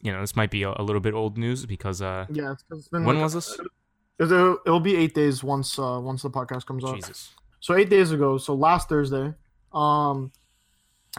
you 0.01 0.11
know 0.13 0.21
this 0.21 0.35
might 0.35 0.51
be 0.51 0.63
a, 0.63 0.71
a 0.77 0.83
little 0.87 1.01
bit 1.01 1.13
old 1.13 1.37
news 1.37 1.65
because 1.65 2.01
uh 2.01 2.25
yeah, 2.31 2.53
it's, 2.53 2.63
it's 2.71 2.87
been 2.87 3.03
when 3.03 3.15
like- 3.17 3.23
was 3.23 3.33
this 3.33 3.59
It'll, 4.21 4.57
it'll 4.65 4.81
be 4.81 4.95
eight 4.97 5.13
days 5.15 5.43
once 5.43 5.79
uh 5.79 5.97
once 6.01 6.21
the 6.23 6.29
podcast 6.29 6.65
comes 6.65 6.83
out. 6.85 6.95
Jesus 6.95 7.29
So 7.61 7.73
eight 7.75 7.89
days 7.89 8.11
ago, 8.11 8.37
so 8.37 8.53
last 8.53 8.89
Thursday, 8.89 9.33
um, 9.73 10.31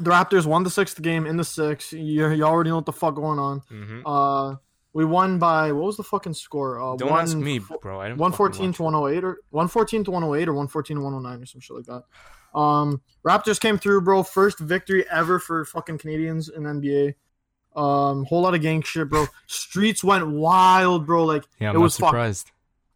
the 0.01 0.11
Raptors 0.11 0.47
won 0.47 0.63
the 0.65 0.71
sixth 0.71 1.01
game 1.03 1.25
in 1.27 1.37
the 1.37 1.45
six. 1.45 1.93
You, 1.93 2.29
you 2.31 2.45
already 2.45 2.71
know 2.71 2.77
what 2.77 2.87
the 2.87 2.93
fuck 2.93 3.15
going 3.17 3.39
on. 3.39 3.61
hmm 3.69 4.01
Uh, 4.07 4.57
we 4.93 5.05
won 5.05 5.39
by 5.39 5.73
what 5.73 5.85
was 5.85 5.97
the 5.97 6.03
fucking 6.03 6.35
score? 6.35 6.81
Uh, 6.81 6.97
don't 6.97 7.11
one, 7.11 7.23
ask 7.23 7.37
me 7.37 7.61
bro 7.61 8.01
I 8.01 8.09
didn't 8.09 8.19
One 8.19 8.33
fucking 8.33 8.73
to 8.75 8.83
one 8.83 8.95
hundred 8.95 9.17
eight, 9.17 9.25
or 9.25 9.39
one 9.51 9.69
fourteen 9.69 10.05
to 10.05 10.11
one 10.11 10.23
hundred 10.23 10.37
eight, 10.39 10.49
or 10.49 10.55
one 10.55 10.69
fourteen 10.69 10.97
to 10.97 11.03
one 11.03 11.13
hundred 11.13 11.29
nine, 11.29 11.43
or 11.43 11.47
some 11.47 11.61
shit 11.61 11.77
like 11.77 11.87
that. 11.87 12.59
Um, 12.59 13.01
Raptors 13.25 13.61
came 13.61 13.79
through, 13.79 14.01
bro. 14.01 14.23
First 14.23 14.59
victory 14.59 15.05
ever 15.11 15.39
for 15.39 15.65
fucking 15.65 15.99
Canadians 15.99 16.49
in 16.49 16.65
NBA. 16.65 17.15
Um, 17.77 18.25
whole 18.25 18.43
lot 18.43 18.55
of 18.55 18.63
gang 18.63 18.83
shit, 18.83 19.09
bro. 19.09 19.27
Streets 19.47 20.03
went 20.03 20.27
wild, 20.29 21.07
bro. 21.07 21.25
Like 21.25 21.43
it. 21.43 21.49
yeah 21.61 21.71
I'm 21.71 21.77
it 21.77 21.79
was 21.79 21.97
fucked. 21.97 22.09
surprised 22.11 22.51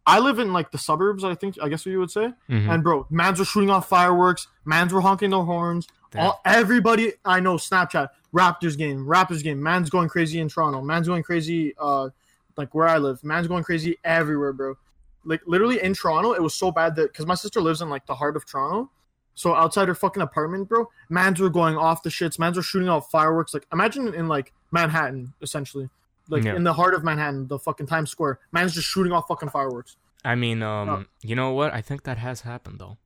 I 0.05 0.19
live 0.19 0.37
in 0.39 0.51
like 0.53 0.71
the 0.71 0.77
suburbs. 0.77 1.23
I 1.23 1.33
think 1.35 1.57
I 1.61 1.69
guess 1.69 1.85
what 1.85 1.91
you 1.93 1.99
would 1.99 2.11
say. 2.11 2.33
Mhm. 2.49 2.69
And 2.69 2.83
bro, 2.83 3.07
mans 3.09 3.39
were 3.39 3.45
shooting 3.45 3.69
off 3.69 3.87
fireworks. 3.87 4.47
Mans 4.65 4.91
were 4.93 5.01
honking 5.01 5.29
their 5.29 5.39
horns. 5.43 5.87
All, 6.17 6.39
everybody 6.45 7.11
I 7.25 7.39
know, 7.41 7.55
Snapchat, 7.55 8.07
Raptors 8.35 8.77
game, 8.77 9.05
Raptors 9.05 9.41
game. 9.43 9.61
Man's 9.61 9.89
going 9.89 10.09
crazy 10.09 10.39
in 10.39 10.49
Toronto. 10.49 10.81
Man's 10.81 11.07
going 11.07 11.23
crazy, 11.23 11.73
uh, 11.79 12.09
like 12.57 12.73
where 12.75 12.87
I 12.87 12.97
live. 12.97 13.23
Man's 13.23 13.47
going 13.47 13.63
crazy 13.63 13.97
everywhere, 14.03 14.51
bro. 14.53 14.75
Like 15.23 15.41
literally 15.45 15.81
in 15.81 15.93
Toronto, 15.93 16.33
it 16.33 16.41
was 16.41 16.53
so 16.53 16.71
bad 16.71 16.95
that 16.97 17.11
because 17.11 17.25
my 17.25 17.35
sister 17.35 17.61
lives 17.61 17.81
in 17.81 17.89
like 17.89 18.05
the 18.05 18.15
heart 18.15 18.35
of 18.35 18.45
Toronto, 18.45 18.91
so 19.33 19.55
outside 19.55 19.87
her 19.87 19.95
fucking 19.95 20.21
apartment, 20.21 20.69
bro, 20.69 20.89
mans 21.09 21.39
were 21.39 21.49
going 21.49 21.75
off 21.77 22.03
the 22.03 22.09
shits. 22.09 22.37
Mans 22.37 22.57
were 22.57 22.63
shooting 22.63 22.89
off 22.89 23.09
fireworks. 23.09 23.53
Like 23.53 23.65
imagine 23.73 24.13
in 24.13 24.27
like 24.27 24.53
Manhattan, 24.71 25.33
essentially, 25.41 25.89
like 26.29 26.43
Yeah. 26.43 26.55
in 26.55 26.63
the 26.63 26.73
heart 26.73 26.93
of 26.93 27.03
Manhattan, 27.03 27.47
the 27.47 27.57
fucking 27.59 27.87
Times 27.87 28.11
Square. 28.11 28.39
Man's 28.51 28.73
just 28.73 28.87
shooting 28.87 29.11
off 29.13 29.27
fucking 29.27 29.49
fireworks. 29.49 29.97
I 30.23 30.35
mean 30.35 30.61
um 30.61 30.89
Oh. 30.89 31.03
you 31.21 31.35
know 31.35 31.51
what 31.51 31.73
I 31.73 31.81
think 31.81 32.03
that 32.03 32.17
has 32.17 32.41
happened 32.41 32.79
though. 32.79 32.97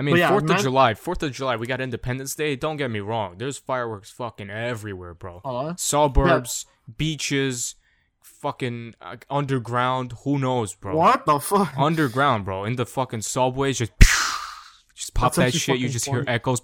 I 0.00 0.02
mean, 0.02 0.14
But 0.14 0.20
yeah, 0.20 0.30
Fourth 0.30 0.48
of 0.48 0.58
July, 0.60 0.94
Fourth 0.94 1.22
of 1.22 1.30
July, 1.30 1.56
we 1.56 1.66
got 1.66 1.78
Independence 1.82 2.34
Day. 2.34 2.56
Don't 2.56 2.78
get 2.78 2.90
me 2.90 3.00
wrong, 3.00 3.34
there's 3.36 3.58
fireworks 3.58 4.10
fucking 4.10 4.48
everywhere, 4.48 5.12
bro. 5.12 5.42
Uh, 5.44 5.74
Suburbs, 5.76 6.64
beaches, 6.96 7.74
fucking 8.22 8.94
uh, 9.02 9.16
underground. 9.28 10.14
Who 10.24 10.38
knows, 10.38 10.74
bro? 10.74 10.96
what 10.96 11.26
the 11.26 11.38
fuck? 11.38 11.76
Underground, 11.76 12.46
bro. 12.46 12.64
In 12.64 12.76
the 12.76 12.86
fucking 12.86 13.20
subways, 13.20 13.76
just 13.76 13.92
just 14.94 15.12
pop 15.12 15.34
That's 15.34 15.52
that 15.52 15.58
shit. 15.58 15.78
You 15.78 15.90
just 15.90 16.06
hear 16.06 16.24
echoes. 16.26 16.62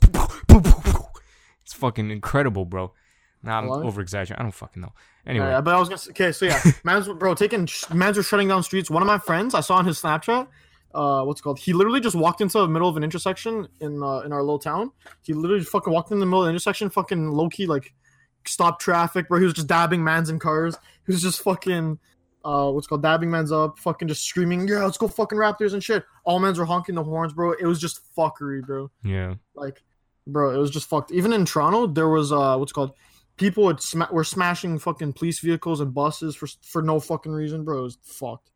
It's 1.62 1.74
fucking 1.74 2.10
incredible, 2.10 2.64
bro. 2.64 2.94
Nah, 3.42 3.58
I'm 3.58 3.68
over 3.68 4.00
exaggerating. 4.00 4.40
I 4.40 4.44
don't 4.44 4.52
fucking 4.52 4.80
know. 4.80 4.94
Anyway, 5.26 5.44
Yeah, 5.46 5.60
but 5.60 5.74
I 5.74 5.78
was 5.78 5.90
gonna 5.90 5.98
say, 5.98 6.10
okay, 6.12 6.32
so 6.32 6.46
yeah, 6.46 6.58
man's 6.84 7.06
bro 7.06 7.34
taking 7.34 7.68
man's 7.92 8.16
were 8.16 8.22
shutting 8.22 8.48
down 8.48 8.62
streets. 8.62 8.90
One 8.90 9.02
of 9.02 9.06
my 9.06 9.18
friends 9.18 9.54
I 9.54 9.60
saw 9.60 9.76
on 9.76 9.84
his 9.84 10.00
Snapchat, 10.00 10.46
uh, 10.94 11.22
what's 11.24 11.40
it 11.40 11.42
called? 11.42 11.58
He 11.58 11.72
literally 11.72 12.00
just 12.00 12.16
walked 12.16 12.40
into 12.40 12.58
the 12.58 12.68
middle 12.68 12.88
of 12.88 12.96
an 12.96 13.04
intersection 13.04 13.68
in 13.80 14.02
uh, 14.02 14.20
in 14.20 14.32
our 14.32 14.40
little 14.40 14.58
town. 14.58 14.92
He 15.22 15.32
literally 15.32 15.64
fucking 15.64 15.92
walked 15.92 16.10
in 16.10 16.18
the 16.20 16.26
middle 16.26 16.40
of 16.42 16.46
the 16.46 16.50
intersection, 16.50 16.90
fucking 16.90 17.30
low 17.30 17.48
key 17.48 17.66
like 17.66 17.92
stopped 18.46 18.80
traffic, 18.80 19.28
bro. 19.28 19.38
He 19.38 19.44
was 19.44 19.54
just 19.54 19.66
dabbing 19.66 20.02
mans 20.02 20.30
in 20.30 20.38
cars. 20.38 20.76
He 21.06 21.12
was 21.12 21.22
just 21.22 21.42
fucking 21.42 21.98
uh, 22.46 22.70
what's 22.70 22.86
called 22.86 23.02
dabbing 23.02 23.30
mans 23.30 23.50
up, 23.50 23.78
fucking 23.78 24.06
just 24.06 24.24
screaming, 24.24 24.68
yeah, 24.68 24.84
let's 24.84 24.96
go 24.96 25.08
fucking 25.08 25.36
Raptors 25.36 25.72
and 25.72 25.82
shit. 25.82 26.04
All 26.24 26.38
mans 26.38 26.58
were 26.58 26.64
honking 26.64 26.94
the 26.94 27.02
horns, 27.02 27.32
bro. 27.32 27.52
It 27.52 27.66
was 27.66 27.80
just 27.80 28.00
fuckery, 28.16 28.64
bro. 28.64 28.90
yeah. 29.02 29.34
Like, 29.56 29.82
bro, 30.28 30.54
it 30.54 30.58
was 30.58 30.70
just 30.70 30.88
fucked. 30.88 31.10
Even 31.10 31.32
in 31.32 31.44
Toronto, 31.44 31.88
there 31.88 32.08
was 32.08 32.32
uh, 32.32 32.56
what's 32.56 32.72
called 32.72 32.92
people 33.36 33.64
would 33.64 33.82
sma- 33.82 34.08
were 34.12 34.24
smashing 34.24 34.78
fucking 34.78 35.12
police 35.14 35.40
vehicles 35.40 35.80
and 35.80 35.92
buses 35.92 36.36
for 36.36 36.46
for 36.62 36.82
no 36.82 37.00
fucking 37.00 37.32
reason, 37.32 37.64
bro. 37.64 37.80
It 37.80 37.82
was 37.82 37.98
fucked. 38.02 38.50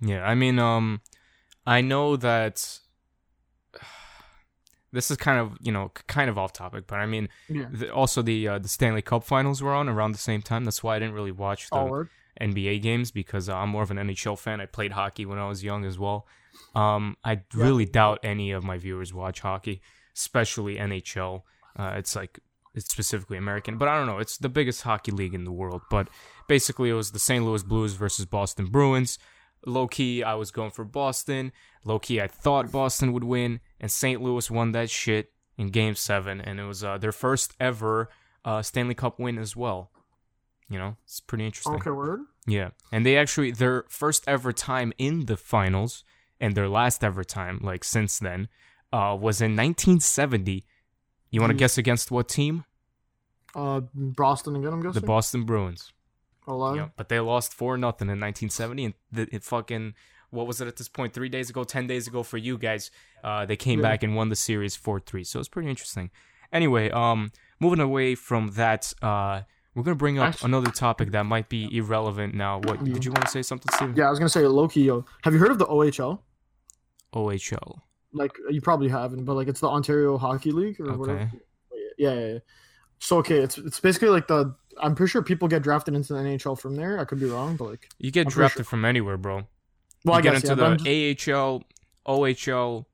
Yeah, 0.00 0.22
I 0.24 0.34
mean, 0.34 0.58
um, 0.58 1.00
I 1.66 1.80
know 1.80 2.16
that 2.16 2.78
this 4.92 5.10
is 5.10 5.16
kind 5.16 5.38
of 5.38 5.56
you 5.60 5.72
know 5.72 5.90
kind 6.06 6.30
of 6.30 6.38
off 6.38 6.52
topic, 6.52 6.86
but 6.86 6.96
I 6.96 7.06
mean, 7.06 7.28
Yeah. 7.48 7.66
the, 7.70 7.92
also 7.92 8.22
the 8.22 8.48
uh, 8.48 8.58
the 8.58 8.68
Stanley 8.68 9.02
Cup 9.02 9.24
Finals 9.24 9.62
were 9.62 9.74
on 9.74 9.88
around 9.88 10.12
the 10.12 10.18
same 10.18 10.42
time. 10.42 10.64
That's 10.64 10.82
why 10.82 10.96
I 10.96 10.98
didn't 10.98 11.14
really 11.14 11.32
watch 11.32 11.68
the 11.70 11.84
word. 11.84 12.08
NBA 12.40 12.82
games 12.82 13.10
because 13.10 13.48
uh, 13.48 13.56
I'm 13.56 13.70
more 13.70 13.82
of 13.82 13.90
an 13.90 13.96
NHL 13.96 14.38
fan. 14.38 14.60
I 14.60 14.66
played 14.66 14.92
hockey 14.92 15.26
when 15.26 15.38
I 15.38 15.48
was 15.48 15.64
young 15.64 15.84
as 15.84 15.98
well. 15.98 16.26
Um, 16.74 17.16
I 17.24 17.40
really 17.52 17.84
doubt 17.84 18.20
any 18.22 18.52
of 18.52 18.62
my 18.62 18.78
viewers 18.78 19.12
watch 19.12 19.40
hockey, 19.40 19.80
especially 20.16 20.76
NHL. 20.76 21.42
Uh, 21.76 21.94
it's 21.96 22.14
like 22.14 22.38
it's 22.74 22.90
specifically 22.90 23.36
American, 23.38 23.76
but 23.76 23.88
I 23.88 23.96
don't 23.96 24.06
know. 24.06 24.18
It's 24.18 24.38
the 24.38 24.48
biggest 24.48 24.82
hockey 24.82 25.10
league 25.10 25.34
in 25.34 25.42
the 25.44 25.50
world. 25.52 25.82
But 25.90 26.08
basically, 26.46 26.90
it 26.90 26.94
was 26.94 27.10
the 27.10 27.18
St. 27.18 27.44
Louis 27.44 27.62
Blues 27.64 27.94
versus 27.94 28.24
Boston 28.24 28.66
Bruins. 28.66 29.18
Low 29.66 29.88
key, 29.88 30.22
I 30.22 30.34
was 30.34 30.50
going 30.50 30.70
for 30.70 30.84
Boston. 30.84 31.52
Low 31.84 31.98
key, 31.98 32.20
I 32.20 32.26
thought 32.26 32.72
Boston 32.72 33.12
would 33.12 33.24
win, 33.24 33.60
and 33.80 33.90
St. 33.90 34.22
Louis 34.22 34.50
won 34.50 34.72
that 34.72 34.90
shit 34.90 35.32
in 35.56 35.68
Game 35.68 35.94
Seven, 35.94 36.40
and 36.40 36.60
it 36.60 36.64
was 36.64 36.84
uh, 36.84 36.98
their 36.98 37.12
first 37.12 37.54
ever 37.58 38.08
uh, 38.44 38.62
Stanley 38.62 38.94
Cup 38.94 39.18
win 39.18 39.38
as 39.38 39.56
well. 39.56 39.90
You 40.70 40.78
know, 40.78 40.96
it's 41.04 41.20
pretty 41.20 41.46
interesting. 41.46 41.74
Okay, 41.74 41.90
word. 41.90 42.20
Yeah, 42.46 42.70
and 42.92 43.04
they 43.04 43.16
actually 43.16 43.50
their 43.50 43.84
first 43.88 44.24
ever 44.26 44.52
time 44.52 44.92
in 44.98 45.26
the 45.26 45.36
finals 45.36 46.04
and 46.40 46.54
their 46.54 46.68
last 46.68 47.02
ever 47.02 47.24
time, 47.24 47.58
like 47.62 47.84
since 47.84 48.18
then, 48.18 48.48
uh, 48.92 49.16
was 49.18 49.40
in 49.40 49.56
1970. 49.56 50.64
You 51.30 51.40
want 51.40 51.50
to 51.50 51.56
guess 51.56 51.76
against 51.76 52.10
what 52.10 52.28
team? 52.28 52.64
Uh, 53.54 53.80
Boston 53.94 54.56
again. 54.56 54.72
I'm 54.72 54.82
guessing. 54.82 55.00
The 55.00 55.06
Boston 55.06 55.44
Bruins. 55.44 55.92
Hello. 56.48 56.72
Yeah, 56.74 56.88
but 56.96 57.08
they 57.10 57.20
lost 57.20 57.52
four 57.52 57.76
nothing 57.76 58.06
in 58.08 58.18
1970, 58.20 58.84
and 58.86 58.94
the, 59.12 59.28
it 59.34 59.44
fucking 59.44 59.94
what 60.30 60.46
was 60.46 60.60
it 60.60 60.68
at 60.68 60.76
this 60.76 60.88
point? 60.88 61.12
Three 61.12 61.28
days 61.28 61.50
ago, 61.50 61.62
ten 61.64 61.86
days 61.86 62.06
ago 62.08 62.22
for 62.22 62.38
you 62.38 62.56
guys, 62.58 62.90
uh, 63.22 63.44
they 63.44 63.56
came 63.56 63.80
Yeah. 63.80 63.88
back 63.90 64.02
and 64.02 64.16
won 64.16 64.28
the 64.30 64.36
series 64.36 64.74
four 64.74 64.98
three. 64.98 65.24
So 65.24 65.38
it's 65.40 65.48
pretty 65.48 65.68
interesting. 65.68 66.10
Anyway, 66.52 66.90
um, 66.90 67.30
moving 67.60 67.80
away 67.80 68.14
from 68.14 68.52
that, 68.52 68.92
uh, 69.02 69.42
we're 69.74 69.82
gonna 69.82 69.94
bring 69.94 70.18
up 70.18 70.28
Actually- 70.28 70.48
another 70.48 70.70
topic 70.70 71.10
that 71.12 71.24
might 71.24 71.48
be 71.50 71.68
irrelevant 71.76 72.34
now. 72.34 72.60
What 72.60 72.82
did 72.82 73.04
you 73.04 73.10
want 73.12 73.26
to 73.26 73.30
say 73.30 73.42
something, 73.42 73.70
Steven? 73.74 73.94
Yeah, 73.94 74.06
I 74.06 74.10
was 74.10 74.18
gonna 74.18 74.28
say 74.30 74.46
Loki. 74.46 74.80
Yo, 74.82 75.04
have 75.24 75.34
you 75.34 75.38
heard 75.38 75.50
of 75.50 75.58
the 75.58 75.66
OHL? 75.66 76.22
OHL. 77.14 77.80
Like 78.12 78.32
you 78.48 78.60
probably 78.62 78.88
haven't, 78.88 79.24
but 79.24 79.34
like 79.34 79.48
it's 79.48 79.60
the 79.60 79.68
Ontario 79.68 80.16
Hockey 80.16 80.50
League 80.52 80.80
or 80.80 80.96
whatever. 80.96 81.20
Okay. 81.20 81.30
Yeah, 81.98 82.12
yeah, 82.14 82.26
yeah. 82.32 82.38
So 82.98 83.18
okay, 83.18 83.38
it's 83.38 83.58
it's 83.58 83.80
basically 83.80 84.08
like 84.08 84.26
the. 84.28 84.54
I'm 84.80 84.94
pretty 84.94 85.10
sure 85.10 85.22
people 85.22 85.48
get 85.48 85.62
drafted 85.62 85.94
into 85.94 86.12
the 86.12 86.20
NHL 86.20 86.58
from 86.58 86.76
there. 86.76 86.98
I 86.98 87.04
could 87.04 87.20
be 87.20 87.26
wrong, 87.26 87.56
but 87.56 87.68
like, 87.70 87.88
You 87.98 88.10
get 88.10 88.26
I'm 88.26 88.32
drafted 88.32 88.58
sure- 88.58 88.70
from 88.70 88.84
anywhere, 88.84 89.16
bro. 89.16 89.34
well, 89.36 89.46
you 90.06 90.12
I 90.12 90.20
get 90.20 90.32
guess 90.34 90.44
into 90.44 90.62
yeah, 90.62 90.68
the 90.70 90.76
just- 91.16 91.28
AHL, 91.28 91.62
OHL. 92.06 92.84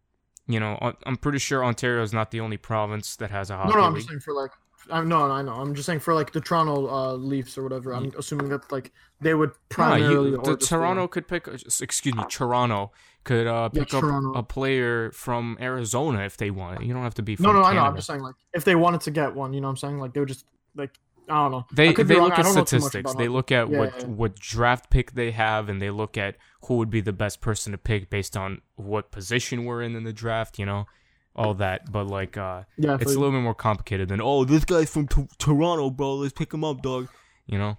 You 0.46 0.60
know, 0.60 0.78
I'm 1.06 1.16
pretty 1.16 1.38
sure 1.38 1.64
Ontario 1.64 2.02
is 2.02 2.12
not 2.12 2.30
the 2.30 2.40
only 2.40 2.58
province 2.58 3.16
that 3.16 3.30
has 3.30 3.48
a 3.48 3.56
hockey 3.56 3.70
no, 3.70 3.76
no, 3.76 3.82
I'm 3.86 3.92
league. 3.94 4.00
just 4.00 4.08
saying 4.10 4.20
for 4.20 4.34
like. 4.34 4.50
I 4.90 5.00
no, 5.02 5.26
no, 5.26 5.32
I 5.32 5.40
know. 5.40 5.54
I'm 5.54 5.74
just 5.74 5.86
saying 5.86 6.00
for 6.00 6.12
like 6.12 6.32
the 6.32 6.42
Toronto 6.42 6.86
uh, 6.86 7.14
Leafs 7.14 7.56
or 7.56 7.62
whatever. 7.62 7.94
I'm 7.94 8.12
assuming 8.18 8.50
that 8.50 8.70
like 8.70 8.92
they 9.22 9.32
would 9.32 9.48
No, 9.48 9.54
primarily. 9.70 10.30
you, 10.32 10.40
the 10.44 10.58
Toronto 10.58 11.08
could 11.08 11.26
pick. 11.26 11.48
Excuse 11.48 12.14
me, 12.14 12.22
Toronto 12.28 12.92
could 13.24 13.46
uh, 13.46 13.70
Yeah, 13.72 13.84
pick 13.84 13.94
up 13.94 14.00
Toronto. 14.02 14.32
a 14.38 14.42
player 14.42 15.10
from 15.12 15.56
Arizona 15.58 16.20
if 16.26 16.36
they 16.36 16.50
want. 16.50 16.84
You 16.84 16.92
don't 16.92 17.02
have 17.04 17.14
to 17.14 17.22
be 17.22 17.36
from 17.36 17.44
No, 17.44 17.52
no, 17.52 17.62
I 17.62 17.72
know. 17.72 17.80
I'm 17.84 17.94
just 17.96 18.06
saying 18.06 18.20
like 18.20 18.34
if 18.52 18.64
they 18.64 18.74
wanted 18.74 19.00
to 19.02 19.10
get 19.10 19.34
one, 19.34 19.54
you 19.54 19.62
know, 19.62 19.68
what 19.68 19.70
I'm 19.70 19.76
saying 19.78 19.98
like 19.98 20.12
they 20.12 20.20
would 20.20 20.28
just 20.28 20.44
like 20.76 20.90
I 21.28 21.34
don't 21.34 21.50
know. 21.52 21.66
They 21.72 21.92
they 21.92 22.20
look 22.20 22.38
at 22.38 22.44
don't 22.44 22.54
know 22.54 22.64
too 22.64 22.78
much 22.78 22.88
statistics. 22.88 23.14
They 23.14 23.28
look 23.28 23.50
at 23.50 23.70
Yeah, 23.70 23.78
what 23.78 24.00
yeah, 24.00 24.06
what 24.06 24.34
draft 24.36 24.90
pick 24.90 25.12
they 25.12 25.30
have, 25.30 25.68
and 25.68 25.80
they 25.80 25.90
look 25.90 26.18
at 26.18 26.36
who 26.66 26.76
would 26.76 26.90
be 26.90 27.00
the 27.00 27.12
best 27.12 27.40
person 27.40 27.72
to 27.72 27.78
pick 27.78 28.10
based 28.10 28.36
on 28.36 28.60
what 28.76 29.10
position 29.10 29.64
we're 29.64 29.82
in 29.82 29.96
in 29.96 30.04
the 30.04 30.12
draft. 30.12 30.58
You 30.58 30.66
know, 30.66 30.86
all 31.34 31.54
that. 31.54 31.90
But 31.90 32.06
like, 32.06 32.36
uh, 32.36 32.64
Yeah, 32.76 32.96
it's 33.00 33.14
a 33.14 33.18
little 33.18 33.32
bit 33.32 33.42
more 33.42 33.54
complicated 33.54 34.08
than 34.08 34.20
oh, 34.20 34.44
this 34.44 34.64
guy's 34.64 34.90
from 34.90 35.08
T- 35.08 35.28
Toronto, 35.38 35.90
bro. 35.90 36.16
Let's 36.16 36.32
pick 36.32 36.52
him 36.52 36.64
up, 36.64 36.82
dog. 36.82 37.08
You 37.46 37.58
know. 37.58 37.78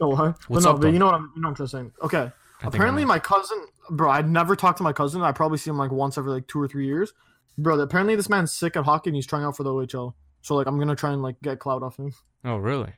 Oh, 0.00 0.08
what? 0.08 0.38
What's 0.48 0.64
no, 0.64 0.72
up, 0.72 0.80
but 0.80 0.92
you 0.92 0.98
know 0.98 1.06
what 1.06 1.14
I'm, 1.14 1.32
you 1.36 1.42
know 1.42 1.50
what 1.50 1.60
I'm 1.60 1.66
saying. 1.66 1.92
Okay. 2.02 2.30
I 2.62 2.66
Apparently, 2.66 3.04
my 3.04 3.18
cousin, 3.18 3.66
bro, 3.90 4.10
I'd 4.10 4.28
never 4.28 4.56
talked 4.56 4.78
to 4.78 4.84
my 4.84 4.92
cousin. 4.92 5.22
I 5.22 5.32
probably 5.32 5.58
see 5.58 5.70
him 5.70 5.76
like 5.76 5.92
once 5.92 6.16
every 6.16 6.32
like 6.32 6.46
two 6.46 6.60
or 6.60 6.66
three 6.66 6.86
years. 6.86 7.12
Bro, 7.58 7.80
apparently 7.80 8.16
this 8.16 8.28
man's 8.28 8.52
sick 8.52 8.76
at 8.76 8.84
hockey 8.84 9.10
and 9.10 9.14
he's 9.14 9.26
trying 9.26 9.44
out 9.44 9.56
for 9.56 9.62
the 9.62 9.70
OHL. 9.70 10.14
So 10.42 10.54
like, 10.54 10.66
I'm 10.66 10.78
gonna 10.78 10.96
try 10.96 11.12
and 11.12 11.22
like 11.22 11.36
get 11.42 11.58
clout 11.58 11.82
off 11.82 11.98
him. 11.98 12.12
Oh, 12.46 12.56
really? 12.56 12.92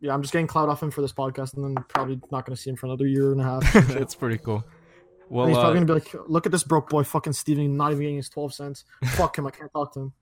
Yeah, 0.00 0.12
I'm 0.12 0.20
just 0.20 0.32
getting 0.32 0.46
cloud 0.46 0.68
off 0.68 0.82
him 0.82 0.90
for 0.90 1.00
this 1.00 1.12
podcast, 1.12 1.54
and 1.54 1.64
then 1.64 1.82
probably 1.88 2.20
not 2.30 2.44
gonna 2.44 2.56
see 2.56 2.68
him 2.68 2.76
for 2.76 2.86
another 2.86 3.06
year 3.06 3.32
and 3.32 3.40
a 3.40 3.44
half. 3.44 3.72
That's 3.88 4.14
pretty 4.14 4.36
cool. 4.36 4.56
and 4.56 4.64
Well, 5.30 5.46
he's 5.46 5.56
probably 5.56 5.70
uh, 5.70 5.84
gonna 5.84 5.86
be 5.86 5.92
like, 5.94 6.14
"Look 6.28 6.44
at 6.44 6.52
this 6.52 6.62
broke 6.62 6.90
boy, 6.90 7.02
fucking 7.04 7.32
Steven, 7.32 7.76
not 7.76 7.92
even 7.92 8.02
getting 8.02 8.16
his 8.16 8.28
12 8.28 8.52
cents. 8.52 8.84
Fuck 9.04 9.38
him, 9.38 9.46
I 9.46 9.50
can't 9.50 9.72
talk 9.72 9.94
to 9.94 10.00
him." 10.00 10.12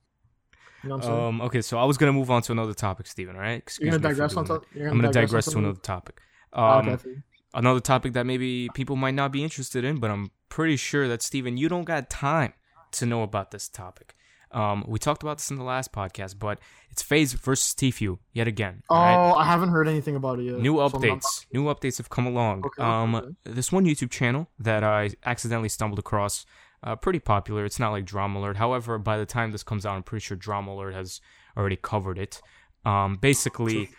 You 0.84 0.88
know 0.90 1.00
um, 1.00 1.40
okay, 1.42 1.62
so 1.62 1.78
I 1.78 1.84
was 1.84 1.96
gonna 1.98 2.12
move 2.12 2.30
on 2.30 2.42
to 2.42 2.52
another 2.52 2.74
topic, 2.74 3.08
Stephen. 3.08 3.36
right? 3.36 3.58
Excuse 3.58 3.86
you're 3.90 3.98
gonna 3.98 4.14
digress 4.14 4.36
on 4.36 4.44
to, 4.46 4.62
you're 4.74 4.88
I'm 4.88 5.00
gonna 5.00 5.12
digress 5.12 5.48
on 5.48 5.54
to 5.54 5.58
another 5.60 5.80
topic. 5.80 6.20
Oh, 6.52 6.64
Um, 6.64 6.88
okay. 6.88 7.10
another 7.54 7.80
topic 7.80 8.12
that 8.12 8.26
maybe 8.26 8.68
people 8.74 8.94
might 8.94 9.14
not 9.14 9.32
be 9.32 9.42
interested 9.42 9.84
in, 9.84 9.98
but 9.98 10.10
I'm 10.10 10.30
pretty 10.48 10.76
sure 10.76 11.08
that 11.08 11.22
Steven, 11.22 11.56
you 11.56 11.68
don't 11.68 11.84
got 11.84 12.08
time 12.10 12.52
to 12.92 13.06
know 13.06 13.22
about 13.22 13.50
this 13.50 13.68
topic. 13.68 14.14
Um, 14.52 14.84
we 14.86 14.98
talked 14.98 15.22
about 15.22 15.38
this 15.38 15.50
in 15.50 15.56
the 15.56 15.64
last 15.64 15.92
podcast, 15.92 16.38
but 16.38 16.58
it's 16.90 17.02
FaZe 17.02 17.32
versus 17.32 17.74
Tfue 17.74 18.18
yet 18.32 18.46
again. 18.46 18.82
Oh, 18.90 18.94
right? 18.94 19.34
I 19.38 19.44
haven't 19.44 19.70
heard 19.70 19.88
anything 19.88 20.14
about 20.14 20.38
it 20.38 20.44
yet. 20.44 20.58
New 20.58 20.76
so 20.76 20.90
updates. 20.90 21.46
New 21.52 21.64
updates 21.64 21.96
have 21.98 22.10
come 22.10 22.26
along. 22.26 22.64
Okay, 22.66 22.82
um, 22.82 23.14
okay. 23.14 23.28
this 23.44 23.72
one 23.72 23.84
YouTube 23.84 24.10
channel 24.10 24.48
that 24.58 24.84
I 24.84 25.10
accidentally 25.24 25.70
stumbled 25.70 25.98
across, 25.98 26.44
uh, 26.82 26.96
pretty 26.96 27.18
popular. 27.18 27.64
It's 27.64 27.78
not 27.78 27.92
like 27.92 28.04
Drama 28.04 28.40
Alert. 28.40 28.56
However, 28.58 28.98
by 28.98 29.16
the 29.16 29.26
time 29.26 29.52
this 29.52 29.62
comes 29.62 29.86
out, 29.86 29.96
I'm 29.96 30.02
pretty 30.02 30.22
sure 30.22 30.36
Drama 30.36 30.72
Alert 30.72 30.94
has 30.94 31.20
already 31.56 31.76
covered 31.76 32.18
it. 32.18 32.42
Um, 32.84 33.16
basically, 33.16 33.90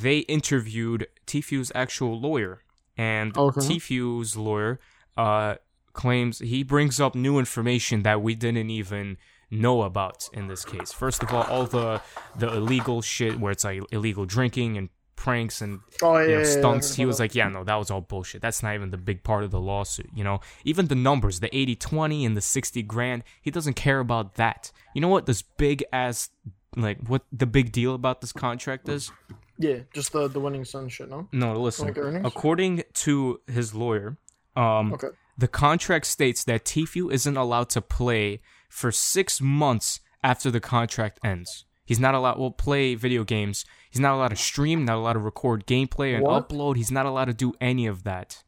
they 0.00 0.18
interviewed 0.20 1.06
Tfue's 1.26 1.70
actual 1.74 2.20
lawyer, 2.20 2.62
and 2.96 3.36
Okay. 3.36 3.60
Tfue's 3.60 4.36
lawyer 4.36 4.80
uh, 5.16 5.56
claims 5.92 6.40
he 6.40 6.62
brings 6.62 7.00
up 7.00 7.14
new 7.14 7.38
information 7.38 8.02
that 8.02 8.20
we 8.22 8.34
didn't 8.34 8.70
even 8.70 9.16
know 9.50 9.82
about 9.82 10.28
in 10.32 10.48
this 10.48 10.64
case. 10.64 10.92
First 10.92 11.22
of 11.22 11.32
all, 11.32 11.42
all 11.44 11.64
the 11.66 12.00
the 12.36 12.52
illegal 12.54 13.02
shit 13.02 13.38
where 13.38 13.52
it's 13.52 13.64
like 13.64 13.80
illegal 13.92 14.24
drinking 14.26 14.76
and 14.76 14.88
pranks 15.16 15.60
and 15.62 15.80
Oh, 16.02 16.18
yeah, 16.18 16.22
you 16.22 16.28
know, 16.28 16.32
yeah, 16.40 16.44
yeah, 16.44 16.44
stunts. 16.60 16.92
I 16.92 16.96
He 16.96 17.06
was 17.06 17.20
like, 17.20 17.34
yeah, 17.34 17.48
no, 17.48 17.64
that 17.64 17.76
was 17.76 17.90
all 17.90 18.00
bullshit. 18.00 18.42
That's 18.42 18.62
not 18.62 18.74
even 18.74 18.90
the 18.90 18.98
big 18.98 19.22
part 19.22 19.44
of 19.44 19.50
the 19.52 19.60
lawsuit. 19.60 20.10
You 20.14 20.24
know, 20.24 20.40
even 20.64 20.88
the 20.88 20.94
numbers, 20.96 21.40
the 21.40 21.54
80 21.56 21.76
20 21.76 22.24
and 22.26 22.36
the 22.36 22.40
60 22.40 22.82
grand, 22.82 23.22
he 23.40 23.50
doesn't 23.50 23.74
care 23.74 24.00
about 24.00 24.34
that. 24.34 24.72
You 24.94 25.00
know 25.00 25.08
what 25.08 25.26
this 25.26 25.40
big 25.42 25.84
ass, 25.92 26.30
like, 26.76 26.98
what 27.08 27.22
the 27.32 27.46
big 27.46 27.70
deal 27.72 27.94
about 27.94 28.20
this 28.20 28.32
contract 28.32 28.88
is? 28.88 29.12
Yeah, 29.56 29.78
just 29.94 30.12
the 30.12 30.26
the 30.26 30.40
winning 30.40 30.64
son 30.64 30.88
shit, 30.88 31.08
no? 31.08 31.28
No, 31.30 31.54
listen. 31.54 31.86
Like? 31.94 32.24
According 32.24 32.82
to 32.94 33.40
his 33.46 33.72
lawyer, 33.72 34.16
um, 34.56 34.92
Okay. 34.94 35.08
the 35.38 35.46
contract 35.48 36.06
states 36.06 36.42
that 36.44 36.64
Tfue 36.64 37.12
isn't 37.12 37.36
allowed 37.36 37.70
to 37.70 37.80
play 37.80 38.40
for 38.74 38.90
six 38.90 39.40
months 39.40 40.00
after 40.22 40.50
the 40.50 40.58
contract 40.60 41.20
ends. 41.24 41.64
He's 41.84 42.00
not 42.00 42.14
allowed. 42.14 42.38
Well, 42.40 42.50
play 42.50 42.94
video 42.96 43.22
games. 43.22 43.64
He's 43.90 44.00
not 44.00 44.14
allowed 44.14 44.28
to 44.28 44.36
stream. 44.36 44.84
Not 44.84 44.96
allowed 44.96 45.12
to 45.12 45.18
record 45.20 45.64
gameplay 45.66 46.14
and 46.16 46.24
What? 46.24 46.48
upload. 46.48 46.76
He's 46.76 46.90
not 46.90 47.06
allowed 47.06 47.26
to 47.26 47.34
do 47.34 47.52
any 47.60 47.86
of 47.86 48.02
that. 48.02 48.42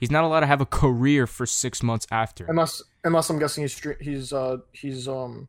He's 0.00 0.10
not 0.10 0.24
allowed 0.24 0.40
to 0.40 0.46
have 0.46 0.62
a 0.62 0.66
career 0.66 1.26
for 1.26 1.44
six 1.44 1.82
months 1.82 2.06
after. 2.10 2.46
Unless 2.46 2.82
unless 3.04 3.28
I'm 3.30 3.38
guessing 3.38 3.64
he's 3.64 3.78
he's 4.00 4.32
uh 4.32 4.56
he's 4.72 5.06
um 5.06 5.48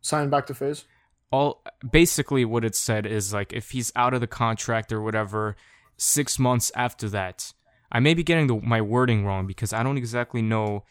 signed 0.00 0.30
back 0.30 0.46
to 0.46 0.54
FaZe. 0.54 0.84
all 1.30 1.62
basically 1.90 2.44
what 2.46 2.64
it 2.64 2.74
said 2.74 3.04
is 3.06 3.34
like 3.34 3.52
if 3.52 3.72
he's 3.72 3.92
out 3.96 4.14
of 4.14 4.20
the 4.20 4.26
contract 4.42 4.92
or 4.92 5.02
whatever 5.02 5.56
six 5.98 6.38
months 6.38 6.70
after 6.76 7.08
that 7.08 7.52
i 7.90 7.98
may 7.98 8.14
be 8.14 8.22
getting 8.22 8.46
the, 8.46 8.54
my 8.60 8.80
wording 8.80 9.24
wrong 9.26 9.44
because 9.46 9.72
i 9.72 9.82
don't 9.82 9.96
exactly 9.96 10.42
know 10.42 10.84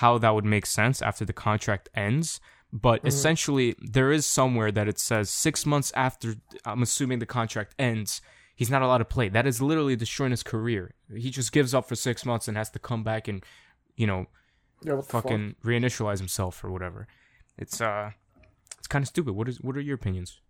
how 0.00 0.18
that 0.18 0.34
would 0.34 0.44
make 0.44 0.66
sense 0.66 1.00
after 1.02 1.24
the 1.24 1.32
contract 1.48 1.88
ends 1.94 2.40
but 2.72 2.98
Mm-hmm. 2.98 3.08
essentially 3.12 3.68
there 3.96 4.10
is 4.10 4.24
somewhere 4.26 4.70
that 4.72 4.88
it 4.88 4.98
says 4.98 5.30
six 5.30 5.64
months 5.72 5.92
after 5.94 6.28
i'm 6.64 6.82
assuming 6.82 7.18
the 7.20 7.26
contract 7.38 7.72
ends 7.78 8.20
he's 8.56 8.70
not 8.70 8.82
allowed 8.82 8.98
to 8.98 9.04
play. 9.16 9.28
That 9.28 9.48
is 9.48 9.60
literally 9.60 9.96
destroying 9.96 10.30
his 10.30 10.44
career. 10.44 10.84
He 11.24 11.30
just 11.38 11.50
gives 11.50 11.74
up 11.74 11.88
for 11.88 11.96
six 11.96 12.24
months 12.24 12.46
and 12.46 12.56
has 12.56 12.70
to 12.70 12.78
come 12.78 13.02
back 13.02 13.26
and 13.26 13.42
you 13.96 14.06
know 14.06 14.26
Yeah, 14.86 14.94
the 14.94 15.02
fuck? 15.02 15.24
fucking 15.24 15.56
reinitialize 15.64 16.18
himself 16.18 16.62
or 16.64 16.70
whatever. 16.70 17.00
It's 17.58 17.80
uh 17.80 18.10
it's 18.78 18.86
kind 18.86 19.02
of 19.02 19.08
stupid. 19.08 19.32
What 19.34 19.48
is 19.48 19.56
what 19.60 19.76
are 19.76 19.80
your 19.88 19.96
opinions 19.96 20.40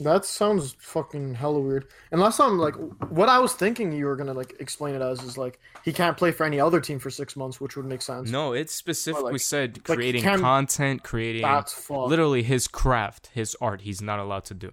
That 0.00 0.24
sounds 0.24 0.74
fucking 0.80 1.34
hella 1.34 1.60
weird. 1.60 1.86
Unless 2.10 2.40
I'm 2.40 2.58
like, 2.58 2.74
what 3.10 3.28
I 3.28 3.38
was 3.38 3.52
thinking 3.54 3.92
you 3.92 4.06
were 4.06 4.16
gonna 4.16 4.34
like 4.34 4.56
explain 4.58 4.96
it 4.96 5.02
as 5.02 5.22
is 5.22 5.38
like 5.38 5.60
he 5.84 5.92
can't 5.92 6.16
play 6.16 6.32
for 6.32 6.44
any 6.44 6.58
other 6.58 6.80
team 6.80 6.98
for 6.98 7.10
six 7.10 7.36
months, 7.36 7.60
which 7.60 7.76
would 7.76 7.86
make 7.86 8.02
sense. 8.02 8.28
No, 8.28 8.52
it 8.54 8.70
specifically 8.70 9.32
like- 9.32 9.40
said 9.40 9.84
creating 9.84 10.22
can- 10.22 10.40
content, 10.40 11.04
creating 11.04 11.42
that's 11.42 11.88
literally 11.88 12.42
his 12.42 12.66
craft, 12.66 13.30
his 13.34 13.56
art. 13.60 13.82
He's 13.82 14.02
not 14.02 14.18
allowed 14.18 14.44
to 14.46 14.54
do. 14.54 14.72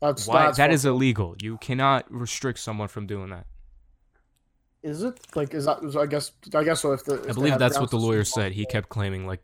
That's 0.00 0.26
Why? 0.26 0.44
that's 0.44 0.58
That 0.58 0.70
is 0.70 0.84
illegal. 0.84 1.34
You 1.40 1.56
cannot 1.56 2.04
restrict 2.12 2.58
someone 2.58 2.88
from 2.88 3.06
doing 3.06 3.30
that. 3.30 3.46
Is 4.82 5.02
it 5.02 5.18
like 5.34 5.54
is 5.54 5.64
that? 5.64 5.78
I 5.98 6.06
guess 6.06 6.32
I 6.54 6.62
guess 6.62 6.80
so. 6.82 6.92
If 6.92 7.04
the 7.04 7.14
if 7.22 7.30
I 7.30 7.32
believe 7.32 7.58
that's 7.58 7.80
what 7.80 7.90
the 7.90 7.98
lawyer 7.98 8.22
said. 8.24 8.52
He 8.52 8.66
kept 8.66 8.90
claiming 8.90 9.26
like 9.26 9.40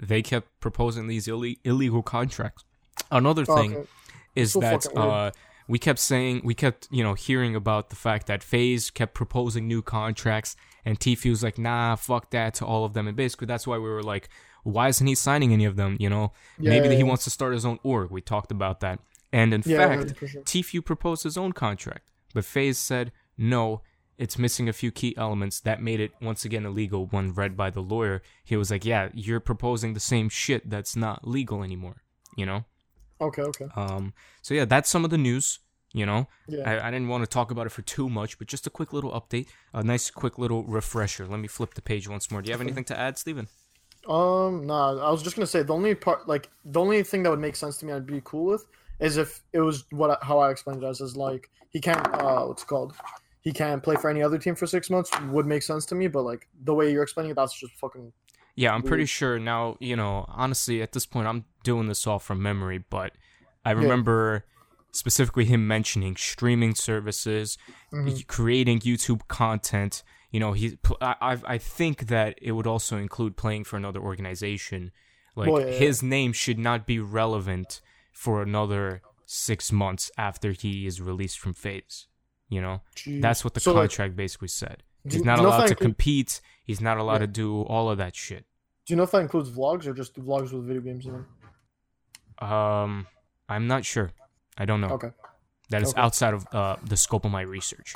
they 0.00 0.20
kept 0.22 0.48
proposing 0.60 1.06
these 1.06 1.26
ille- 1.26 1.58
illegal 1.64 2.02
contracts. 2.02 2.64
Another 3.10 3.44
thing 3.44 3.76
okay. 3.76 3.88
Is 4.36 4.52
So 4.52 4.60
that 4.60 4.86
uh, 4.96 5.30
we 5.68 5.78
kept 5.78 5.98
saying 5.98 6.42
we 6.44 6.54
kept 6.54 6.88
you 6.90 7.02
know 7.02 7.14
hearing 7.14 7.56
about 7.56 7.90
the 7.90 7.96
fact 7.96 8.26
that 8.28 8.42
FaZe 8.42 8.90
kept 8.90 9.14
proposing 9.14 9.66
new 9.66 9.82
contracts 9.82 10.54
and 10.84 11.00
Tfue 11.00 11.30
was 11.30 11.42
like 11.42 11.58
nah 11.58 11.96
fuck 11.96 12.30
that 12.30 12.54
to 12.54 12.64
all 12.64 12.84
of 12.84 12.92
them 12.94 13.08
and 13.08 13.16
basically 13.16 13.46
that's 13.46 13.66
why 13.66 13.76
we 13.78 13.88
were 13.88 14.02
like 14.02 14.28
why 14.62 14.88
isn't 14.88 15.06
he 15.06 15.14
signing 15.14 15.52
any 15.52 15.64
of 15.64 15.76
them 15.76 15.96
you 15.98 16.08
know 16.08 16.32
Yeah, 16.58 16.70
maybe 16.70 16.86
yeah, 16.86 16.92
he 16.92 16.98
yeah. 16.98 17.04
wants 17.04 17.24
to 17.24 17.30
start 17.30 17.52
his 17.52 17.64
own 17.64 17.78
org 17.82 18.10
we 18.10 18.20
talked 18.20 18.52
about 18.52 18.80
that 18.80 19.00
And 19.32 19.52
in 19.52 19.62
fact. 19.62 20.14
Tfue 20.44 20.84
proposed 20.84 21.24
his 21.24 21.36
own 21.36 21.52
contract, 21.52 22.04
but 22.34 22.44
FaZe 22.44 22.78
said 22.78 23.12
no. 23.36 23.82
It's 24.18 24.38
missing 24.38 24.66
a 24.68 24.72
few 24.72 24.90
key 24.90 25.12
elements 25.18 25.60
that 25.60 25.82
made 25.82 26.00
it 26.00 26.12
once 26.22 26.44
again 26.46 26.64
illegal. 26.64 27.04
When 27.06 27.34
read 27.34 27.54
by 27.54 27.68
the 27.68 27.82
lawyer, 27.82 28.22
he 28.44 28.56
was 28.56 28.70
like, 28.70 28.84
"Yeah, 28.86 29.10
you're 29.12 29.40
proposing 29.40 29.92
the 29.92 30.00
same 30.00 30.28
shit 30.30 30.70
that's 30.70 30.96
not 30.96 31.28
legal 31.28 31.62
anymore." 31.62 31.98
You 32.34 32.46
know. 32.46 32.64
Okay, 33.20 33.42
okay. 33.42 33.66
Um. 33.74 34.12
So 34.42 34.54
yeah, 34.54 34.64
that's 34.64 34.90
some 34.90 35.04
of 35.04 35.10
the 35.10 35.18
news. 35.18 35.60
You 35.92 36.04
know, 36.04 36.28
Yeah. 36.46 36.68
I, 36.68 36.88
I 36.88 36.90
didn't 36.90 37.08
want 37.08 37.24
to 37.24 37.26
talk 37.26 37.50
about 37.50 37.64
it 37.64 37.70
for 37.70 37.80
too 37.80 38.10
much, 38.10 38.38
but 38.38 38.48
just 38.48 38.66
a 38.66 38.70
quick 38.70 38.92
little 38.92 39.12
update, 39.12 39.46
a 39.72 39.82
nice 39.82 40.10
quick 40.10 40.36
little 40.36 40.62
refresher. 40.64 41.26
Let 41.26 41.40
me 41.40 41.48
flip 41.48 41.72
the 41.72 41.80
page 41.80 42.06
once 42.06 42.30
more. 42.30 42.42
Do 42.42 42.48
you 42.48 42.52
have 42.52 42.60
anything 42.60 42.84
to 42.84 42.98
add, 42.98 43.16
Steven? 43.16 43.48
Um, 44.06 44.66
nah, 44.66 44.90
I 44.98 45.10
was 45.10 45.22
just 45.22 45.36
gonna 45.36 45.46
say 45.46 45.62
the 45.62 45.72
only 45.72 45.94
part, 45.94 46.28
like 46.28 46.50
the 46.66 46.80
only 46.80 47.02
thing 47.02 47.22
that 47.22 47.30
would 47.30 47.40
make 47.40 47.56
sense 47.56 47.78
to 47.78 47.86
me, 47.86 47.92
I'd 47.92 48.06
be 48.06 48.20
cool 48.24 48.44
with, 48.44 48.66
is 49.00 49.16
if 49.16 49.42
it 49.52 49.60
was 49.60 49.84
what 49.90 50.22
how 50.22 50.38
I 50.38 50.50
explained 50.50 50.82
it 50.82 50.86
as, 50.86 51.00
is 51.00 51.16
like 51.16 51.48
he 51.70 51.80
can't, 51.80 52.06
uh, 52.14 52.44
what's 52.44 52.62
it 52.62 52.66
called, 52.66 52.94
he 53.40 53.52
can't 53.52 53.82
play 53.82 53.96
for 53.96 54.10
any 54.10 54.22
other 54.22 54.38
team 54.38 54.54
for 54.54 54.66
six 54.66 54.90
months 54.90 55.10
would 55.30 55.46
make 55.46 55.62
sense 55.62 55.86
to 55.86 55.94
me, 55.94 56.08
but 56.08 56.22
like 56.22 56.46
the 56.64 56.74
way 56.74 56.92
you're 56.92 57.04
explaining 57.04 57.30
it, 57.30 57.34
that's 57.34 57.58
just 57.58 57.72
fucking. 57.74 58.12
Yeah, 58.54 58.74
I'm 58.74 58.82
pretty 58.82 59.04
sure 59.04 59.38
now, 59.38 59.76
you 59.80 59.96
know, 59.96 60.24
honestly, 60.28 60.82
at 60.82 60.92
this 60.92 61.04
point, 61.04 61.26
I'm 61.26 61.44
doing 61.70 61.86
this 61.88 62.06
all 62.06 62.18
from 62.18 62.38
memory, 62.42 62.78
but 62.96 63.10
I 63.64 63.72
remember 63.72 64.44
specifically 64.92 65.44
him 65.44 65.66
mentioning 65.66 66.16
streaming 66.16 66.74
services, 66.74 67.58
Mm-hmm. 67.92 68.20
creating 68.28 68.80
YouTube 68.80 69.22
content. 69.28 70.02
You 70.30 70.40
know, 70.40 70.52
he, 70.52 70.78
I, 71.00 71.38
I 71.54 71.58
think 71.58 71.96
that 72.08 72.38
it 72.42 72.52
would 72.52 72.66
also 72.66 72.96
include 72.96 73.36
playing 73.36 73.64
for 73.64 73.76
another 73.76 74.00
organization. 74.00 74.90
Like, 75.34 75.48
Well, 75.50 75.60
yeah, 75.62 75.66
yeah. 75.72 75.78
his 75.86 76.02
name 76.02 76.32
should 76.32 76.58
not 76.58 76.86
be 76.86 76.98
relevant 76.98 77.80
for 78.12 78.42
another 78.42 79.02
six 79.26 79.72
months 79.72 80.10
after 80.18 80.52
he 80.52 80.86
is 80.86 81.00
released 81.00 81.38
from 81.38 81.52
FaZe. 81.54 82.06
You 82.48 82.60
know, 82.60 82.82
Jeez. 82.94 83.20
that's 83.20 83.42
what 83.44 83.54
the 83.54 83.60
So, 83.60 83.72
like, 83.72 83.90
contract 83.90 84.14
basically 84.16 84.48
said. 84.48 84.82
He's 85.04 85.24
not 85.24 85.36
do 85.36 85.42
you 85.42 85.46
know 85.46 85.48
if 85.48 85.54
allowed 85.54 85.66
to 85.66 85.72
include- 85.72 85.78
compete. 85.88 86.40
He's 86.64 86.80
not 86.80 86.96
allowed 86.98 87.14
Yeah. 87.20 87.26
to 87.26 87.40
do 87.44 87.62
all 87.62 87.90
of 87.90 87.98
that 87.98 88.14
shit. 88.16 88.44
Do 88.86 88.92
you 88.92 88.96
know 88.96 89.02
if 89.04 89.10
that 89.12 89.22
includes 89.22 89.50
vlogs 89.50 89.84
or 89.86 89.92
just 89.94 90.14
vlogs 90.14 90.52
with 90.52 90.64
video 90.66 90.80
games 90.82 91.06
in 91.06 91.12
them? 91.12 91.26
Um, 92.38 93.06
I'm 93.48 93.66
not 93.66 93.84
sure. 93.84 94.12
I 94.58 94.64
don't 94.64 94.80
know. 94.80 94.90
Okay. 94.90 95.10
That 95.70 95.82
is 95.82 95.90
Okay. 95.90 96.00
outside 96.00 96.34
of 96.34 96.46
uh, 96.52 96.76
the 96.84 96.96
scope 96.96 97.24
of 97.24 97.30
my 97.30 97.42
research. 97.42 97.94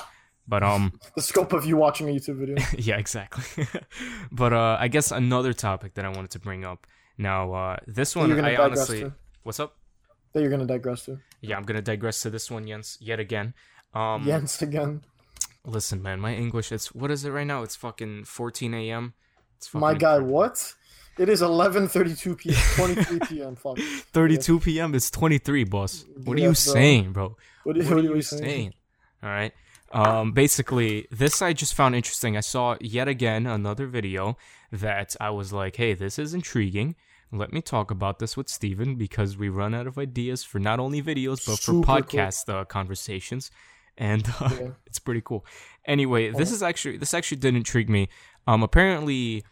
But 0.49 0.63
um, 0.63 0.99
The 1.15 1.23
scope 1.23 1.53
of 1.53 1.65
you 1.65 1.77
watching 1.77 2.09
a 2.09 2.13
YouTube 2.13 2.37
video. 2.39 2.57
yeah, 2.79 2.97
exactly. 2.97 3.67
but 4.33 4.53
uh, 4.53 4.77
I 4.81 4.89
guess 4.89 5.13
another 5.13 5.53
topic 5.53 5.95
that 5.95 6.05
I 6.05 6.09
wanted 6.09 6.31
to 6.33 6.39
bring 6.41 6.65
up. 6.65 6.87
Now, 7.19 7.53
uh, 7.53 7.77
this 7.87 8.17
one 8.17 8.33
I 8.45 8.57
honestly, 8.57 9.01
to. 9.01 9.13
what's 9.43 9.61
up? 9.61 9.77
that 10.33 10.41
you're 10.43 10.51
gonna 10.51 10.65
digress 10.65 11.05
to. 11.07 11.19
Yeah, 11.41 11.57
I'm 11.57 11.65
gonna 11.65 11.83
digress 11.83 12.23
to 12.23 12.31
this 12.31 12.51
one, 12.51 12.67
Jens, 12.67 12.97
yet 13.01 13.19
again. 13.21 13.53
Um, 13.95 14.25
Jens 14.25 14.63
again. 14.63 15.03
listen, 15.67 16.01
man, 16.03 16.21
my 16.21 16.33
English. 16.35 16.71
It's 16.73 16.95
what 16.95 17.11
is 17.11 17.25
it 17.25 17.31
right 17.31 17.47
now? 17.47 17.63
It's 17.63 17.75
fucking 17.77 18.25
14 18.25 18.73
a.m. 18.75 19.15
It's 19.57 19.67
fucking 19.67 19.81
My 19.81 19.95
guy, 19.95 20.19
what? 20.21 20.75
It 21.19 21.29
is 21.29 21.43
11:32 21.43 22.39
p.m. 22.39 22.57
23 22.95 23.19
p.m. 23.29 23.57
Fuck. 23.57 23.79
32 23.79 24.61
p.m. 24.61 24.95
It's 24.95 25.11
23, 25.11 25.65
boss. 25.65 26.05
What 26.25 26.37
are 26.39 26.41
you 26.41 26.47
bro. 26.49 26.55
saying, 26.55 27.13
bro? 27.13 27.37
What, 27.65 27.77
are- 27.77 27.81
what 27.85 27.91
what 27.97 28.05
are 28.05 28.13
are 28.13 28.17
you 28.17 28.23
saying? 28.23 28.43
saying? 28.43 28.75
All 29.23 29.29
right. 29.31 29.53
Um, 29.93 30.33
basically, 30.33 31.07
this 31.11 31.43
I 31.43 31.53
just 31.53 31.75
found 31.75 31.95
interesting. 31.97 32.37
I 32.37 32.41
saw 32.41 32.77
yet 32.81 33.09
again 33.09 33.47
another 33.47 33.87
video 33.87 34.37
that 34.71 35.17
I 35.21 35.31
was 35.31 35.53
like, 35.53 35.77
hey, 35.77 35.95
this 35.95 36.19
is 36.19 36.33
intriguing. 36.33 36.95
Let 37.33 37.53
me 37.53 37.61
talk 37.61 37.91
about 37.91 38.19
this 38.19 38.37
with 38.37 38.49
Steven 38.49 38.95
because 38.97 39.37
we 39.37 39.49
run 39.49 39.75
out 39.75 39.87
of 39.87 39.99
ideas 39.99 40.43
for 40.45 40.59
not 40.59 40.81
only 40.81 41.01
videos 41.03 41.45
but 41.47 41.57
for 41.59 41.63
Super 41.63 41.87
cool. 41.87 42.03
podcast 42.03 42.49
uh, 42.49 42.65
conversations. 42.65 43.51
And 43.99 44.27
uh, 44.41 44.51
Yeah. 44.61 44.69
it's 44.87 44.99
pretty 45.01 45.23
cool. 45.25 45.45
Anyway, 45.85 46.31
this 46.31 46.51
is 46.53 46.63
actually 46.63 46.97
this 46.97 47.13
actually 47.13 47.39
did 47.39 47.55
intrigue 47.57 47.89
me. 47.91 48.09
Um, 48.47 48.63
apparently, 48.63 49.45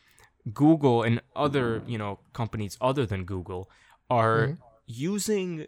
Google 0.52 1.02
and 1.02 1.20
other 1.36 1.82
you 1.86 1.98
know 1.98 2.20
companies 2.32 2.76
other 2.80 3.06
than 3.06 3.24
Google 3.24 3.70
are 4.10 4.52
Mm-hmm. 4.52 4.60
using 4.86 5.66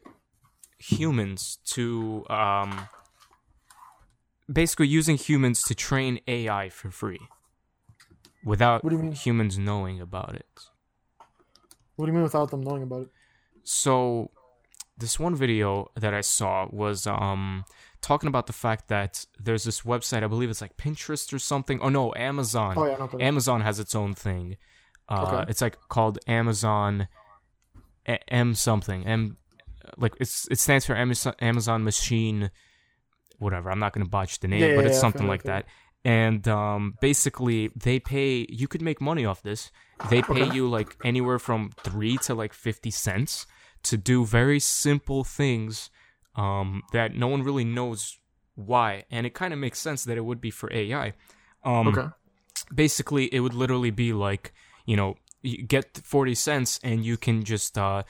humans 0.79 1.59
to 1.67 2.27
um 2.31 2.89
basically 4.53 4.87
using 4.89 5.17
humans 5.17 5.63
to 5.63 5.75
train 5.75 6.21
AI 6.27 6.69
for 6.69 6.91
free 6.91 7.31
without 8.43 8.83
What 8.83 8.91
do 8.91 8.97
you 8.97 9.03
mean? 9.03 9.21
humans 9.25 9.59
knowing 9.59 10.01
about 10.01 10.35
it. 10.35 10.71
What 11.95 12.07
do 12.07 12.11
you 12.11 12.15
mean 12.15 12.25
without 12.25 12.51
them 12.51 12.63
knowing 12.63 12.83
about 12.83 13.03
it? 13.03 13.13
So 13.63 14.31
this 14.99 15.19
one 15.21 15.37
video 15.37 15.91
that 15.97 16.15
I 16.15 16.21
saw 16.23 16.69
was 16.71 17.07
um 17.07 17.65
talking 18.01 18.29
about 18.29 18.47
the 18.47 18.53
fact 18.53 18.89
that 18.89 19.27
there's 19.39 19.65
this 19.65 19.83
website, 19.83 20.23
I 20.23 20.27
believe 20.27 20.51
it's 20.51 20.61
like 20.61 20.77
Pinterest 20.77 21.33
or 21.33 21.39
something. 21.39 21.81
Oh 21.81 21.89
no, 21.89 22.13
Amazon. 22.17 22.75
Oh, 22.77 22.87
yeah, 22.87 22.97
no. 22.97 23.11
Amazon 23.21 23.61
has 23.61 23.79
its 23.79 23.95
own 23.95 24.15
thing. 24.15 24.57
Uh 25.09 25.23
Okay. 25.41 25.51
it's 25.51 25.61
like 25.61 25.77
called 25.89 26.19
Amazon 26.27 27.09
A- 28.09 28.33
M 28.33 28.55
something. 28.55 29.07
M 29.07 29.37
like 29.97 30.15
it's 30.21 30.47
it 30.51 30.59
stands 30.59 30.87
for 30.87 30.95
Amazon 30.97 31.35
Amazon 31.41 31.85
machine 31.85 32.51
whatever. 33.39 33.71
I'm 33.71 33.79
not 33.79 33.93
going 33.95 34.05
to 34.05 34.11
botch 34.11 34.41
the 34.41 34.49
name, 34.49 34.61
Yeah, 34.63 34.75
but 34.77 34.83
yeah, 34.85 34.89
it's 34.91 35.01
something 35.01 35.27
like 35.27 35.45
that. 35.45 35.65
And 36.05 36.47
um, 36.49 36.95
basically, 37.01 37.69
they 37.75 37.99
pay. 37.99 38.47
You 38.49 38.69
could 38.69 38.83
make 38.83 39.01
money 39.01 39.25
off 39.25 39.43
this. 39.43 39.71
They 40.11 40.23
pay 40.23 40.45
Okay. 40.45 40.55
you 40.55 40.69
like 40.69 40.97
anywhere 41.05 41.39
from 41.39 41.71
three 41.83 42.17
to 42.19 42.35
like 42.35 42.53
fifty 42.55 42.91
cents 42.91 43.47
to 43.85 43.97
do 43.97 44.25
very 44.27 44.61
simple 44.61 45.25
things 45.25 45.91
um, 46.37 46.83
that 46.93 47.15
no 47.15 47.29
one 47.29 47.43
really 47.43 47.65
knows 47.65 48.19
why. 48.55 49.05
And 49.11 49.27
it 49.27 49.35
kind 49.35 49.53
of 49.53 49.59
makes 49.59 49.79
sense 49.79 50.05
that 50.05 50.17
it 50.17 50.25
would 50.25 50.41
be 50.41 50.51
for 50.51 50.73
AI. 50.73 51.15
Um, 51.65 51.89
Okay. 51.89 52.09
basically 52.75 53.33
it 53.35 53.41
would 53.41 53.55
literally 53.55 53.91
be 53.91 54.13
like 54.13 54.53
you 54.87 54.97
know 54.97 55.17
you 55.43 55.63
get 55.63 55.99
40 56.05 56.35
cents 56.35 56.81
and 56.83 57.05
you 57.05 57.17
can 57.17 57.43
just 57.45 57.77
uh 57.79 58.03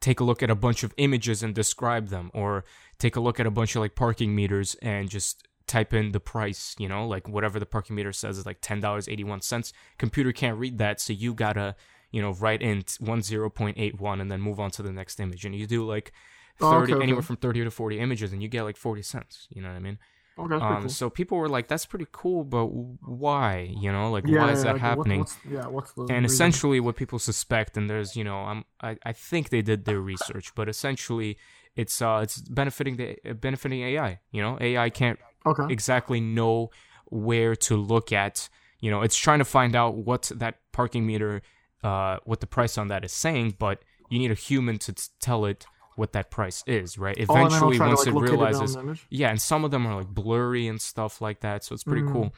take 0.00 0.20
a 0.20 0.24
look 0.24 0.42
at 0.42 0.50
a 0.50 0.54
bunch 0.54 0.82
of 0.82 0.94
images 0.96 1.42
and 1.42 1.54
describe 1.54 2.08
them 2.08 2.30
or 2.32 2.64
take 2.98 3.16
a 3.16 3.20
look 3.20 3.38
at 3.38 3.46
a 3.46 3.50
bunch 3.50 3.76
of 3.76 3.80
like 3.80 3.94
parking 3.94 4.34
meters 4.34 4.74
and 4.80 5.10
just 5.10 5.46
type 5.66 5.92
in 5.92 6.12
the 6.12 6.20
price 6.20 6.74
you 6.78 6.88
know 6.88 7.06
like 7.06 7.28
whatever 7.28 7.58
the 7.60 7.66
parking 7.66 7.94
meter 7.94 8.12
says 8.12 8.38
is 8.38 8.46
like 8.46 8.60
$10.81 8.60 9.72
computer 9.98 10.32
can't 10.32 10.58
read 10.58 10.78
that 10.78 11.00
so 11.00 11.12
you 11.12 11.34
gotta 11.34 11.76
you 12.10 12.20
know 12.22 12.32
write 12.32 12.62
in 12.62 12.82
10.81 12.82 14.20
and 14.20 14.30
then 14.30 14.40
move 14.40 14.58
on 14.58 14.70
to 14.70 14.82
the 14.82 14.92
next 14.92 15.20
image 15.20 15.44
and 15.44 15.54
you 15.54 15.66
do 15.66 15.86
like 15.86 16.12
30 16.60 16.74
Oh, 16.74 16.76
okay, 16.82 16.94
okay. 16.94 17.02
anywhere 17.02 17.22
from 17.22 17.36
30 17.36 17.64
to 17.64 17.70
40 17.70 17.98
images 17.98 18.32
and 18.32 18.42
you 18.42 18.48
get 18.48 18.62
like 18.64 18.76
40 18.76 19.02
cents 19.02 19.48
you 19.50 19.60
know 19.62 19.68
what 19.68 19.76
i 19.76 19.80
mean 19.80 19.98
Okay, 20.38 20.54
um, 20.54 20.82
cool. 20.82 20.88
so 20.88 21.10
people 21.10 21.36
were 21.36 21.50
like, 21.50 21.68
"That's 21.68 21.84
pretty 21.84 22.06
cool, 22.12 22.44
but 22.44 22.64
why? 22.66 23.68
You 23.84 23.92
know, 23.92 24.10
like 24.10 24.24
Yeah, 24.26 24.40
why 24.40 24.52
is 24.52 24.60
yeah, 24.60 24.64
that 24.64 24.72
like, 24.74 24.82
what- 24.82 24.88
happening?" 24.88 25.18
what's- 25.20 25.38
yeah, 25.44 25.66
what's 25.66 25.92
the 25.92 26.02
and 26.02 26.10
reason? 26.10 26.24
essentially, 26.24 26.80
what 26.80 26.96
people 26.96 27.18
suspect, 27.18 27.76
and 27.76 27.90
there's, 27.90 28.16
you 28.16 28.24
know, 28.24 28.38
I'm, 28.38 28.64
I, 28.80 28.96
I 29.04 29.12
think 29.12 29.50
they 29.50 29.60
did 29.60 29.84
their 29.84 30.00
research, 30.00 30.54
but 30.54 30.66
essentially, 30.68 31.36
it's, 31.76 32.00
uh, 32.00 32.20
it's 32.22 32.40
benefiting 32.40 32.96
the 32.96 33.16
benefiting 33.34 33.82
AI. 33.82 34.20
You 34.30 34.40
know, 34.40 34.56
AI 34.60 34.88
can't 34.88 35.18
Okay. 35.44 35.66
exactly 35.70 36.20
know 36.20 36.70
where 37.10 37.54
to 37.56 37.76
look 37.76 38.10
at. 38.10 38.48
You 38.80 38.90
know, 38.90 39.02
it's 39.02 39.16
trying 39.16 39.40
to 39.40 39.44
find 39.44 39.76
out 39.76 39.96
what 39.96 40.30
that 40.36 40.54
parking 40.72 41.04
meter, 41.06 41.42
uh, 41.84 42.16
what 42.24 42.40
the 42.40 42.46
price 42.46 42.78
on 42.78 42.88
that 42.88 43.04
is 43.04 43.12
saying, 43.12 43.56
but 43.58 43.82
you 44.08 44.18
need 44.18 44.30
a 44.30 44.34
human 44.48 44.78
to 44.78 44.92
t- 44.94 45.02
tell 45.20 45.44
it 45.44 45.66
what 46.00 46.12
that 46.14 46.30
price 46.30 46.64
is, 46.66 46.98
right? 46.98 47.14
Oh, 47.28 47.34
Eventually, 47.34 47.76
to, 47.78 47.84
once 47.84 48.00
like, 48.00 48.08
it 48.08 48.14
locate 48.14 48.30
it 48.30 48.32
realizes, 48.32 48.76
yeah, 49.10 49.28
and 49.28 49.40
some 49.40 49.64
of 49.64 49.70
them 49.70 49.86
are 49.86 49.94
like 49.96 50.08
blurry 50.08 50.66
and 50.66 50.80
stuff 50.80 51.20
like 51.20 51.40
that, 51.40 51.62
so 51.62 51.74
it's 51.74 51.84
pretty 51.84 52.02
Mm. 52.02 52.12
cool. 52.12 52.34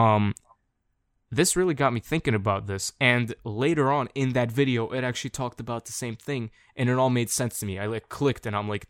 Um, 0.00 0.34
this 1.30 1.54
really 1.54 1.74
got 1.74 1.92
me 1.92 2.00
thinking 2.00 2.34
about 2.34 2.66
this, 2.66 2.92
and 3.00 3.34
later 3.44 3.92
on 3.92 4.08
in 4.14 4.32
that 4.32 4.50
video, 4.50 4.88
it 4.90 5.04
actually 5.04 5.30
talked 5.30 5.60
about 5.60 5.84
the 5.84 5.92
same 5.92 6.16
thing, 6.16 6.50
and 6.76 6.88
it 6.88 6.96
all 6.98 7.10
made 7.10 7.28
sense 7.28 7.58
to 7.60 7.66
me. 7.66 7.78
I 7.78 7.86
like 7.86 8.08
clicked, 8.08 8.46
and 8.46 8.56
I'm 8.56 8.68
like, 8.68 8.86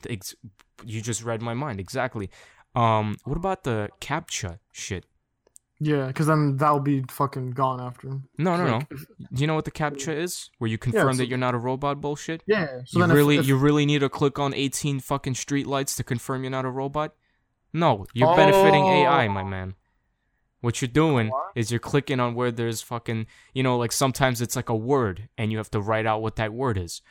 you 0.84 1.00
just 1.00 1.24
read 1.24 1.42
my 1.42 1.54
mind 1.54 1.80
exactly. 1.80 2.30
Um, 2.74 3.16
what 3.24 3.36
about 3.36 3.64
the 3.64 3.88
captcha 4.00 4.58
shit? 4.72 5.06
Yeah, 5.80 6.06
because 6.06 6.26
then 6.28 6.56
that'll 6.56 6.80
be 6.80 7.04
fucking 7.10 7.50
gone 7.50 7.80
after. 7.80 8.08
No, 8.38 8.56
no, 8.56 8.64
no. 8.66 8.72
Like, 8.78 8.86
if- 8.92 9.06
Do 9.32 9.40
you 9.40 9.46
know 9.46 9.54
what 9.56 9.64
the 9.64 9.70
captcha 9.70 10.16
is? 10.16 10.48
Where 10.58 10.70
you 10.70 10.78
confirm 10.78 11.10
it's 11.10 11.18
that 11.18 11.28
you're 11.28 11.36
not 11.38 11.54
a 11.54 11.58
robot 11.58 12.00
bullshit? 12.00 12.42
Yeah. 12.46 12.82
So 12.86 12.98
you 12.98 13.02
then 13.02 13.10
if- 13.10 13.16
really, 13.16 13.36
if, 13.38 13.46
you 13.46 13.56
really 13.56 13.84
need 13.84 13.98
to 14.00 14.08
click 14.08 14.38
on 14.38 14.54
18 14.54 15.00
fucking 15.00 15.34
streetlights 15.34 15.96
to 15.96 16.04
confirm 16.04 16.42
you're 16.44 16.50
not 16.50 16.64
a 16.64 16.70
robot? 16.70 17.14
No, 17.72 18.06
you're 18.14 18.34
benefiting 18.36 18.84
AI, 18.84 19.26
my 19.28 19.42
Oh. 19.42 19.46
man. 19.46 19.74
What 20.60 20.80
you're 20.80 20.88
doing 20.88 21.30
is 21.54 21.70
you're 21.70 21.80
clicking 21.80 22.20
on 22.20 22.34
where 22.34 22.50
there's 22.52 22.80
fucking, 22.80 23.26
you 23.52 23.62
know, 23.62 23.76
like 23.76 23.92
sometimes 23.92 24.40
it's 24.40 24.56
like 24.56 24.68
a 24.70 24.76
word 24.76 25.28
and 25.36 25.50
you 25.52 25.58
have 25.58 25.70
to 25.72 25.80
write 25.80 26.06
out 26.06 26.22
what 26.22 26.36
that 26.36 26.54
word 26.54 26.78
is. 26.78 27.02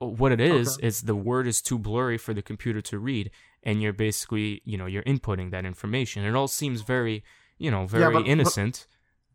Uh, 0.00 0.06
what 0.06 0.32
it 0.32 0.40
is 0.40 0.78
Okay. 0.78 0.86
is 0.86 1.02
the 1.02 1.14
word 1.16 1.46
is 1.46 1.60
too 1.60 1.78
blurry 1.78 2.16
for 2.16 2.32
the 2.32 2.40
computer 2.42 2.80
to 2.80 2.98
read, 2.98 3.30
and 3.62 3.82
you're 3.82 3.92
basically, 3.92 4.62
you 4.64 4.78
know, 4.78 4.86
you're 4.86 5.02
inputting 5.02 5.50
that 5.50 5.66
information. 5.66 6.24
It 6.24 6.34
all 6.34 6.48
seems 6.48 6.80
very, 6.80 7.22
you 7.58 7.70
know, 7.70 7.86
very 7.86 8.12
but- 8.12 8.20
but- 8.20 8.28
innocent. 8.28 8.86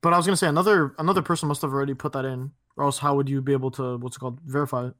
But 0.01 0.13
I 0.13 0.17
was 0.17 0.25
gonna 0.25 0.37
say 0.37 0.47
another 0.47 0.95
another 0.97 1.21
person 1.21 1.47
must 1.49 1.61
have 1.61 1.73
already 1.73 1.93
put 1.93 2.13
that 2.13 2.23
in, 2.23 2.51
or 2.77 2.85
else 2.85 2.99
how 2.99 3.15
would 3.15 3.27
you 3.27 3.41
be 3.41 3.51
able 3.51 3.69
to 3.71 3.97
what's 3.97 4.15
it 4.15 4.19
called 4.21 4.39
verify 4.45 4.87
it? 4.87 4.93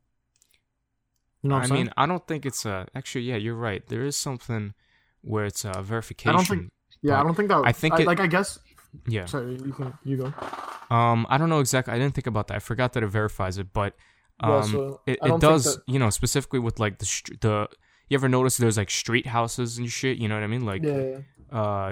You 1.41 1.49
know 1.49 1.55
what 1.55 1.63
I 1.63 1.67
saying? 1.67 1.82
mean, 1.86 1.93
I 1.95 2.05
don't 2.05 2.27
think 2.27 2.45
it's 2.45 2.65
a. 2.65 2.86
Actually, 2.93 3.23
yeah, 3.23 3.38
you're 3.38 3.55
right. 3.55 3.86
There 3.88 4.03
is 4.03 4.17
something 4.17 4.73
where 5.21 5.45
it's 5.45 5.63
a 5.63 5.82
verification. 5.82 6.43
think- 6.45 6.71
yeah, 7.01 7.19
I 7.19 7.23
don't 7.23 7.34
think 7.36 7.47
that. 7.47 7.62
I 7.63 7.71
think 7.71 7.93
I, 7.93 8.01
it- 8.01 8.08
like 8.08 8.19
I 8.19 8.27
guess. 8.27 8.60
Yeah. 9.08 9.25
Sorry, 9.25 9.53
you 9.53 9.71
can 9.71 9.93
you 10.03 10.17
go. 10.17 10.34
Um, 10.93 11.25
I 11.29 11.38
don't 11.38 11.47
know 11.49 11.60
exactly. 11.60 11.93
I 11.93 11.97
didn't 11.97 12.15
think 12.15 12.27
about 12.27 12.47
that. 12.47 12.55
I 12.55 12.60
forgot 12.60 12.91
that 12.93 13.03
it 13.03 13.08
verifies 13.08 13.58
it, 13.58 13.71
but 13.71 13.95
um, 14.41 14.51
Yeah, 14.51 14.62
so 14.63 15.01
it, 15.05 15.19
it 15.23 15.39
does. 15.39 15.63
that- 15.75 15.84
You 15.88 15.99
know, 15.99 16.10
specifically 16.10 16.60
with 16.60 16.77
like 16.79 16.97
the 16.99 17.05
the. 17.39 17.69
You 18.10 18.15
ever 18.15 18.27
notice 18.27 18.58
there's 18.58 18.75
like 18.77 18.89
street 18.89 19.27
houses 19.27 19.77
and 19.77 19.89
shit? 19.89 20.17
You 20.17 20.27
know 20.27 20.36
what 20.36 20.43
I 20.43 20.47
mean? 20.47 20.65
Like, 20.65 20.84
Yeah, 20.84 20.97
yeah, 20.97 21.17
yeah. 21.53 21.58
uh, 21.62 21.91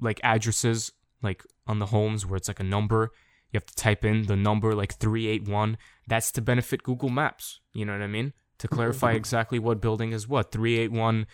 like 0.00 0.20
addresses 0.22 0.92
like 1.22 1.44
on 1.66 1.78
the 1.78 1.86
homes 1.86 2.24
where 2.26 2.36
it's 2.36 2.48
like 2.48 2.60
a 2.60 2.64
number. 2.64 3.10
You 3.52 3.58
have 3.58 3.66
to 3.66 3.74
type 3.74 4.04
in 4.04 4.26
the 4.26 4.36
number 4.36 4.74
like 4.74 4.94
three 4.94 5.26
eight 5.26 5.48
one. 5.48 5.78
That's 6.06 6.30
to 6.32 6.42
benefit 6.42 6.82
Google 6.82 7.08
Maps. 7.08 7.60
You 7.72 7.84
know 7.84 7.92
what 7.92 8.02
I 8.02 8.06
mean? 8.06 8.32
To 8.58 8.68
clarify 8.68 9.12
exactly 9.12 9.58
what 9.58 9.80
building 9.80 10.12
is 10.12 10.28
what 10.28 10.52
three 10.52 10.78
eight 10.78 10.92
one, 10.92 11.26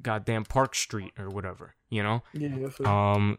goddamn 0.00 0.44
Park 0.44 0.74
Street 0.74 1.12
or 1.18 1.28
whatever. 1.28 1.74
You 1.90 2.02
know? 2.02 2.22
yeah, 2.34 2.54
yeah, 2.54 3.12
um, 3.14 3.38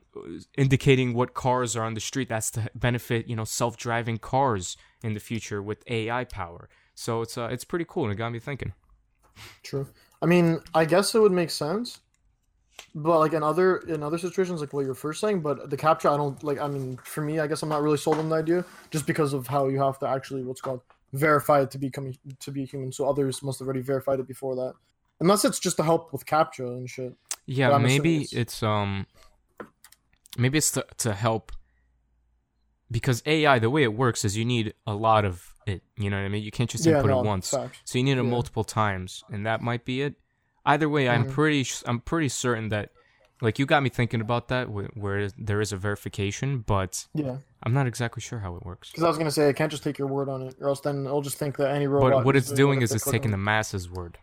indicating 0.58 1.14
what 1.14 1.36
cars 1.36 1.76
are 1.76 1.84
on 1.84 1.94
the 1.94 2.00
street. 2.00 2.30
That's 2.30 2.50
to 2.52 2.70
benefit 2.76 3.28
you 3.28 3.36
know 3.36 3.46
self-driving 3.46 4.18
cars 4.18 4.78
in 5.04 5.14
the 5.14 5.20
future 5.20 5.62
with 5.62 5.84
AI 5.88 6.24
power. 6.24 6.70
So 6.96 7.22
it's 7.22 7.38
uh, 7.38 7.50
it's 7.52 7.64
pretty 7.64 7.86
cool 7.88 8.06
and 8.06 8.14
it 8.14 8.16
got 8.16 8.32
me 8.32 8.40
thinking. 8.40 8.74
True. 9.64 9.88
I 10.22 10.26
mean, 10.26 10.60
I 10.74 10.86
guess 10.86 11.16
it 11.16 11.20
would 11.20 11.32
make 11.32 11.50
sense, 11.50 12.02
but 12.96 13.20
like 13.20 13.34
in 13.34 13.44
other 13.44 13.78
in 13.78 14.04
other 14.04 14.18
situations, 14.18 14.62
like 14.62 14.74
what 14.74 14.86
you're 14.86 14.94
first 14.96 15.22
saying, 15.22 15.42
but 15.42 15.70
the 15.70 15.78
captcha, 15.78 16.12
I 16.14 16.18
don't 16.18 16.42
like. 16.44 16.60
I 16.60 16.68
mean, 16.68 16.98
for 17.04 17.22
me, 17.22 17.40
I 17.40 17.48
guess 17.48 17.62
I'm 17.64 17.70
not 17.70 17.82
really 17.82 17.98
sold 17.98 18.18
on 18.18 18.30
the 18.30 18.36
idea, 18.36 18.66
just 18.92 19.06
because 19.06 19.34
of 19.34 19.48
how 19.48 19.68
you 19.68 19.82
have 19.82 20.00
to 20.00 20.08
actually 20.08 20.44
what's 20.44 20.62
called 20.62 20.82
verify 21.14 21.62
it 21.62 21.72
to 21.72 21.78
become 21.78 22.14
to 22.40 22.52
be 22.52 22.66
human. 22.66 22.92
So 22.92 23.10
others 23.10 23.42
must 23.42 23.60
have 23.60 23.68
already 23.68 23.82
verified 23.82 24.20
it 24.20 24.28
before 24.28 24.56
that, 24.56 24.74
unless 25.20 25.46
it's 25.46 25.60
just 25.60 25.78
to 25.78 25.84
help 25.84 26.12
with 26.14 26.26
captcha 26.26 26.68
and 26.68 26.90
shit. 26.90 27.16
Yeah, 27.46 27.76
maybe 27.78 28.24
assuming 28.24 28.42
it's... 28.42 28.64
um, 28.64 29.08
maybe 30.38 30.58
it's 30.58 30.72
to 30.72 30.86
to 30.98 31.14
help 31.14 31.52
because 32.92 33.24
AI 33.26 33.60
the 33.60 33.70
way 33.70 33.84
it 33.84 33.94
works 33.94 34.26
is 34.26 34.38
you 34.38 34.46
need 34.46 34.74
a 34.86 34.94
lot 34.94 35.26
of 35.26 35.54
it. 35.66 35.84
You 35.98 36.10
know 36.10 36.18
what 36.18 36.26
I 36.26 36.30
mean? 36.30 36.44
You 36.44 36.52
can't 36.52 36.70
just 36.70 36.86
Yeah, 36.86 36.98
input 36.98 37.12
no, 37.12 37.22
it 37.22 37.26
once, 37.26 37.50
facts. 37.52 37.80
so 37.86 37.98
you 37.98 38.04
need 38.04 38.18
it 38.18 38.24
Yeah. 38.24 38.30
multiple 38.30 38.64
times, 38.64 39.24
and 39.32 39.46
that 39.46 39.62
might 39.62 39.86
be 39.86 40.02
it. 40.02 40.16
Either 40.70 40.88
way, 40.90 41.10
I'm 41.10 41.26
Mhm. 41.26 41.32
pretty 41.32 41.66
I'm 41.86 42.00
pretty 42.00 42.30
certain 42.30 42.70
that. 42.70 42.92
Like 43.42 43.58
you 43.58 43.66
got 43.66 43.82
me 43.84 43.90
thinking 43.90 44.20
about 44.20 44.50
that, 44.50 44.68
wh- 44.68 44.96
where 44.98 45.30
there 45.38 45.62
is 45.62 45.72
a 45.72 45.78
verification, 45.78 46.60
but 46.60 47.08
Yeah, 47.14 47.38
I'm 47.64 47.74
not 47.74 47.88
exactly 47.88 48.20
sure 48.22 48.40
how 48.40 48.56
it 48.58 48.64
works. 48.66 48.90
because 48.92 49.04
I 49.04 49.08
was 49.08 49.18
gonna 49.18 49.32
say 49.32 49.48
I 49.48 49.54
can't 49.54 49.72
just 49.72 49.82
take 49.84 49.98
your 49.98 50.10
word 50.10 50.28
on 50.28 50.42
it, 50.42 50.56
or 50.60 50.68
else 50.68 50.82
then 50.82 51.08
I'll 51.08 51.22
just 51.22 51.38
think 51.38 51.56
that 51.58 51.72
any 51.74 51.88
robot. 51.88 52.12
But 52.12 52.26
what 52.26 52.36
it's 52.36 52.52
doing 52.52 52.82
is 52.82 52.92
it's 52.92 53.06
taking 53.10 53.32
the 53.32 53.38
masses 53.38 53.90
word. 53.90 54.18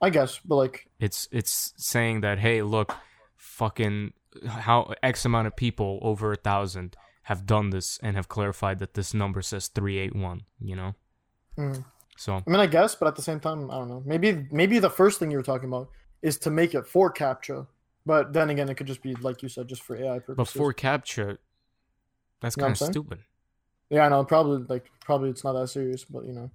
I 0.00 0.08
guess, 0.10 0.38
but 0.38 0.56
like, 0.56 0.88
It's 0.98 1.28
it's 1.30 1.74
saying 1.76 2.22
that 2.22 2.38
hey, 2.38 2.62
look, 2.62 2.94
fucking 3.36 4.14
how 4.46 4.94
X 5.02 5.24
amount 5.26 5.46
of 5.46 5.54
people 5.54 5.98
over 6.00 6.32
a 6.32 6.36
thousand 6.36 6.96
have 7.24 7.44
done 7.46 7.68
this 7.70 7.98
and 8.02 8.16
have 8.16 8.28
clarified 8.28 8.78
that 8.78 8.94
this 8.94 9.12
number 9.12 9.42
says 9.42 9.68
three 9.68 9.98
eight 9.98 10.16
one. 10.16 10.44
You 10.58 10.76
know, 10.76 10.94
mm. 11.58 11.84
So 12.22 12.34
I 12.34 12.48
mean, 12.48 12.60
I 12.60 12.66
guess, 12.66 12.94
but 12.94 13.08
at 13.08 13.16
the 13.16 13.22
same 13.22 13.40
time, 13.40 13.68
I 13.68 13.74
don't 13.78 13.88
know. 13.88 14.00
Maybe 14.06 14.46
maybe 14.52 14.78
the 14.78 14.88
first 14.88 15.18
thing 15.18 15.32
you 15.32 15.36
were 15.36 15.42
talking 15.42 15.68
about 15.68 15.88
is 16.22 16.38
to 16.38 16.50
make 16.50 16.72
it 16.72 16.86
for 16.86 17.12
captcha, 17.12 17.66
but 18.06 18.32
then 18.32 18.48
again, 18.48 18.68
it 18.68 18.76
could 18.76 18.86
just 18.86 19.02
be 19.02 19.16
like 19.16 19.42
you 19.42 19.48
said, 19.48 19.66
just 19.66 19.82
for 19.82 19.96
AI 19.96 20.20
purposes. 20.20 20.36
but 20.36 20.46
for 20.46 20.72
captcha, 20.72 21.38
that's 22.40 22.56
You 22.56 22.60
know 22.60 22.66
kind 22.68 22.80
of 22.80 22.86
stupid. 22.86 23.18
yeah, 23.90 24.06
I 24.06 24.08
know. 24.08 24.22
Probably 24.24 24.64
like 24.68 24.88
probably 25.00 25.30
it's 25.30 25.42
not 25.42 25.54
that 25.54 25.66
serious, 25.66 26.04
but 26.04 26.24
you 26.24 26.32
know. 26.32 26.48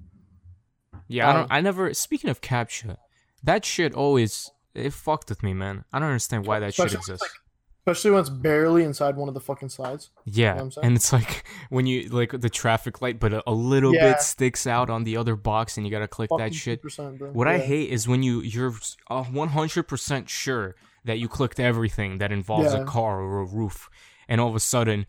Yeah, 1.09 1.29
I 1.29 1.33
don't. 1.33 1.41
Um, 1.43 1.47
I 1.51 1.59
never. 1.59 1.93
Speaking 1.93 2.29
of 2.29 2.39
captcha, 2.39 2.95
that 3.43 3.65
shit 3.65 3.93
always 3.93 4.49
it 4.73 4.93
fucked 4.93 5.27
with 5.27 5.43
me, 5.43 5.53
man. 5.53 5.83
I 5.91 5.99
don't 5.99 6.07
understand 6.07 6.45
why 6.45 6.59
that 6.59 6.75
shit 6.75 6.85
Especially 6.85 6.95
when 7.11 7.15
it's, 7.15 7.23
exists. 7.23 7.39
Especially 7.87 8.11
when 8.11 8.19
it's 8.19 8.29
barely 8.29 8.83
inside 8.83 9.15
one 9.15 9.29
of 9.29 9.33
the 9.33 9.39
fucking 9.39 9.69
slides. 9.69 10.09
Yeah, 10.25 10.61
what 10.61 10.77
I'm 10.77 10.83
and 10.83 10.95
it's 10.97 11.13
like 11.13 11.45
when 11.69 11.85
you 11.85 12.09
like 12.09 12.31
the 12.41 12.49
traffic 12.49 13.01
light, 13.01 13.17
but 13.17 13.33
a, 13.33 13.43
a 13.49 13.53
little 13.53 13.95
Yeah. 13.95 14.11
bit 14.11 14.21
sticks 14.21 14.67
out 14.67 14.89
on 14.89 15.05
the 15.05 15.15
other 15.15 15.37
box, 15.37 15.77
and 15.77 15.85
you 15.87 15.91
gotta 15.91 16.07
click 16.07 16.29
that 16.37 16.53
shit. 16.53 16.81
bro. 16.81 17.31
What 17.31 17.47
I 17.47 17.59
hate 17.59 17.89
is 17.89 18.05
when 18.07 18.23
you 18.23 18.41
you're 18.41 18.73
one 19.09 19.49
hundred 19.49 19.83
percent 19.83 20.29
sure 20.29 20.75
that 21.05 21.17
you 21.19 21.29
clicked 21.29 21.59
everything 21.61 22.17
that 22.17 22.33
involves 22.33 22.73
a 22.73 22.83
car 22.83 23.21
or 23.21 23.39
a 23.39 23.45
roof, 23.45 23.89
and 24.27 24.41
all 24.41 24.49
of 24.49 24.55
a 24.55 24.59
sudden, 24.59 25.05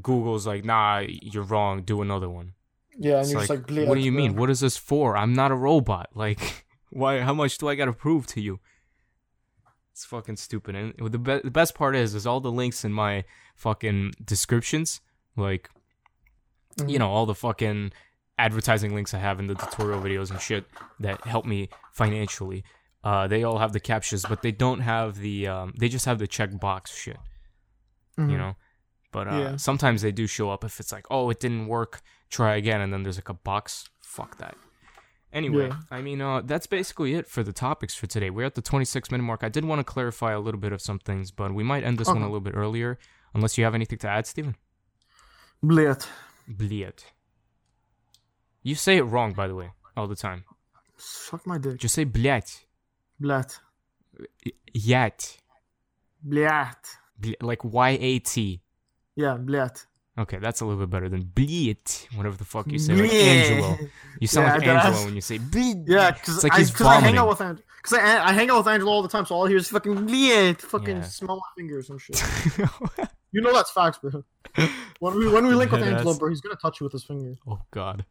Google's 0.00 0.46
like, 0.46 0.64
"Nah, 0.64 0.98
you're 1.08 1.42
wrong. 1.42 1.82
Do 1.82 2.00
another 2.00 2.28
one." 2.30 2.54
Yeah, 2.96 3.14
and 3.14 3.20
It's 3.22 3.30
you're 3.32 3.40
like, 3.40 3.48
just 3.48 3.70
like, 3.70 3.88
what 3.88 3.94
do 3.96 4.00
you 4.02 4.12
mean? 4.12 4.36
What 4.36 4.50
is 4.50 4.60
this 4.60 4.76
for? 4.76 5.16
I'm 5.16 5.32
not 5.32 5.50
a 5.50 5.56
robot. 5.56 6.10
Like, 6.14 6.64
why? 6.90 7.20
How 7.22 7.34
much 7.34 7.58
do 7.58 7.68
I 7.68 7.74
gotta 7.74 7.92
prove 7.92 8.26
to 8.28 8.40
you? 8.40 8.60
It's 9.94 10.04
fucking 10.04 10.36
stupid. 10.36 10.74
And 10.74 10.92
the 10.98 11.18
be- 11.18 11.40
the 11.44 11.50
best 11.52 11.74
part 11.76 11.94
is, 11.94 12.14
is 12.16 12.26
all 12.26 12.40
the 12.40 12.50
links 12.50 12.84
in 12.84 12.92
my 12.92 13.24
fucking 13.54 14.12
descriptions, 14.24 15.00
like, 15.36 15.70
Mm-hmm. 16.76 16.88
you 16.88 16.98
know, 16.98 17.08
all 17.08 17.24
the 17.24 17.36
fucking 17.36 17.92
advertising 18.36 18.92
links 18.96 19.14
I 19.14 19.18
have 19.18 19.38
in 19.38 19.46
the 19.46 19.54
tutorial 19.54 20.00
videos 20.02 20.32
and 20.32 20.40
shit 20.40 20.64
that 20.98 21.24
help 21.24 21.46
me 21.46 21.68
financially. 21.92 22.64
Uh, 23.04 23.28
they 23.28 23.44
all 23.44 23.58
have 23.58 23.72
the 23.72 23.78
captchas, 23.78 24.28
but 24.28 24.42
they 24.42 24.50
don't 24.50 24.80
have 24.80 25.16
the. 25.20 25.46
Um, 25.46 25.74
they 25.78 25.88
just 25.88 26.04
have 26.06 26.18
the 26.18 26.26
checkbox 26.26 26.88
shit. 26.88 27.18
You 28.18 28.24
Mhm. 28.24 28.38
know. 28.38 28.56
But 29.12 29.28
uh, 29.28 29.38
Yeah. 29.38 29.56
sometimes 29.56 30.02
they 30.02 30.10
do 30.10 30.26
show 30.26 30.50
up 30.50 30.64
if 30.64 30.80
it's 30.80 30.90
like, 30.90 31.06
oh, 31.12 31.30
it 31.30 31.38
didn't 31.38 31.68
work, 31.68 32.00
try 32.28 32.56
again, 32.56 32.80
and 32.80 32.92
then 32.92 33.04
there's 33.04 33.18
like 33.18 33.28
a 33.28 33.34
box. 33.34 33.88
Fuck 34.00 34.38
that. 34.38 34.56
Anyway, 35.34 35.66
Yeah. 35.66 35.76
I 35.90 36.00
mean, 36.00 36.20
uh, 36.20 36.40
that's 36.42 36.66
basically 36.66 37.14
it 37.14 37.26
for 37.26 37.42
the 37.42 37.52
topics 37.52 37.94
for 37.94 38.06
today. 38.06 38.30
We're 38.30 38.46
at 38.46 38.54
the 38.54 38.62
26 38.62 39.10
minute 39.10 39.24
mark. 39.24 39.42
I 39.42 39.48
did 39.48 39.64
want 39.64 39.80
to 39.80 39.84
clarify 39.84 40.32
a 40.32 40.38
little 40.40 40.60
bit 40.60 40.72
of 40.72 40.80
some 40.80 40.98
things, 41.00 41.30
but 41.32 41.52
we 41.52 41.64
might 41.64 41.82
end 41.84 41.98
this 41.98 42.06
one 42.08 42.18
a 42.18 42.26
little 42.26 42.40
bit 42.40 42.54
earlier, 42.54 42.98
unless 43.34 43.58
you 43.58 43.64
have 43.64 43.74
anything 43.74 43.98
to 43.98 44.08
add, 44.08 44.26
Steven. 44.26 44.54
Bleh. 45.62 46.06
Bliet. 46.48 47.04
You 48.62 48.74
say 48.76 48.96
it 48.98 49.02
wrong, 49.02 49.32
by 49.32 49.48
the 49.48 49.54
way, 49.54 49.72
all 49.96 50.06
the 50.06 50.16
time. 50.16 50.44
Suck 50.96 51.46
my 51.46 51.58
dick. 51.58 51.78
Just 51.78 51.94
say 51.96 52.04
bliet. 52.04 52.64
Blat. 53.18 53.58
Yet. 54.72 55.36
Blat. 56.22 56.86
Bl- 57.18 57.32
like 57.40 57.64
Y 57.64 57.90
A 58.00 58.18
T. 58.20 58.62
Yeah, 59.16 59.36
blat. 59.36 59.86
Okay, 60.16 60.38
that's 60.38 60.60
a 60.60 60.64
little 60.64 60.80
bit 60.80 60.90
better 60.90 61.08
than 61.08 61.24
bliet, 61.24 62.06
whatever 62.14 62.36
the 62.36 62.44
fuck 62.44 62.70
you 62.70 62.78
say, 62.78 62.94
like. 62.94 63.12
Angelo. 63.12 63.76
You 64.20 64.26
sound 64.28 64.46
Yeah, 64.46 64.52
like 64.54 64.60
that's- 64.64 64.86
Angelo 64.86 65.04
when 65.06 65.14
you 65.16 65.20
say 65.20 65.38
bliet. 65.38 65.84
Yeah, 65.88 66.10
because 66.12 66.44
like 66.44 66.52
I, 66.52 66.86
I 66.86 67.00
hang 67.00 67.18
out 67.18 67.28
with 67.28 67.40
Angelo. 67.40 67.64
Because 67.82 67.98
I, 67.98 68.28
I 68.28 68.32
hang 68.32 68.48
out 68.48 68.58
with 68.58 68.68
Angelo 68.68 68.92
all 68.92 69.02
the 69.02 69.08
time, 69.08 69.26
so 69.26 69.34
all 69.34 69.46
I 69.46 69.48
hear 69.48 69.58
is 69.58 69.68
fucking 69.68 70.06
bleh, 70.06 70.58
fucking 70.60 70.96
Yeah. 70.98 71.02
smell 71.02 71.36
my 71.36 71.42
fingers 71.56 71.90
and 71.90 72.00
shit. 72.00 72.22
you 73.32 73.40
know 73.40 73.52
that's 73.52 73.72
facts, 73.72 73.98
bro. 73.98 74.24
When 75.00 75.18
we 75.18 75.28
when 75.28 75.46
we 75.48 75.54
link 75.54 75.72
with 75.72 75.80
Yeah, 75.80 75.88
Angelo, 75.88 76.14
bro, 76.16 76.28
he's 76.28 76.40
gonna 76.40 76.54
touch 76.56 76.80
you 76.80 76.84
with 76.84 76.92
his 76.92 77.02
finger. 77.04 77.34
oh 77.48 77.58
God. 77.72 78.04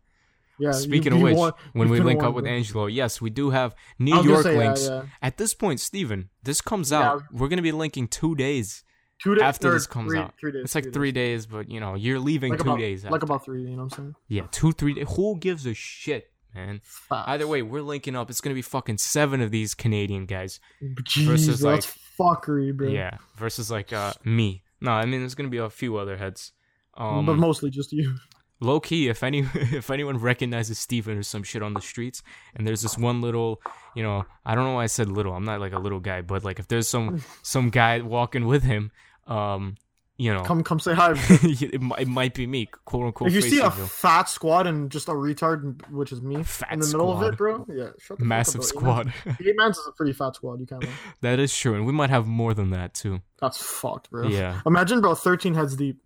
Yeah. 0.60 0.72
Speaking 0.74 1.14
of 1.14 1.22
which, 1.22 1.36
want- 1.38 1.56
when 1.72 1.90
we 1.90 2.00
link 2.02 2.22
up 2.22 2.34
with 2.36 2.44
bro. 2.44 2.54
Angelo, 2.54 2.86
yes, 2.88 3.22
we 3.22 3.30
do 3.30 3.50
have 3.52 3.74
New 3.98 4.22
York 4.22 4.44
say, 4.44 4.58
links. 4.58 4.90
At 5.22 5.38
this 5.38 5.54
point, 5.54 5.80
Steven, 5.80 6.30
this 6.44 6.60
comes 6.60 6.92
out. 6.92 7.24
We're 7.32 7.48
gonna 7.48 7.62
be 7.64 7.72
linking 7.72 8.08
two 8.10 8.36
days 8.36 8.84
two 9.22 9.36
days 9.36 9.44
after 9.44 9.72
this 9.72 9.86
comes 9.88 10.12
three, 10.12 10.20
out. 10.20 10.34
Three 10.40 10.52
days. 10.52 10.64
it's 10.66 10.76
like 10.76 10.94
three 10.94 11.12
days, 11.12 11.46
but 11.46 11.70
you 11.70 11.80
know, 11.80 11.96
you're 11.96 12.20
leaving 12.20 12.52
Like 12.52 12.60
two 12.62 12.70
about, 12.70 12.80
days. 12.80 13.06
like 13.06 13.24
about 13.24 13.46
three. 13.46 13.62
You 13.64 13.70
know 13.76 13.84
what 13.84 13.84
I'm 13.84 13.90
saying? 13.90 14.16
yeah, 14.28 14.48
two, 14.52 14.72
three 14.72 14.94
days. 14.94 15.08
Who 15.16 15.38
gives 15.38 15.66
a 15.66 15.74
shit, 15.74 16.32
man? 16.56 16.82
Either 17.12 17.48
way, 17.48 17.62
we're 17.62 17.82
linking 17.82 18.16
up. 18.16 18.30
It's 18.30 18.42
gonna 18.42 18.54
be 18.56 18.62
fucking 18.62 18.98
seven 18.98 19.42
of 19.42 19.52
these 19.52 19.74
Canadian 19.74 20.26
guys. 20.26 20.60
Jeez, 20.82 21.26
versus, 21.26 21.60
that's 21.60 21.98
fuckery, 22.20 22.76
bro. 22.76 22.90
Yeah, 22.90 23.18
versus 23.36 23.70
like 23.72 23.94
uh 23.94 24.14
me. 24.24 24.64
No, 24.82 24.92
I 24.92 25.06
mean 25.06 25.20
there's 25.22 25.36
gonna 25.36 25.50
be 25.50 25.58
a 25.58 25.70
few 25.70 25.98
other 25.98 26.18
heads. 26.18 26.52
Um, 26.96 27.26
but 27.26 27.36
mostly 27.38 27.70
just 27.72 27.92
you. 27.92 28.16
Low 28.64 28.80
key, 28.80 29.10
if 29.10 29.24
any 29.24 29.40
if 29.54 29.90
anyone 29.90 30.18
recognizes 30.18 30.80
Steven 30.80 31.18
or 31.18 31.24
some 31.24 31.44
shit 31.44 31.62
on 31.62 31.74
the 31.74 31.82
streets, 31.82 32.24
and 32.56 32.66
there's 32.66 32.82
this 32.82 32.98
one 32.98 33.22
little, 33.22 33.62
you 33.96 34.04
know, 34.04 34.26
I 34.46 34.56
don't 34.56 34.66
know 34.66 34.74
why 34.76 34.84
I 34.84 34.88
said 34.88 35.10
little. 35.10 35.34
I'm 35.34 35.46
not 35.46 35.60
like 35.60 35.74
a 35.74 35.80
little 35.80 36.00
guy, 36.00 36.22
but 36.22 36.44
like 36.44 36.60
if 36.60 36.68
there's 36.68 36.88
some 36.88 37.22
some 37.44 37.70
guy 37.70 38.02
walking 38.02 38.46
with 38.48 38.64
him, 38.64 38.92
um, 39.28 39.76
you 40.16 40.32
know, 40.32 40.44
Come, 40.44 40.64
come 40.64 40.80
say 40.80 40.94
hi. 40.94 41.14
it, 41.18 41.82
mi- 41.82 41.96
it 41.98 42.08
might 42.08 42.36
be 42.36 42.46
me, 42.46 42.68
quote 42.86 43.08
unquote. 43.08 43.30
if 43.30 43.34
you 43.36 43.42
see 43.42 43.60
a 43.60 43.72
fat 43.72 44.30
squad 44.30 44.68
and 44.68 44.92
just 44.92 45.08
a 45.08 45.12
retard, 45.12 45.90
which 45.90 46.12
is 46.12 46.22
me, 46.22 46.44
Fat 46.44 46.72
in 46.72 46.80
the 46.80 46.86
middle 46.86 47.12
of 47.12 47.24
it, 47.24 47.36
bro. 47.36 47.66
Yeah, 47.68 47.90
shut 48.00 48.20
the 48.20 48.26
massive 48.26 48.64
squad. 48.64 49.12
Eight 49.26 49.56
man's 49.58 49.78
is 49.80 49.88
a 49.88 49.92
pretty 49.92 50.14
fat 50.14 50.36
squad. 50.36 50.60
You 50.60 50.68
can't. 50.68 50.84
lie. 50.84 50.92
that 51.22 51.40
is 51.40 51.56
true, 51.58 51.74
and 51.74 51.86
we 51.86 51.92
might 51.92 52.12
have 52.12 52.28
more 52.28 52.54
than 52.54 52.70
that 52.70 52.94
too. 52.94 53.22
That's 53.42 53.58
fucked, 53.62 54.12
bro. 54.12 54.28
Yeah. 54.28 54.62
Imagine, 54.68 55.02
bro, 55.02 55.16
thirteen 55.16 55.56
heads 55.56 55.76
deep. 55.76 56.00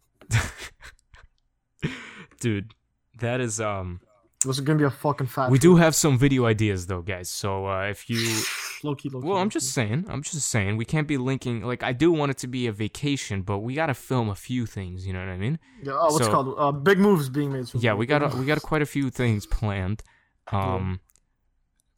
Dude, 2.39 2.73
that 3.19 3.39
is 3.41 3.59
um. 3.61 4.01
This 4.45 4.57
is 4.57 4.61
gonna 4.61 4.77
be 4.77 4.85
a 4.85 4.91
fucking 4.91 5.27
fat. 5.27 5.49
We 5.49 5.57
do 5.57 5.77
have 5.77 5.95
some 5.95 6.15
video 6.17 6.45
ideas 6.45 6.85
though, 6.85 7.01
guys. 7.01 7.27
So 7.27 7.65
uh, 7.67 7.87
if 7.89 8.07
you 8.07 8.19
low 8.83 8.93
key, 8.93 9.09
low 9.09 9.19
key. 9.19 9.27
Well, 9.27 9.37
I'm 9.37 9.49
just 9.49 9.73
saying. 9.73 10.05
I'm 10.07 10.21
just 10.21 10.47
saying. 10.47 10.77
We 10.77 10.85
can't 10.85 11.07
be 11.07 11.17
linking. 11.17 11.63
Like, 11.63 11.81
I 11.81 11.91
do 11.91 12.11
want 12.11 12.29
it 12.29 12.37
to 12.39 12.47
be 12.47 12.67
a 12.67 12.71
vacation, 12.71 13.41
but 13.41 13.59
we 13.59 13.73
gotta 13.73 13.95
film 13.95 14.29
a 14.29 14.35
few 14.35 14.67
things. 14.67 15.07
You 15.07 15.13
know 15.13 15.19
what 15.19 15.29
I 15.29 15.37
mean? 15.37 15.57
Yeah, 15.81 15.93
oh, 15.95 16.13
what's 16.13 16.25
so- 16.25 16.31
called? 16.31 16.55
Uh, 16.55 16.71
big 16.71 16.99
moves 16.99 17.29
being 17.29 17.51
made. 17.51 17.65
Yeah, 17.73 17.95
we 17.95 18.05
got 18.05 18.31
we 18.35 18.45
got 18.45 18.61
quite 18.61 18.83
a 18.83 18.85
few 18.85 19.09
things 19.09 19.47
planned. 19.47 20.03
Um, 20.51 20.99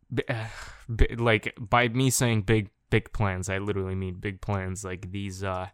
bi- 0.10 0.24
uh, 0.30 0.46
bi- 0.88 1.16
like 1.18 1.54
by 1.60 1.90
me 1.90 2.10
saying 2.10 2.44
big 2.44 2.70
big 2.90 3.12
plans, 3.12 3.50
I 3.50 3.58
literally 3.58 3.96
mean 3.96 4.16
big 4.16 4.40
plans. 4.40 4.86
Like 4.86 5.12
these. 5.12 5.44
uh 5.44 5.68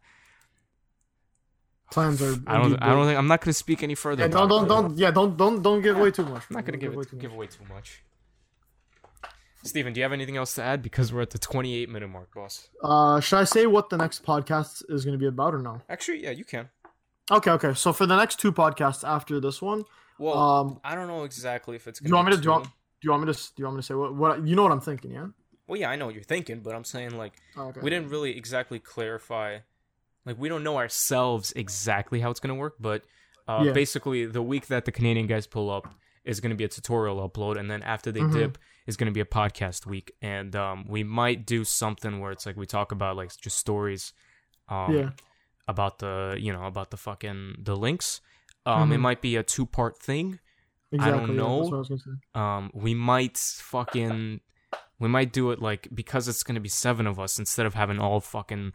Plans 1.92 2.22
are. 2.22 2.36
I 2.48 2.58
don't. 2.58 2.76
I 2.82 2.90
don't 2.94 3.06
think 3.06 3.18
I'm 3.18 3.28
not 3.28 3.42
gonna 3.42 3.54
speak 3.54 3.84
any 3.84 3.96
further. 3.96 4.24
Yeah, 4.24 4.28
don't 4.30 4.50
don't 4.50 4.68
don't. 4.68 4.98
Yeah, 4.98 5.12
don't 5.12 5.38
don't 5.38 5.62
don't 5.62 5.82
give 5.82 5.98
away 5.98 6.12
too 6.12 6.24
much. 6.26 6.44
I'm 6.50 6.56
not 6.56 6.66
gonna 6.66 6.78
Don't 6.78 6.82
give 6.82 6.94
away 6.94 7.02
it 7.04 7.10
too 7.10 7.18
give 7.18 7.30
much. 7.32 7.36
away 7.38 7.48
too 7.48 7.66
much. 7.74 8.02
Steven, 9.64 9.94
do 9.94 10.00
you 10.00 10.04
have 10.04 10.14
anything 10.14 10.38
else 10.38 10.54
to 10.56 10.64
add? 10.64 10.84
Because 10.84 11.12
we're 11.12 11.22
at 11.22 11.32
the 11.32 11.40
28 11.40 11.90
minute 11.90 12.08
mark, 12.08 12.34
boss. 12.36 12.70
Uh, 12.84 13.20
should 13.20 13.38
I 13.40 13.46
say 13.46 13.66
what 13.66 13.90
the 13.90 13.98
next 13.98 14.24
podcast 14.24 14.84
is 14.90 15.04
going 15.04 15.14
to 15.14 15.18
be 15.20 15.26
about 15.26 15.56
or 15.56 15.58
no? 15.60 15.82
Actually, 15.90 16.22
yeah, 16.24 16.30
you 16.30 16.44
can. 16.46 16.70
Okay, 17.32 17.50
okay. 17.52 17.74
So 17.74 17.92
for 17.92 18.06
the 18.06 18.16
next 18.16 18.40
two 18.40 18.52
podcasts 18.52 19.04
after 19.08 19.40
this 19.40 19.64
one, 19.64 19.84
Well, 20.20 20.38
Um, 20.38 20.80
I 20.84 20.94
don't 20.94 21.08
know 21.08 21.24
exactly 21.24 21.76
if 21.76 21.88
it's 21.88 22.00
do 22.00 22.10
gonna. 22.10 22.12
you 22.12 22.16
want 22.16 22.28
me 22.30 22.36
to 22.36 22.42
do 22.42 22.46
you, 22.46 22.52
want, 22.52 22.64
do 22.66 22.70
you 23.02 23.10
want 23.12 23.26
me 23.26 23.34
to 23.34 23.40
do 23.40 23.50
you 23.58 23.66
want 23.66 23.76
me 23.78 23.82
to 23.82 23.86
say 23.88 23.94
what 23.96 24.14
what 24.16 24.46
you 24.48 24.56
know 24.56 24.62
what 24.64 24.72
I'm 24.72 24.82
thinking? 24.82 25.12
Yeah. 25.12 25.28
Well, 25.68 25.80
yeah, 25.80 25.90
I 25.90 25.96
know 25.96 26.06
what 26.06 26.14
you're 26.14 26.24
thinking, 26.24 26.60
but 26.60 26.76
I'm 26.76 26.84
saying 26.84 27.18
like 27.18 27.34
Okay. 27.58 27.80
we 27.82 27.90
didn't 27.90 28.10
really 28.10 28.38
exactly 28.38 28.78
clarify. 28.78 29.60
Like 30.26 30.38
we 30.40 30.50
don't 30.50 30.64
know 30.64 30.78
ourselves 30.78 31.54
exactly 31.56 32.20
how 32.20 32.32
it's 32.32 32.40
gonna 32.40 32.56
work, 32.56 32.76
but 32.80 33.04
uh, 33.48 33.64
Yeah. 33.66 33.72
basically 33.74 34.26
the 34.26 34.42
week 34.42 34.68
that 34.68 34.86
the 34.86 34.92
Canadian 34.92 35.28
guys 35.28 35.46
pull 35.48 35.70
up 35.70 35.94
is 36.24 36.40
gonna 36.40 36.56
be 36.56 36.64
a 36.64 36.68
tutorial 36.68 37.28
upload, 37.30 37.58
and 37.60 37.70
then 37.70 37.84
after 37.84 38.12
they 38.12 38.22
Mhm. 38.22 38.34
dip 38.34 38.58
is 38.88 38.98
gonna 38.98 39.12
be 39.12 39.20
a 39.20 39.26
podcast 39.26 39.86
week, 39.86 40.12
and 40.22 40.56
um, 40.56 40.86
we 40.88 41.04
might 41.04 41.46
do 41.46 41.64
something 41.64 42.20
where 42.20 42.32
it's 42.32 42.46
like 42.46 42.56
we 42.58 42.66
talk 42.66 42.92
about 42.92 43.16
like 43.16 43.36
just 43.40 43.58
stories, 43.58 44.14
um, 44.68 44.96
Yeah. 44.96 45.10
about 45.68 46.00
the 46.00 46.36
you 46.40 46.52
know 46.52 46.66
about 46.66 46.90
the 46.92 46.98
fucking 46.98 47.58
the 47.60 47.76
links. 47.76 48.22
Um, 48.66 48.92
it 48.92 48.98
Mhm. 48.98 49.02
might 49.02 49.22
be 49.22 49.36
a 49.36 49.44
two 49.44 49.66
part 49.68 49.98
thing. 50.00 50.40
Exactly. 50.92 51.12
don't 51.12 51.22
yeah, 51.22 51.28
that's 51.28 51.38
know. 51.38 51.58
what 51.58 51.74
I 51.74 51.78
was 51.78 51.88
gonna 51.90 52.00
say. 52.00 52.12
um 52.40 52.72
we 52.74 52.94
might 52.94 53.38
fucking 53.38 54.40
we 55.00 55.08
might 55.10 55.34
do 55.34 55.52
it 55.52 55.62
like 55.62 55.90
because 55.94 56.28
it's 56.28 56.42
gonna 56.44 56.60
be 56.62 56.70
seven 56.70 57.06
of 57.06 57.20
us 57.20 57.38
instead 57.38 57.66
of 57.66 57.74
having 57.74 58.00
all 58.00 58.22
fucking 58.22 58.72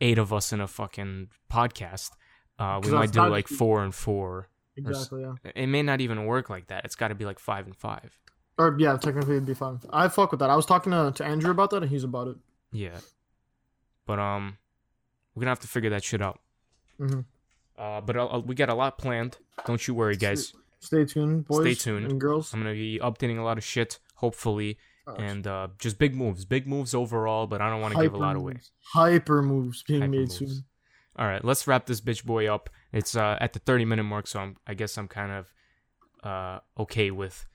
eight 0.00 0.18
of 0.18 0.32
us 0.32 0.52
in 0.52 0.60
a 0.60 0.66
fucking 0.66 1.28
podcast 1.50 2.10
uh 2.58 2.80
we 2.82 2.90
might 2.90 3.12
do 3.12 3.26
like 3.26 3.48
four 3.48 3.82
and 3.84 3.94
four 3.94 4.28
or 4.30 4.48
Exactly. 4.76 5.22
Yeah. 5.22 5.34
it 5.54 5.66
may 5.66 5.82
not 5.82 6.00
even 6.00 6.24
work 6.26 6.48
like 6.48 6.68
that 6.68 6.84
it's 6.84 6.94
got 6.96 7.08
to 7.08 7.14
be 7.14 7.24
like 7.26 7.38
five 7.38 7.66
and 7.66 7.76
five 7.76 8.18
Or 8.58 8.76
yeah, 8.78 8.96
technically 8.96 9.34
it'd 9.36 9.46
be 9.46 9.54
fine. 9.54 9.80
I 9.90 10.08
fuck 10.08 10.30
with 10.30 10.40
that. 10.40 10.50
I 10.50 10.56
was 10.56 10.64
talking 10.66 10.92
to, 10.92 11.12
to 11.16 11.24
Andrew 11.24 11.50
about 11.50 11.70
that, 11.70 11.82
and 11.82 11.90
he's 11.90 12.04
about 12.04 12.28
it. 12.28 12.36
yeah 12.72 12.98
but 14.06 14.18
um 14.18 14.56
we're 15.34 15.40
gonna 15.42 15.50
have 15.50 15.60
to 15.60 15.68
figure 15.68 15.90
that 15.90 16.04
shit 16.04 16.22
out 16.22 16.40
Mhm. 16.98 17.24
uh 17.78 18.00
but 18.00 18.16
uh, 18.16 18.40
we 18.44 18.54
got 18.54 18.68
a 18.68 18.74
lot 18.74 18.96
planned 18.98 19.38
don't 19.66 19.86
you 19.86 19.94
worry 19.94 20.16
guys 20.16 20.52
Stay 20.82 21.04
tuned, 21.04 21.46
boys. 21.46 21.60
Stay 21.60 21.74
tuned. 21.90 22.10
and 22.10 22.20
girls. 22.20 22.52
i'm 22.54 22.60
gonna 22.60 22.74
be 22.74 22.98
updating 23.02 23.38
a 23.38 23.42
lot 23.42 23.58
of 23.58 23.64
shit 23.64 23.98
hopefully 24.16 24.78
and 25.18 25.46
uh 25.46 25.68
just 25.78 25.98
big 25.98 26.14
moves 26.14 26.44
big 26.44 26.66
moves 26.66 26.94
overall 26.94 27.46
but 27.46 27.60
i 27.60 27.68
don't 27.70 27.80
want 27.80 27.94
to 27.94 28.02
give 28.02 28.14
a 28.14 28.16
lot 28.18 28.36
away. 28.36 28.54
Hyper 28.92 29.42
moves 29.42 29.82
being 29.82 30.00
Hyper 30.00 30.10
made 30.10 30.18
moves. 30.20 30.36
soon. 30.36 30.64
All 31.16 31.26
right, 31.26 31.44
let's 31.44 31.66
wrap 31.66 31.86
this 31.86 32.00
bitch 32.00 32.24
boy 32.24 32.46
up. 32.46 32.70
It's 32.92 33.14
uh, 33.16 33.36
at 33.40 33.52
the 33.52 33.58
30 33.58 33.84
minute 33.84 34.04
mark, 34.04 34.26
so 34.26 34.40
I'm, 34.40 34.56
I 34.66 34.74
guess 34.74 34.96
I'm 34.96 35.08
kind 35.08 35.32
of 35.32 35.52
uh, 36.24 36.60
okay 36.78 37.10
with 37.10 37.46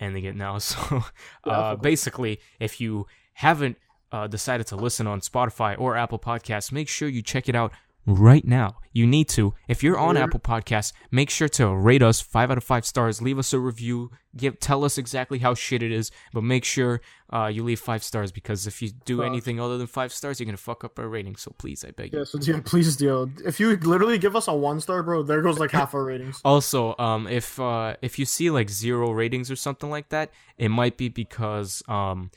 ending 0.00 0.24
it 0.24 0.36
now. 0.36 0.58
So 0.60 1.02
uh, 1.44 1.76
basically, 1.76 2.40
if 2.60 2.80
you 2.80 3.06
haven't 3.34 3.76
uh, 4.12 4.28
decided 4.28 4.66
to 4.68 4.76
listen 4.76 5.06
on 5.06 5.20
Spotify 5.20 5.78
or 5.78 5.96
Apple 5.96 6.18
Podcasts, 6.18 6.72
make 6.72 6.88
sure 6.88 7.08
you 7.08 7.22
check 7.22 7.48
it 7.48 7.54
out 7.54 7.72
right 8.06 8.46
now. 8.46 8.76
You 8.92 9.06
need 9.06 9.28
to. 9.30 9.54
If 9.68 9.82
you're 9.82 9.98
on 9.98 10.18
Apple 10.18 10.40
Podcasts, 10.40 10.92
make 11.10 11.30
sure 11.30 11.48
to 11.50 11.74
rate 11.74 12.02
us 12.02 12.20
five 12.20 12.50
out 12.50 12.58
of 12.58 12.64
five 12.64 12.84
stars. 12.84 13.22
Leave 13.22 13.38
us 13.38 13.54
a 13.54 13.58
review. 13.58 14.10
Give 14.36 14.58
tell 14.60 14.84
us 14.84 14.98
exactly 14.98 15.38
how 15.38 15.54
shit 15.54 15.82
it 15.82 15.92
is, 15.92 16.10
but 16.34 16.42
make 16.42 16.64
sure 16.64 17.00
uh, 17.32 17.46
you 17.46 17.64
leave 17.64 17.80
five 17.80 18.04
stars 18.04 18.32
because 18.32 18.66
if 18.66 18.82
you 18.82 18.90
do 19.06 19.22
anything 19.22 19.60
other 19.60 19.78
than 19.78 19.86
five 19.86 20.12
stars, 20.12 20.38
you're 20.38 20.44
gonna 20.44 20.58
fuck 20.58 20.84
up 20.84 20.98
our 20.98 21.08
rating. 21.08 21.36
So 21.36 21.54
please, 21.56 21.84
I 21.86 21.92
beg 21.92 22.12
you. 22.12 22.18
Yeah, 22.18 22.24
so 22.24 22.38
yeah, 22.40 22.60
please 22.62 22.96
do. 22.96 23.30
If 23.46 23.58
you 23.58 23.76
literally 23.76 24.18
give 24.18 24.36
us 24.36 24.46
a 24.46 24.54
one 24.54 24.80
star, 24.80 25.02
bro, 25.02 25.22
there 25.22 25.40
goes 25.40 25.58
like 25.58 25.70
half 25.70 25.94
our 25.94 26.04
ratings. 26.04 26.40
Also, 26.52 26.94
um, 26.98 27.26
if 27.28 27.58
uh, 27.58 27.96
if 28.02 28.18
you 28.18 28.26
see 28.26 28.50
like 28.50 28.68
zero 28.68 29.10
ratings 29.10 29.50
or 29.50 29.56
something 29.56 29.88
like 29.88 30.10
that, 30.10 30.30
it 30.58 30.68
might 30.68 30.98
be 30.98 31.08
because 31.08 31.82
um, 31.88 32.30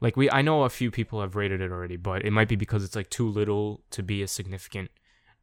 like 0.00 0.16
we 0.16 0.30
I 0.30 0.42
know 0.42 0.62
a 0.62 0.70
few 0.70 0.90
people 0.90 1.20
have 1.20 1.36
rated 1.36 1.60
it 1.60 1.70
already, 1.70 1.96
but 1.96 2.24
it 2.24 2.30
might 2.30 2.48
be 2.48 2.56
because 2.56 2.84
it's 2.84 2.96
like 2.96 3.10
too 3.10 3.28
little 3.28 3.82
to 3.90 4.02
be 4.02 4.22
a 4.22 4.28
significant 4.28 4.90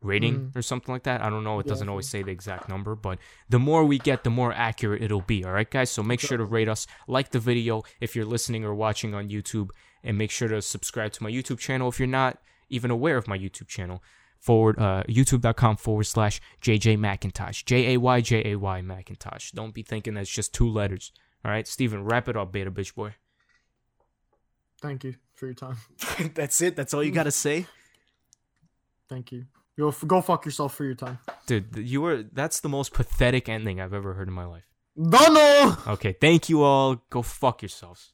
rating 0.02 0.52
or 0.56 0.62
something 0.62 0.94
like 0.94 1.04
that. 1.04 1.22
I 1.22 1.30
don't 1.30 1.44
know. 1.44 1.60
It 1.60 1.65
doesn't 1.65 1.89
always 1.89 2.08
say 2.08 2.22
the 2.22 2.32
exact 2.32 2.70
number, 2.70 2.96
but 2.96 3.18
the 3.50 3.60
more 3.60 3.84
we 3.84 3.98
get, 3.98 4.24
the 4.24 4.30
more 4.30 4.54
accurate 4.54 5.02
it'll 5.02 5.22
be. 5.22 5.44
All 5.44 5.52
right, 5.52 5.70
guys. 5.70 5.89
So 5.89 6.04
make 6.04 6.20
sure 6.20 6.38
to 6.38 6.46
rate 6.46 6.70
us, 6.70 6.86
like 7.08 7.32
the 7.32 7.39
video 7.39 7.84
if 8.00 8.15
you're 8.15 8.26
listening 8.26 8.63
or 8.63 8.76
watching 8.76 9.13
on 9.13 9.30
YouTube, 9.30 9.70
and 10.04 10.18
make 10.18 10.32
sure 10.32 10.48
to 10.48 10.62
subscribe 10.62 11.12
to 11.13 11.24
my 11.24 11.32
YouTube 11.32 11.60
channel 11.60 11.89
if 11.89 12.00
you're 12.00 12.08
not 12.08 12.38
even 12.70 12.91
aware 12.91 13.18
of 13.18 13.28
my 13.28 13.38
YouTube 13.38 13.68
channel 13.68 14.02
forward 14.46 14.78
uh, 14.80 15.02
youtube.com 15.08 15.76
forward 15.78 16.04
slash 16.04 16.39
JJ 16.62 17.00
Macintosh. 17.00 17.63
J 17.63 17.94
A 17.94 17.98
Y 17.98 18.22
J 18.22 18.52
A 18.52 18.56
Y 18.58 18.82
Macintosh. 18.82 19.52
Don't 19.52 19.74
be 19.74 19.82
thinking 19.82 20.13
that's 20.13 20.30
just 20.30 20.54
two 20.54 20.70
letters. 20.70 21.12
All 21.44 21.52
right, 21.52 21.68
Steven, 21.68 22.04
wrap 22.04 22.28
it 22.28 22.38
up, 22.38 22.52
beta 22.52 22.72
bitch 22.72 22.94
boy. 22.96 23.15
Thank 24.86 25.04
you 25.04 25.15
for 25.34 25.48
your 25.48 25.56
time. 25.56 25.78
that's 26.36 26.62
it. 26.62 26.76
That's 26.76 26.93
all 26.93 27.04
you 27.04 27.10
got 27.12 27.24
to 27.24 27.32
say? 27.32 27.65
Thank 29.10 29.32
you. 29.32 29.45
Go 29.80 29.88
f- 29.88 30.04
go 30.06 30.21
fuck 30.21 30.45
yourself 30.45 30.76
for 30.76 30.86
your 30.86 30.93
time. 30.93 31.17
Dude, 31.48 31.76
you 31.76 32.02
were 32.02 32.24
that's 32.32 32.60
the 32.60 32.69
most 32.69 32.93
pathetic 32.93 33.50
ending 33.50 33.82
I've 33.82 33.93
ever 33.93 34.13
heard 34.13 34.28
in 34.28 34.34
my 34.34 34.45
life. 34.45 34.63
Dono. 34.95 35.76
Okay, 35.88 36.13
thank 36.21 36.50
you 36.50 36.62
all. 36.62 37.04
Go 37.10 37.24
fuck 37.24 37.63
yourselves. 37.63 38.13